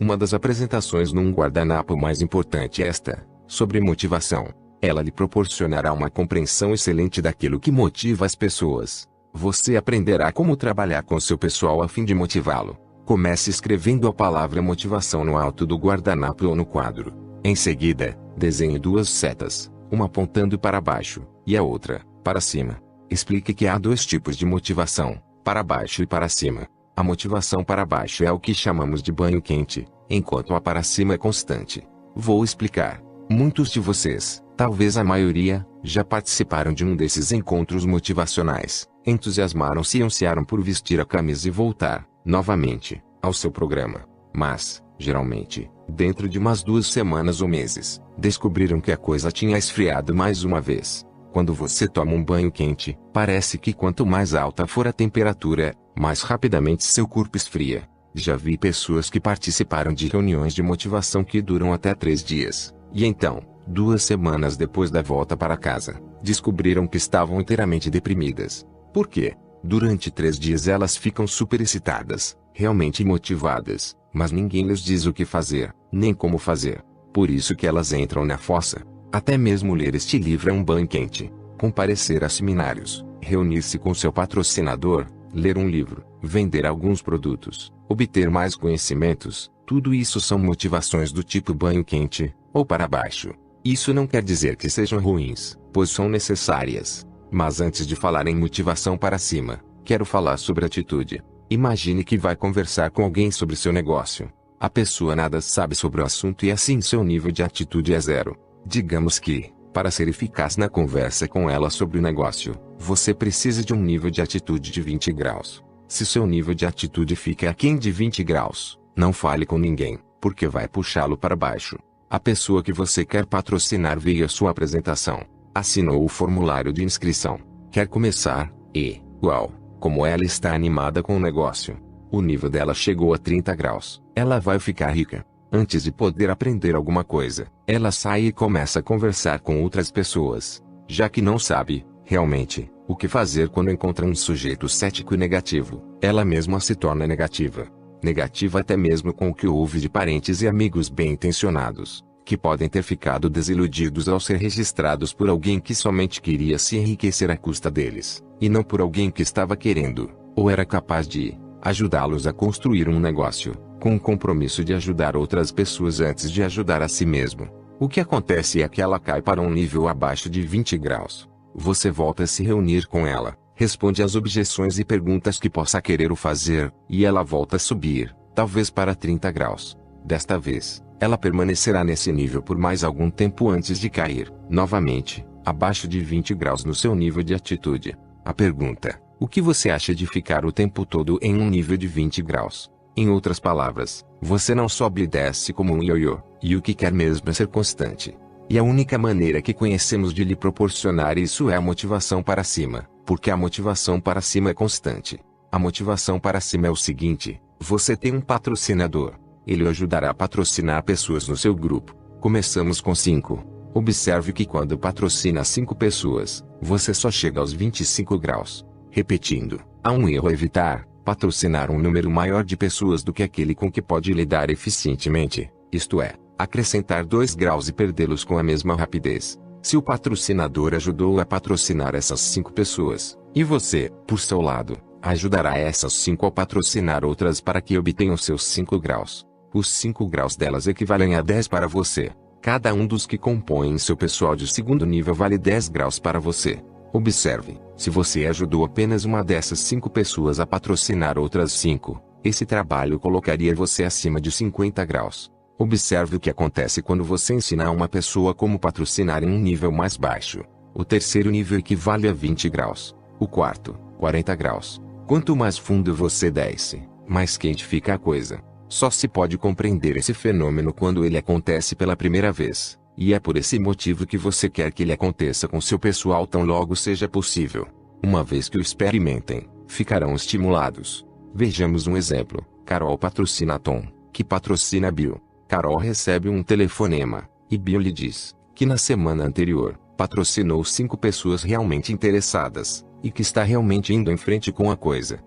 Uma 0.00 0.16
das 0.16 0.34
apresentações 0.34 1.12
num 1.12 1.32
guardanapo 1.32 1.96
mais 1.96 2.20
importante 2.20 2.82
é 2.82 2.88
esta, 2.88 3.24
sobre 3.46 3.80
motivação. 3.80 4.48
Ela 4.80 5.02
lhe 5.02 5.12
proporcionará 5.12 5.92
uma 5.92 6.10
compreensão 6.10 6.74
excelente 6.74 7.22
daquilo 7.22 7.60
que 7.60 7.70
motiva 7.70 8.26
as 8.26 8.34
pessoas. 8.34 9.08
Você 9.34 9.76
aprenderá 9.76 10.30
como 10.30 10.56
trabalhar 10.56 11.02
com 11.02 11.18
seu 11.18 11.38
pessoal 11.38 11.82
a 11.82 11.88
fim 11.88 12.04
de 12.04 12.14
motivá-lo. 12.14 12.76
Comece 13.04 13.50
escrevendo 13.50 14.06
a 14.06 14.12
palavra 14.12 14.60
motivação 14.60 15.24
no 15.24 15.36
alto 15.36 15.66
do 15.66 15.76
guardanapo 15.76 16.46
ou 16.46 16.54
no 16.54 16.66
quadro. 16.66 17.14
Em 17.42 17.56
seguida, 17.56 18.16
desenhe 18.36 18.78
duas 18.78 19.08
setas, 19.08 19.72
uma 19.90 20.04
apontando 20.04 20.58
para 20.58 20.80
baixo, 20.80 21.26
e 21.46 21.56
a 21.56 21.62
outra, 21.62 22.02
para 22.22 22.40
cima. 22.40 22.78
Explique 23.10 23.52
que 23.52 23.66
há 23.66 23.78
dois 23.78 24.06
tipos 24.06 24.36
de 24.36 24.46
motivação, 24.46 25.20
para 25.42 25.62
baixo 25.62 26.02
e 26.02 26.06
para 26.06 26.28
cima. 26.28 26.68
A 26.94 27.02
motivação 27.02 27.64
para 27.64 27.86
baixo 27.86 28.22
é 28.22 28.30
o 28.30 28.38
que 28.38 28.54
chamamos 28.54 29.02
de 29.02 29.10
banho 29.10 29.40
quente, 29.40 29.86
enquanto 30.08 30.54
a 30.54 30.60
para 30.60 30.82
cima 30.82 31.14
é 31.14 31.18
constante. 31.18 31.82
Vou 32.14 32.44
explicar. 32.44 33.02
Muitos 33.30 33.70
de 33.70 33.80
vocês, 33.80 34.42
talvez 34.56 34.96
a 34.98 35.02
maioria, 35.02 35.66
já 35.82 36.04
participaram 36.04 36.72
de 36.72 36.84
um 36.84 36.94
desses 36.94 37.32
encontros 37.32 37.86
motivacionais, 37.86 38.86
entusiasmaram-se 39.06 39.98
e 39.98 40.02
ansiaram 40.02 40.44
por 40.44 40.62
vestir 40.62 41.00
a 41.00 41.04
camisa 41.04 41.48
e 41.48 41.50
voltar, 41.50 42.06
novamente, 42.24 43.02
ao 43.20 43.32
seu 43.32 43.50
programa. 43.50 44.04
Mas, 44.34 44.82
geralmente, 44.98 45.70
dentro 45.88 46.28
de 46.28 46.38
umas 46.38 46.62
duas 46.62 46.86
semanas 46.86 47.40
ou 47.40 47.48
meses, 47.48 48.00
descobriram 48.16 48.80
que 48.80 48.92
a 48.92 48.96
coisa 48.96 49.30
tinha 49.30 49.58
esfriado 49.58 50.14
mais 50.14 50.44
uma 50.44 50.60
vez. 50.60 51.04
Quando 51.32 51.54
você 51.54 51.88
toma 51.88 52.12
um 52.12 52.22
banho 52.22 52.52
quente, 52.52 52.98
parece 53.12 53.56
que 53.56 53.72
quanto 53.72 54.04
mais 54.04 54.34
alta 54.34 54.66
for 54.66 54.86
a 54.86 54.92
temperatura, 54.92 55.74
mais 55.98 56.22
rapidamente 56.22 56.84
seu 56.84 57.08
corpo 57.08 57.36
esfria. 57.36 57.88
Já 58.14 58.36
vi 58.36 58.58
pessoas 58.58 59.08
que 59.08 59.18
participaram 59.18 59.94
de 59.94 60.08
reuniões 60.08 60.52
de 60.52 60.62
motivação 60.62 61.24
que 61.24 61.40
duram 61.40 61.72
até 61.72 61.94
três 61.94 62.22
dias. 62.22 62.74
E 62.92 63.06
então, 63.06 63.40
duas 63.66 64.02
semanas 64.02 64.56
depois 64.56 64.90
da 64.90 65.00
volta 65.00 65.34
para 65.34 65.56
casa, 65.56 65.98
descobriram 66.22 66.86
que 66.86 66.98
estavam 66.98 67.40
inteiramente 67.40 67.88
deprimidas. 67.88 68.66
Por 68.92 69.08
quê? 69.08 69.34
Durante 69.64 70.10
três 70.10 70.38
dias 70.38 70.68
elas 70.68 70.96
ficam 70.96 71.26
super 71.26 71.60
excitadas, 71.60 72.36
realmente 72.52 73.04
motivadas, 73.04 73.96
mas 74.12 74.30
ninguém 74.30 74.66
lhes 74.66 74.80
diz 74.80 75.06
o 75.06 75.12
que 75.12 75.24
fazer, 75.24 75.74
nem 75.90 76.12
como 76.12 76.36
fazer. 76.36 76.84
Por 77.12 77.30
isso 77.30 77.54
que 77.56 77.66
elas 77.66 77.92
entram 77.92 78.24
na 78.24 78.36
fossa. 78.36 78.82
Até 79.10 79.38
mesmo 79.38 79.74
ler 79.74 79.94
este 79.94 80.18
livro 80.18 80.50
é 80.50 80.52
um 80.52 80.64
banho 80.64 80.86
quente. 80.86 81.32
Comparecer 81.58 82.24
a 82.24 82.28
seminários, 82.28 83.04
reunir-se 83.20 83.78
com 83.78 83.94
seu 83.94 84.12
patrocinador, 84.12 85.06
ler 85.32 85.56
um 85.56 85.68
livro, 85.68 86.04
vender 86.22 86.66
alguns 86.66 87.00
produtos, 87.00 87.72
obter 87.88 88.28
mais 88.28 88.54
conhecimentos, 88.54 89.50
tudo 89.64 89.94
isso 89.94 90.20
são 90.20 90.38
motivações 90.38 91.12
do 91.12 91.22
tipo 91.22 91.54
banho 91.54 91.84
quente, 91.84 92.34
ou 92.52 92.66
para 92.66 92.88
baixo. 92.88 93.32
Isso 93.64 93.94
não 93.94 94.06
quer 94.06 94.22
dizer 94.22 94.56
que 94.56 94.68
sejam 94.68 95.00
ruins, 95.00 95.56
pois 95.72 95.88
são 95.90 96.08
necessárias. 96.08 97.06
Mas 97.32 97.62
antes 97.62 97.86
de 97.86 97.96
falar 97.96 98.26
em 98.26 98.36
motivação 98.36 98.98
para 98.98 99.16
cima, 99.16 99.64
quero 99.82 100.04
falar 100.04 100.36
sobre 100.36 100.66
atitude. 100.66 101.22
Imagine 101.48 102.04
que 102.04 102.18
vai 102.18 102.36
conversar 102.36 102.90
com 102.90 103.02
alguém 103.02 103.30
sobre 103.30 103.56
seu 103.56 103.72
negócio. 103.72 104.30
A 104.60 104.68
pessoa 104.68 105.16
nada 105.16 105.40
sabe 105.40 105.74
sobre 105.74 106.02
o 106.02 106.04
assunto 106.04 106.44
e 106.44 106.52
assim 106.52 106.82
seu 106.82 107.02
nível 107.02 107.32
de 107.32 107.42
atitude 107.42 107.94
é 107.94 107.98
zero. 107.98 108.36
Digamos 108.66 109.18
que, 109.18 109.50
para 109.72 109.90
ser 109.90 110.08
eficaz 110.08 110.58
na 110.58 110.68
conversa 110.68 111.26
com 111.26 111.48
ela 111.48 111.70
sobre 111.70 111.98
o 111.98 112.02
negócio, 112.02 112.54
você 112.78 113.14
precisa 113.14 113.64
de 113.64 113.72
um 113.72 113.80
nível 113.80 114.10
de 114.10 114.20
atitude 114.20 114.70
de 114.70 114.82
20 114.82 115.10
graus. 115.10 115.64
Se 115.88 116.04
seu 116.04 116.26
nível 116.26 116.52
de 116.52 116.66
atitude 116.66 117.16
fica 117.16 117.48
aquém 117.48 117.78
de 117.78 117.90
20 117.90 118.22
graus, 118.22 118.78
não 118.94 119.10
fale 119.10 119.46
com 119.46 119.56
ninguém, 119.56 119.98
porque 120.20 120.46
vai 120.46 120.68
puxá-lo 120.68 121.16
para 121.16 121.34
baixo. 121.34 121.78
A 122.10 122.20
pessoa 122.20 122.62
que 122.62 122.74
você 122.74 123.06
quer 123.06 123.24
patrocinar 123.24 123.98
veio 123.98 124.26
à 124.26 124.28
sua 124.28 124.50
apresentação, 124.50 125.24
assinou 125.54 126.04
o 126.04 126.08
formulário 126.08 126.72
de 126.72 126.84
inscrição, 126.84 127.38
quer 127.70 127.86
começar, 127.86 128.52
e, 128.74 129.00
uau, 129.22 129.52
como 129.78 130.06
ela 130.06 130.24
está 130.24 130.54
animada 130.54 131.02
com 131.02 131.16
o 131.16 131.20
negócio. 131.20 131.76
O 132.10 132.20
nível 132.20 132.50
dela 132.50 132.74
chegou 132.74 133.14
a 133.14 133.18
30 133.18 133.54
graus. 133.54 134.02
Ela 134.14 134.38
vai 134.38 134.58
ficar 134.58 134.90
rica. 134.90 135.24
Antes 135.50 135.82
de 135.82 135.92
poder 135.92 136.30
aprender 136.30 136.74
alguma 136.74 137.04
coisa, 137.04 137.46
ela 137.66 137.90
sai 137.90 138.22
e 138.26 138.32
começa 138.32 138.78
a 138.78 138.82
conversar 138.82 139.40
com 139.40 139.62
outras 139.62 139.90
pessoas. 139.90 140.62
Já 140.88 141.08
que 141.08 141.22
não 141.22 141.38
sabe, 141.38 141.86
realmente, 142.04 142.70
o 142.86 142.94
que 142.94 143.08
fazer 143.08 143.48
quando 143.48 143.70
encontra 143.70 144.06
um 144.06 144.14
sujeito 144.14 144.68
cético 144.68 145.14
e 145.14 145.16
negativo, 145.16 145.82
ela 146.00 146.24
mesma 146.24 146.60
se 146.60 146.74
torna 146.74 147.06
negativa. 147.06 147.66
Negativa 148.02 148.60
até 148.60 148.76
mesmo 148.76 149.12
com 149.12 149.30
o 149.30 149.34
que 149.34 149.46
ouve 149.46 149.80
de 149.80 149.88
parentes 149.88 150.42
e 150.42 150.48
amigos 150.48 150.88
bem 150.88 151.12
intencionados, 151.12 152.04
que 152.24 152.36
podem 152.36 152.68
ter 152.68 152.82
ficado 152.82 153.28
desiludidos 153.28 154.08
ao 154.08 154.20
ser 154.20 154.36
registrados 154.36 155.12
por 155.12 155.28
alguém 155.28 155.58
que 155.58 155.74
somente 155.74 156.20
queria 156.20 156.58
se 156.58 156.76
enriquecer 156.76 157.30
à 157.30 157.36
custa 157.36 157.70
deles, 157.70 158.22
e 158.40 158.48
não 158.48 158.62
por 158.62 158.80
alguém 158.80 159.10
que 159.10 159.22
estava 159.22 159.56
querendo, 159.56 160.10
ou 160.36 160.48
era 160.48 160.64
capaz 160.64 161.06
de, 161.06 161.38
ajudá-los 161.60 162.26
a 162.26 162.32
construir 162.32 162.88
um 162.88 162.98
negócio 162.98 163.54
com 163.80 163.96
o 163.96 164.00
compromisso 164.00 164.64
de 164.64 164.72
ajudar 164.74 165.16
outras 165.16 165.50
pessoas 165.50 166.00
antes 166.00 166.30
de 166.30 166.40
ajudar 166.40 166.82
a 166.82 166.88
si 166.88 167.04
mesmo. 167.04 167.48
O 167.80 167.88
que 167.88 167.98
acontece 167.98 168.62
é 168.62 168.68
que 168.68 168.80
ela 168.80 169.00
cai 169.00 169.20
para 169.20 169.40
um 169.40 169.50
nível 169.50 169.88
abaixo 169.88 170.30
de 170.30 170.40
20 170.40 170.78
graus. 170.78 171.28
Você 171.52 171.90
volta 171.90 172.22
a 172.22 172.26
se 172.28 172.44
reunir 172.44 172.86
com 172.86 173.04
ela, 173.04 173.36
responde 173.56 174.00
às 174.00 174.14
objeções 174.14 174.78
e 174.78 174.84
perguntas 174.84 175.40
que 175.40 175.50
possa 175.50 175.82
querer 175.82 176.12
o 176.12 176.16
fazer, 176.16 176.72
e 176.88 177.04
ela 177.04 177.24
volta 177.24 177.56
a 177.56 177.58
subir, 177.58 178.14
talvez 178.36 178.70
para 178.70 178.94
30 178.94 179.30
graus. 179.32 179.76
Desta 180.04 180.38
vez, 180.38 180.82
ela 181.00 181.18
permanecerá 181.18 181.82
nesse 181.84 182.12
nível 182.12 182.42
por 182.42 182.56
mais 182.56 182.84
algum 182.84 183.10
tempo 183.10 183.48
antes 183.48 183.78
de 183.78 183.90
cair, 183.90 184.32
novamente, 184.48 185.24
abaixo 185.44 185.88
de 185.88 186.00
20 186.00 186.34
graus 186.34 186.64
no 186.64 186.74
seu 186.74 186.94
nível 186.94 187.22
de 187.22 187.34
atitude. 187.34 187.96
A 188.24 188.32
pergunta: 188.32 189.00
o 189.18 189.28
que 189.28 189.40
você 189.40 189.70
acha 189.70 189.94
de 189.94 190.06
ficar 190.06 190.44
o 190.44 190.52
tempo 190.52 190.84
todo 190.84 191.18
em 191.22 191.36
um 191.36 191.48
nível 191.48 191.76
de 191.76 191.86
20 191.86 192.22
graus? 192.22 192.70
Em 192.96 193.08
outras 193.08 193.40
palavras, 193.40 194.04
você 194.20 194.54
não 194.54 194.68
sobe 194.68 195.02
e 195.02 195.06
desce 195.06 195.52
como 195.52 195.72
um 195.72 195.82
ioiô, 195.82 196.18
e 196.42 196.54
o 196.56 196.60
que 196.60 196.74
quer 196.74 196.92
mesmo 196.92 197.30
é 197.30 197.32
ser 197.32 197.46
constante. 197.46 198.16
E 198.50 198.58
a 198.58 198.62
única 198.62 198.98
maneira 198.98 199.40
que 199.40 199.54
conhecemos 199.54 200.12
de 200.12 200.24
lhe 200.24 200.36
proporcionar 200.36 201.16
isso 201.16 201.48
é 201.48 201.56
a 201.56 201.60
motivação 201.60 202.22
para 202.22 202.44
cima, 202.44 202.86
porque 203.06 203.30
a 203.30 203.36
motivação 203.36 203.98
para 203.98 204.20
cima 204.20 204.50
é 204.50 204.54
constante. 204.54 205.18
A 205.50 205.58
motivação 205.58 206.20
para 206.20 206.40
cima 206.40 206.66
é 206.66 206.70
o 206.70 206.76
seguinte: 206.76 207.40
você 207.58 207.96
tem 207.96 208.14
um 208.14 208.20
patrocinador. 208.20 209.14
Ele 209.46 209.64
o 209.64 209.68
ajudará 209.68 210.10
a 210.10 210.14
patrocinar 210.14 210.82
pessoas 210.84 211.26
no 211.28 211.36
seu 211.36 211.54
grupo. 211.54 211.94
Começamos 212.20 212.80
com 212.80 212.94
5. 212.94 213.44
Observe 213.74 214.32
que 214.32 214.44
quando 214.44 214.78
patrocina 214.78 215.42
5 215.42 215.74
pessoas, 215.74 216.44
você 216.60 216.92
só 216.92 217.10
chega 217.10 217.40
aos 217.40 217.52
25 217.52 218.18
graus. 218.18 218.64
Repetindo, 218.90 219.60
há 219.82 219.90
um 219.90 220.08
erro 220.08 220.28
a 220.28 220.32
evitar: 220.32 220.86
patrocinar 221.04 221.70
um 221.70 221.78
número 221.78 222.10
maior 222.10 222.44
de 222.44 222.56
pessoas 222.56 223.02
do 223.02 223.12
que 223.12 223.22
aquele 223.22 223.54
com 223.54 223.70
que 223.70 223.82
pode 223.82 224.12
lidar 224.12 224.50
eficientemente, 224.50 225.50
isto 225.72 226.00
é, 226.00 226.14
acrescentar 226.38 227.04
2 227.04 227.34
graus 227.34 227.68
e 227.68 227.72
perdê-los 227.72 228.24
com 228.24 228.38
a 228.38 228.42
mesma 228.42 228.76
rapidez. 228.76 229.38
Se 229.62 229.76
o 229.76 229.82
patrocinador 229.82 230.74
ajudou 230.74 231.20
a 231.20 231.24
patrocinar 231.24 231.94
essas 231.94 232.20
5 232.20 232.52
pessoas, 232.52 233.16
e 233.34 233.42
você, 233.42 233.90
por 234.06 234.20
seu 234.20 234.40
lado, 234.40 234.76
ajudará 235.00 235.56
essas 235.56 235.94
5 235.94 236.26
a 236.26 236.30
patrocinar 236.30 237.04
outras 237.04 237.40
para 237.40 237.60
que 237.60 237.78
obtenham 237.78 238.16
seus 238.16 238.44
5 238.44 238.78
graus. 238.78 239.24
Os 239.54 239.70
5 239.70 240.06
graus 240.06 240.34
delas 240.34 240.66
equivalem 240.66 241.14
a 241.14 241.20
10 241.20 241.46
para 241.46 241.68
você. 241.68 242.10
Cada 242.40 242.72
um 242.72 242.86
dos 242.86 243.06
que 243.06 243.18
compõem 243.18 243.76
seu 243.76 243.94
pessoal 243.94 244.34
de 244.34 244.46
segundo 244.46 244.86
nível 244.86 245.14
vale 245.14 245.36
10 245.36 245.68
graus 245.68 245.98
para 245.98 246.18
você. 246.18 246.62
Observe, 246.90 247.60
se 247.76 247.90
você 247.90 248.26
ajudou 248.26 248.64
apenas 248.64 249.04
uma 249.04 249.22
dessas 249.22 249.60
5 249.60 249.90
pessoas 249.90 250.40
a 250.40 250.46
patrocinar 250.46 251.18
outras 251.18 251.52
5, 251.52 252.00
esse 252.24 252.46
trabalho 252.46 252.98
colocaria 252.98 253.54
você 253.54 253.84
acima 253.84 254.20
de 254.20 254.30
50 254.30 254.84
graus. 254.86 255.30
Observe 255.58 256.16
o 256.16 256.20
que 256.20 256.30
acontece 256.30 256.80
quando 256.80 257.04
você 257.04 257.34
ensina 257.34 257.66
a 257.66 257.70
uma 257.70 257.88
pessoa 257.88 258.34
como 258.34 258.58
patrocinar 258.58 259.22
em 259.22 259.28
um 259.28 259.38
nível 259.38 259.70
mais 259.70 259.98
baixo. 259.98 260.42
O 260.74 260.82
terceiro 260.82 261.30
nível 261.30 261.58
equivale 261.58 262.08
a 262.08 262.12
20 262.12 262.48
graus. 262.48 262.96
O 263.20 263.28
quarto, 263.28 263.74
40 263.98 264.34
graus. 264.34 264.80
Quanto 265.06 265.36
mais 265.36 265.58
fundo 265.58 265.94
você 265.94 266.30
desce, 266.30 266.82
mais 267.06 267.36
quente 267.36 267.64
fica 267.64 267.94
a 267.94 267.98
coisa. 267.98 268.42
Só 268.72 268.88
se 268.88 269.06
pode 269.06 269.36
compreender 269.36 269.98
esse 269.98 270.14
fenômeno 270.14 270.72
quando 270.72 271.04
ele 271.04 271.18
acontece 271.18 271.76
pela 271.76 271.94
primeira 271.94 272.32
vez. 272.32 272.80
E 272.96 273.12
é 273.12 273.20
por 273.20 273.36
esse 273.36 273.58
motivo 273.58 274.06
que 274.06 274.16
você 274.16 274.48
quer 274.48 274.72
que 274.72 274.82
ele 274.82 274.94
aconteça 274.94 275.46
com 275.46 275.60
seu 275.60 275.78
pessoal 275.78 276.26
tão 276.26 276.42
logo 276.42 276.74
seja 276.74 277.06
possível. 277.06 277.68
Uma 278.02 278.24
vez 278.24 278.48
que 278.48 278.56
o 278.56 278.62
experimentem, 278.62 279.46
ficarão 279.66 280.14
estimulados. 280.14 281.04
Vejamos 281.34 281.86
um 281.86 281.98
exemplo. 281.98 282.46
Carol 282.64 282.96
patrocina 282.96 283.58
Tom, 283.58 283.84
que 284.10 284.24
patrocina 284.24 284.90
Bill. 284.90 285.20
Carol 285.46 285.76
recebe 285.76 286.30
um 286.30 286.42
telefonema, 286.42 287.28
e 287.50 287.58
Bill 287.58 287.78
lhe 287.78 287.92
diz 287.92 288.34
que 288.54 288.64
na 288.64 288.78
semana 288.78 289.22
anterior, 289.22 289.78
patrocinou 289.98 290.64
cinco 290.64 290.96
pessoas 290.96 291.42
realmente 291.42 291.92
interessadas, 291.92 292.86
e 293.02 293.10
que 293.10 293.20
está 293.20 293.42
realmente 293.42 293.92
indo 293.92 294.10
em 294.10 294.16
frente 294.16 294.50
com 294.50 294.70
a 294.70 294.76
coisa. 294.78 295.22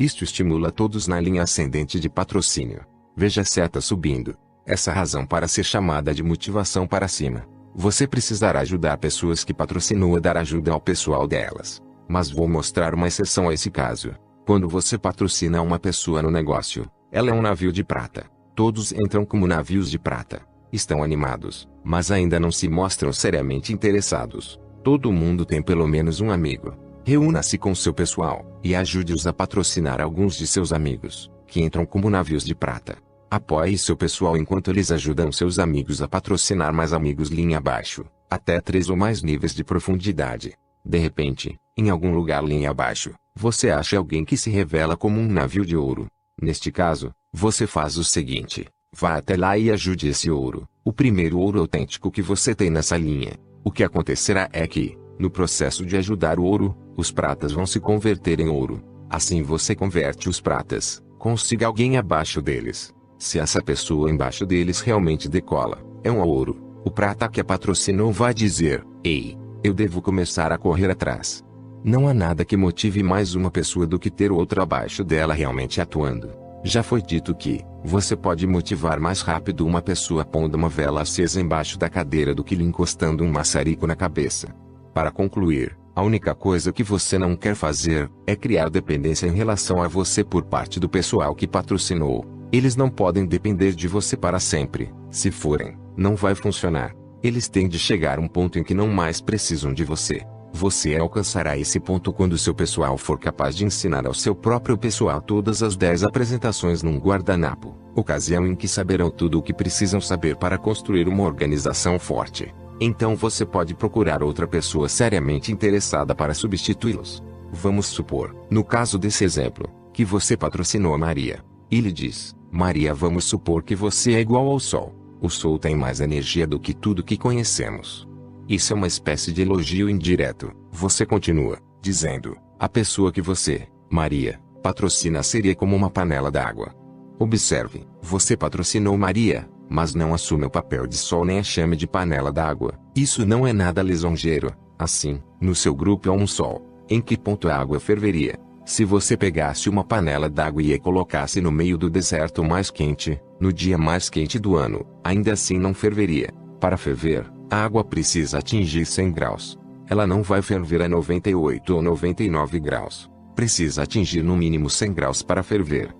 Isto 0.00 0.24
estimula 0.24 0.72
todos 0.72 1.06
na 1.06 1.20
linha 1.20 1.42
ascendente 1.42 2.00
de 2.00 2.08
patrocínio. 2.08 2.80
Veja 3.14 3.42
a 3.42 3.44
seta 3.44 3.82
subindo. 3.82 4.34
Essa 4.64 4.90
razão 4.90 5.26
para 5.26 5.46
ser 5.46 5.62
chamada 5.62 6.14
de 6.14 6.22
motivação 6.22 6.86
para 6.86 7.06
cima. 7.06 7.46
Você 7.74 8.06
precisará 8.06 8.60
ajudar 8.60 8.96
pessoas 8.96 9.44
que 9.44 9.52
patrocinou 9.52 10.16
a 10.16 10.18
dar 10.18 10.38
ajuda 10.38 10.72
ao 10.72 10.80
pessoal 10.80 11.28
delas. 11.28 11.82
Mas 12.08 12.30
vou 12.30 12.48
mostrar 12.48 12.94
uma 12.94 13.08
exceção 13.08 13.50
a 13.50 13.52
esse 13.52 13.70
caso. 13.70 14.14
Quando 14.46 14.66
você 14.66 14.96
patrocina 14.96 15.60
uma 15.60 15.78
pessoa 15.78 16.22
no 16.22 16.30
negócio, 16.30 16.90
ela 17.12 17.28
é 17.28 17.34
um 17.34 17.42
navio 17.42 17.70
de 17.70 17.84
prata. 17.84 18.24
Todos 18.54 18.92
entram 18.92 19.26
como 19.26 19.46
navios 19.46 19.90
de 19.90 19.98
prata. 19.98 20.40
Estão 20.72 21.02
animados, 21.02 21.68
mas 21.84 22.10
ainda 22.10 22.40
não 22.40 22.50
se 22.50 22.70
mostram 22.70 23.12
seriamente 23.12 23.70
interessados. 23.70 24.58
Todo 24.82 25.12
mundo 25.12 25.44
tem 25.44 25.60
pelo 25.60 25.86
menos 25.86 26.22
um 26.22 26.30
amigo. 26.30 26.74
Reúna-se 27.04 27.56
com 27.56 27.74
seu 27.74 27.94
pessoal 27.94 28.60
e 28.62 28.74
ajude-os 28.74 29.26
a 29.26 29.32
patrocinar 29.32 30.00
alguns 30.00 30.36
de 30.36 30.46
seus 30.46 30.72
amigos, 30.72 31.30
que 31.46 31.60
entram 31.60 31.86
como 31.86 32.10
navios 32.10 32.44
de 32.44 32.54
prata. 32.54 32.98
Apoie 33.30 33.78
seu 33.78 33.96
pessoal 33.96 34.36
enquanto 34.36 34.70
eles 34.70 34.90
ajudam 34.90 35.32
seus 35.32 35.58
amigos 35.58 36.02
a 36.02 36.08
patrocinar 36.08 36.74
mais 36.74 36.92
amigos 36.92 37.28
linha 37.28 37.58
abaixo, 37.58 38.04
até 38.28 38.60
três 38.60 38.90
ou 38.90 38.96
mais 38.96 39.22
níveis 39.22 39.54
de 39.54 39.64
profundidade. 39.64 40.52
De 40.84 40.98
repente, 40.98 41.56
em 41.76 41.90
algum 41.90 42.12
lugar 42.12 42.44
linha 42.44 42.70
abaixo, 42.70 43.12
você 43.34 43.70
acha 43.70 43.96
alguém 43.96 44.24
que 44.24 44.36
se 44.36 44.50
revela 44.50 44.96
como 44.96 45.20
um 45.20 45.28
navio 45.28 45.64
de 45.64 45.76
ouro. 45.76 46.06
Neste 46.40 46.70
caso, 46.70 47.12
você 47.32 47.66
faz 47.66 47.96
o 47.96 48.04
seguinte: 48.04 48.66
vá 48.94 49.16
até 49.16 49.36
lá 49.36 49.56
e 49.56 49.70
ajude 49.70 50.08
esse 50.08 50.30
ouro, 50.30 50.68
o 50.84 50.92
primeiro 50.92 51.38
ouro 51.38 51.60
autêntico 51.60 52.10
que 52.10 52.20
você 52.22 52.54
tem 52.54 52.68
nessa 52.68 52.96
linha. 52.96 53.32
O 53.62 53.70
que 53.70 53.84
acontecerá 53.84 54.48
é 54.52 54.66
que, 54.66 54.96
no 55.20 55.30
processo 55.30 55.84
de 55.84 55.98
ajudar 55.98 56.40
o 56.40 56.44
ouro, 56.44 56.74
os 56.96 57.12
pratas 57.12 57.52
vão 57.52 57.66
se 57.66 57.78
converter 57.78 58.40
em 58.40 58.48
ouro. 58.48 58.82
Assim 59.10 59.42
você 59.42 59.74
converte 59.74 60.30
os 60.30 60.40
pratas, 60.40 61.02
consiga 61.18 61.66
alguém 61.66 61.98
abaixo 61.98 62.40
deles. 62.40 62.94
Se 63.18 63.38
essa 63.38 63.62
pessoa 63.62 64.10
embaixo 64.10 64.46
deles 64.46 64.80
realmente 64.80 65.28
decola, 65.28 65.84
é 66.02 66.10
um 66.10 66.20
ouro. 66.20 66.56
O 66.86 66.90
prata 66.90 67.28
que 67.28 67.38
a 67.38 67.44
patrocinou 67.44 68.10
vai 68.10 68.32
dizer: 68.32 68.82
Ei, 69.04 69.36
eu 69.62 69.74
devo 69.74 70.00
começar 70.00 70.52
a 70.52 70.56
correr 70.56 70.90
atrás. 70.90 71.44
Não 71.84 72.08
há 72.08 72.14
nada 72.14 72.42
que 72.42 72.56
motive 72.56 73.02
mais 73.02 73.34
uma 73.34 73.50
pessoa 73.50 73.86
do 73.86 73.98
que 73.98 74.10
ter 74.10 74.32
outra 74.32 74.62
abaixo 74.62 75.04
dela 75.04 75.34
realmente 75.34 75.82
atuando. 75.82 76.30
Já 76.64 76.82
foi 76.82 77.02
dito 77.02 77.34
que, 77.34 77.62
você 77.84 78.16
pode 78.16 78.46
motivar 78.46 78.98
mais 78.98 79.20
rápido 79.20 79.66
uma 79.66 79.82
pessoa 79.82 80.24
pondo 80.24 80.54
uma 80.54 80.68
vela 80.68 81.02
acesa 81.02 81.40
embaixo 81.40 81.78
da 81.78 81.90
cadeira 81.90 82.34
do 82.34 82.42
que 82.42 82.54
lhe 82.54 82.64
encostando 82.64 83.22
um 83.22 83.30
maçarico 83.30 83.86
na 83.86 83.96
cabeça. 83.96 84.48
Para 84.92 85.10
concluir, 85.10 85.78
a 85.94 86.02
única 86.02 86.34
coisa 86.34 86.72
que 86.72 86.82
você 86.82 87.18
não 87.18 87.36
quer 87.36 87.54
fazer, 87.54 88.10
é 88.26 88.34
criar 88.34 88.70
dependência 88.70 89.26
em 89.26 89.34
relação 89.34 89.82
a 89.82 89.88
você 89.88 90.24
por 90.24 90.44
parte 90.44 90.80
do 90.80 90.88
pessoal 90.88 91.34
que 91.34 91.46
patrocinou. 91.46 92.24
Eles 92.52 92.74
não 92.74 92.88
podem 92.88 93.26
depender 93.26 93.72
de 93.72 93.86
você 93.86 94.16
para 94.16 94.40
sempre. 94.40 94.92
Se 95.10 95.30
forem, 95.30 95.76
não 95.96 96.16
vai 96.16 96.34
funcionar. 96.34 96.94
Eles 97.22 97.48
têm 97.48 97.68
de 97.68 97.78
chegar 97.78 98.18
a 98.18 98.20
um 98.20 98.26
ponto 98.26 98.58
em 98.58 98.64
que 98.64 98.74
não 98.74 98.88
mais 98.88 99.20
precisam 99.20 99.72
de 99.72 99.84
você. 99.84 100.22
Você 100.52 100.96
alcançará 100.96 101.56
esse 101.56 101.78
ponto 101.78 102.12
quando 102.12 102.36
seu 102.38 102.54
pessoal 102.54 102.98
for 102.98 103.18
capaz 103.18 103.54
de 103.54 103.64
ensinar 103.64 104.06
ao 104.06 104.14
seu 104.14 104.34
próprio 104.34 104.76
pessoal 104.76 105.20
todas 105.20 105.62
as 105.62 105.76
10 105.76 106.02
apresentações 106.02 106.82
num 106.82 106.98
guardanapo, 106.98 107.76
ocasião 107.94 108.46
em 108.46 108.56
que 108.56 108.66
saberão 108.66 109.10
tudo 109.10 109.38
o 109.38 109.42
que 109.42 109.54
precisam 109.54 110.00
saber 110.00 110.36
para 110.36 110.58
construir 110.58 111.06
uma 111.06 111.24
organização 111.24 111.98
forte. 111.98 112.52
Então 112.80 113.14
você 113.14 113.44
pode 113.44 113.74
procurar 113.74 114.22
outra 114.22 114.48
pessoa 114.48 114.88
seriamente 114.88 115.52
interessada 115.52 116.14
para 116.14 116.32
substituí-los. 116.32 117.22
Vamos 117.52 117.86
supor, 117.86 118.34
no 118.50 118.64
caso 118.64 118.98
desse 118.98 119.22
exemplo, 119.22 119.68
que 119.92 120.02
você 120.02 120.34
patrocinou 120.34 120.94
a 120.94 120.98
Maria. 120.98 121.44
E 121.70 121.78
lhe 121.78 121.92
diz: 121.92 122.34
Maria, 122.50 122.94
vamos 122.94 123.24
supor 123.24 123.62
que 123.62 123.76
você 123.76 124.14
é 124.14 124.20
igual 124.20 124.48
ao 124.48 124.58
Sol. 124.58 124.94
O 125.20 125.28
Sol 125.28 125.58
tem 125.58 125.76
mais 125.76 126.00
energia 126.00 126.46
do 126.46 126.58
que 126.58 126.72
tudo 126.72 127.04
que 127.04 127.18
conhecemos. 127.18 128.08
Isso 128.48 128.72
é 128.72 128.76
uma 128.76 128.86
espécie 128.86 129.30
de 129.30 129.42
elogio 129.42 129.90
indireto. 129.90 130.50
Você 130.72 131.04
continua, 131.04 131.58
dizendo: 131.82 132.34
a 132.58 132.68
pessoa 132.68 133.12
que 133.12 133.20
você, 133.20 133.68
Maria, 133.90 134.40
patrocina 134.62 135.22
seria 135.22 135.54
como 135.54 135.76
uma 135.76 135.90
panela 135.90 136.30
d'água. 136.30 136.74
Observe, 137.18 137.86
você 138.00 138.36
patrocinou 138.36 138.96
Maria, 138.96 139.46
mas 139.70 139.94
não 139.94 140.12
assume 140.12 140.44
o 140.44 140.50
papel 140.50 140.86
de 140.86 140.96
sol 140.96 141.24
nem 141.24 141.38
a 141.38 141.42
chame 141.44 141.76
de 141.76 141.86
panela 141.86 142.32
d'água. 142.32 142.74
Isso 142.94 143.24
não 143.24 143.46
é 143.46 143.52
nada 143.52 143.80
lisonjeiro. 143.82 144.52
Assim, 144.76 145.22
no 145.40 145.54
seu 145.54 145.74
grupo 145.74 146.10
há 146.10 146.12
um 146.12 146.26
sol. 146.26 146.66
Em 146.88 147.00
que 147.00 147.16
ponto 147.16 147.48
a 147.48 147.54
água 147.54 147.78
ferveria? 147.78 148.36
Se 148.66 148.84
você 148.84 149.16
pegasse 149.16 149.68
uma 149.68 149.84
panela 149.84 150.28
d'água 150.28 150.62
e 150.62 150.74
a 150.74 150.78
colocasse 150.78 151.40
no 151.40 151.52
meio 151.52 151.78
do 151.78 151.88
deserto 151.88 152.42
mais 152.42 152.70
quente, 152.70 153.20
no 153.38 153.52
dia 153.52 153.78
mais 153.78 154.10
quente 154.10 154.38
do 154.38 154.56
ano, 154.56 154.84
ainda 155.04 155.32
assim 155.32 155.58
não 155.58 155.72
ferveria. 155.72 156.30
Para 156.58 156.76
ferver, 156.76 157.30
a 157.50 157.64
água 157.64 157.84
precisa 157.84 158.38
atingir 158.38 158.84
100 158.84 159.12
graus. 159.12 159.58
Ela 159.88 160.06
não 160.06 160.22
vai 160.22 160.42
ferver 160.42 160.82
a 160.82 160.88
98 160.88 161.74
ou 161.74 161.82
99 161.82 162.60
graus. 162.60 163.10
Precisa 163.34 163.82
atingir 163.82 164.22
no 164.22 164.36
mínimo 164.36 164.68
100 164.68 164.92
graus 164.92 165.22
para 165.22 165.42
ferver. 165.42 165.94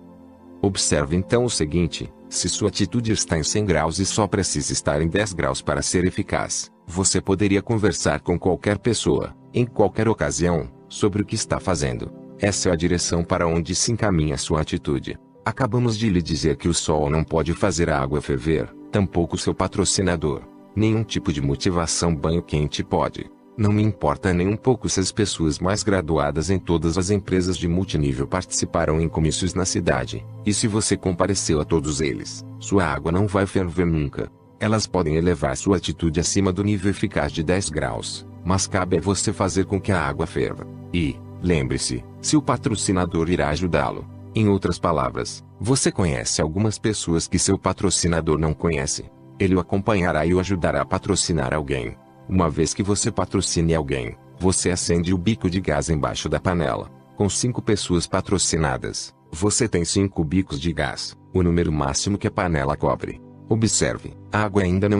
Observe 0.61 1.15
então 1.15 1.43
o 1.45 1.49
seguinte: 1.49 2.11
se 2.31 2.47
sua 2.47 2.69
atitude 2.69 3.11
está 3.11 3.37
em 3.37 3.43
100 3.43 3.65
graus 3.65 3.99
e 3.99 4.05
só 4.05 4.25
precisa 4.25 4.71
estar 4.71 5.01
em 5.01 5.07
10 5.09 5.33
graus 5.33 5.61
para 5.61 5.81
ser 5.81 6.05
eficaz, 6.05 6.71
você 6.87 7.19
poderia 7.19 7.61
conversar 7.61 8.21
com 8.21 8.39
qualquer 8.39 8.77
pessoa, 8.79 9.35
em 9.53 9.65
qualquer 9.65 10.07
ocasião, 10.07 10.71
sobre 10.87 11.21
o 11.21 11.25
que 11.25 11.35
está 11.35 11.59
fazendo. 11.59 12.09
Essa 12.39 12.69
é 12.69 12.71
a 12.71 12.75
direção 12.75 13.21
para 13.21 13.45
onde 13.45 13.75
se 13.75 13.91
encaminha 13.91 14.37
sua 14.37 14.61
atitude. 14.61 15.19
Acabamos 15.43 15.97
de 15.97 16.09
lhe 16.09 16.21
dizer 16.21 16.55
que 16.55 16.69
o 16.69 16.73
sol 16.73 17.09
não 17.09 17.21
pode 17.21 17.53
fazer 17.53 17.89
a 17.89 17.99
água 17.99 18.21
ferver, 18.21 18.73
tampouco 18.89 19.37
seu 19.37 19.53
patrocinador. 19.53 20.43
Nenhum 20.73 21.03
tipo 21.03 21.33
de 21.33 21.41
motivação 21.41 22.15
banho 22.15 22.41
quente 22.41 22.81
pode. 22.81 23.29
Não 23.57 23.71
me 23.71 23.83
importa 23.83 24.33
nem 24.33 24.47
um 24.47 24.55
pouco 24.55 24.87
se 24.87 24.99
as 24.99 25.11
pessoas 25.11 25.59
mais 25.59 25.83
graduadas 25.83 26.49
em 26.49 26.57
todas 26.57 26.97
as 26.97 27.09
empresas 27.09 27.57
de 27.57 27.67
multinível 27.67 28.25
participaram 28.25 28.99
em 29.01 29.09
comícios 29.09 29.53
na 29.53 29.65
cidade. 29.65 30.25
E 30.45 30.53
se 30.53 30.67
você 30.67 30.95
compareceu 30.95 31.59
a 31.59 31.65
todos 31.65 31.99
eles, 31.99 32.45
sua 32.59 32.85
água 32.85 33.11
não 33.11 33.27
vai 33.27 33.45
ferver 33.45 33.85
nunca. 33.85 34.31
Elas 34.59 34.87
podem 34.87 35.15
elevar 35.15 35.57
sua 35.57 35.77
atitude 35.77 36.19
acima 36.19 36.53
do 36.53 36.63
nível 36.63 36.91
eficaz 36.91 37.31
de 37.31 37.43
10 37.43 37.69
graus, 37.69 38.25
mas 38.45 38.67
cabe 38.67 38.97
a 38.97 39.01
você 39.01 39.33
fazer 39.33 39.65
com 39.65 39.81
que 39.81 39.91
a 39.91 40.01
água 40.01 40.25
ferva. 40.25 40.65
E, 40.93 41.17
lembre-se, 41.41 42.05
se 42.21 42.37
o 42.37 42.41
patrocinador 42.41 43.29
irá 43.29 43.49
ajudá-lo. 43.49 44.07
Em 44.33 44.47
outras 44.47 44.79
palavras, 44.79 45.43
você 45.59 45.91
conhece 45.91 46.41
algumas 46.41 46.79
pessoas 46.79 47.27
que 47.27 47.37
seu 47.37 47.59
patrocinador 47.59 48.39
não 48.39 48.53
conhece. 48.53 49.11
Ele 49.37 49.55
o 49.55 49.59
acompanhará 49.59 50.25
e 50.25 50.33
o 50.33 50.39
ajudará 50.39 50.83
a 50.83 50.85
patrocinar 50.85 51.53
alguém. 51.53 51.97
Uma 52.31 52.49
vez 52.49 52.73
que 52.73 52.81
você 52.81 53.11
patrocine 53.11 53.75
alguém, 53.75 54.15
você 54.39 54.71
acende 54.71 55.13
o 55.13 55.17
bico 55.17 55.49
de 55.49 55.59
gás 55.59 55.89
embaixo 55.89 56.29
da 56.29 56.39
panela. 56.39 56.89
Com 57.17 57.27
cinco 57.27 57.61
pessoas 57.61 58.07
patrocinadas, 58.07 59.13
você 59.29 59.67
tem 59.67 59.83
cinco 59.83 60.23
bicos 60.23 60.57
de 60.57 60.71
gás, 60.71 61.13
o 61.33 61.43
número 61.43 61.73
máximo 61.73 62.17
que 62.17 62.27
a 62.27 62.31
panela 62.31 62.77
cobre. 62.77 63.21
Observe, 63.49 64.13
a 64.31 64.43
água 64.43 64.63
ainda 64.63 64.87
não 64.87 64.89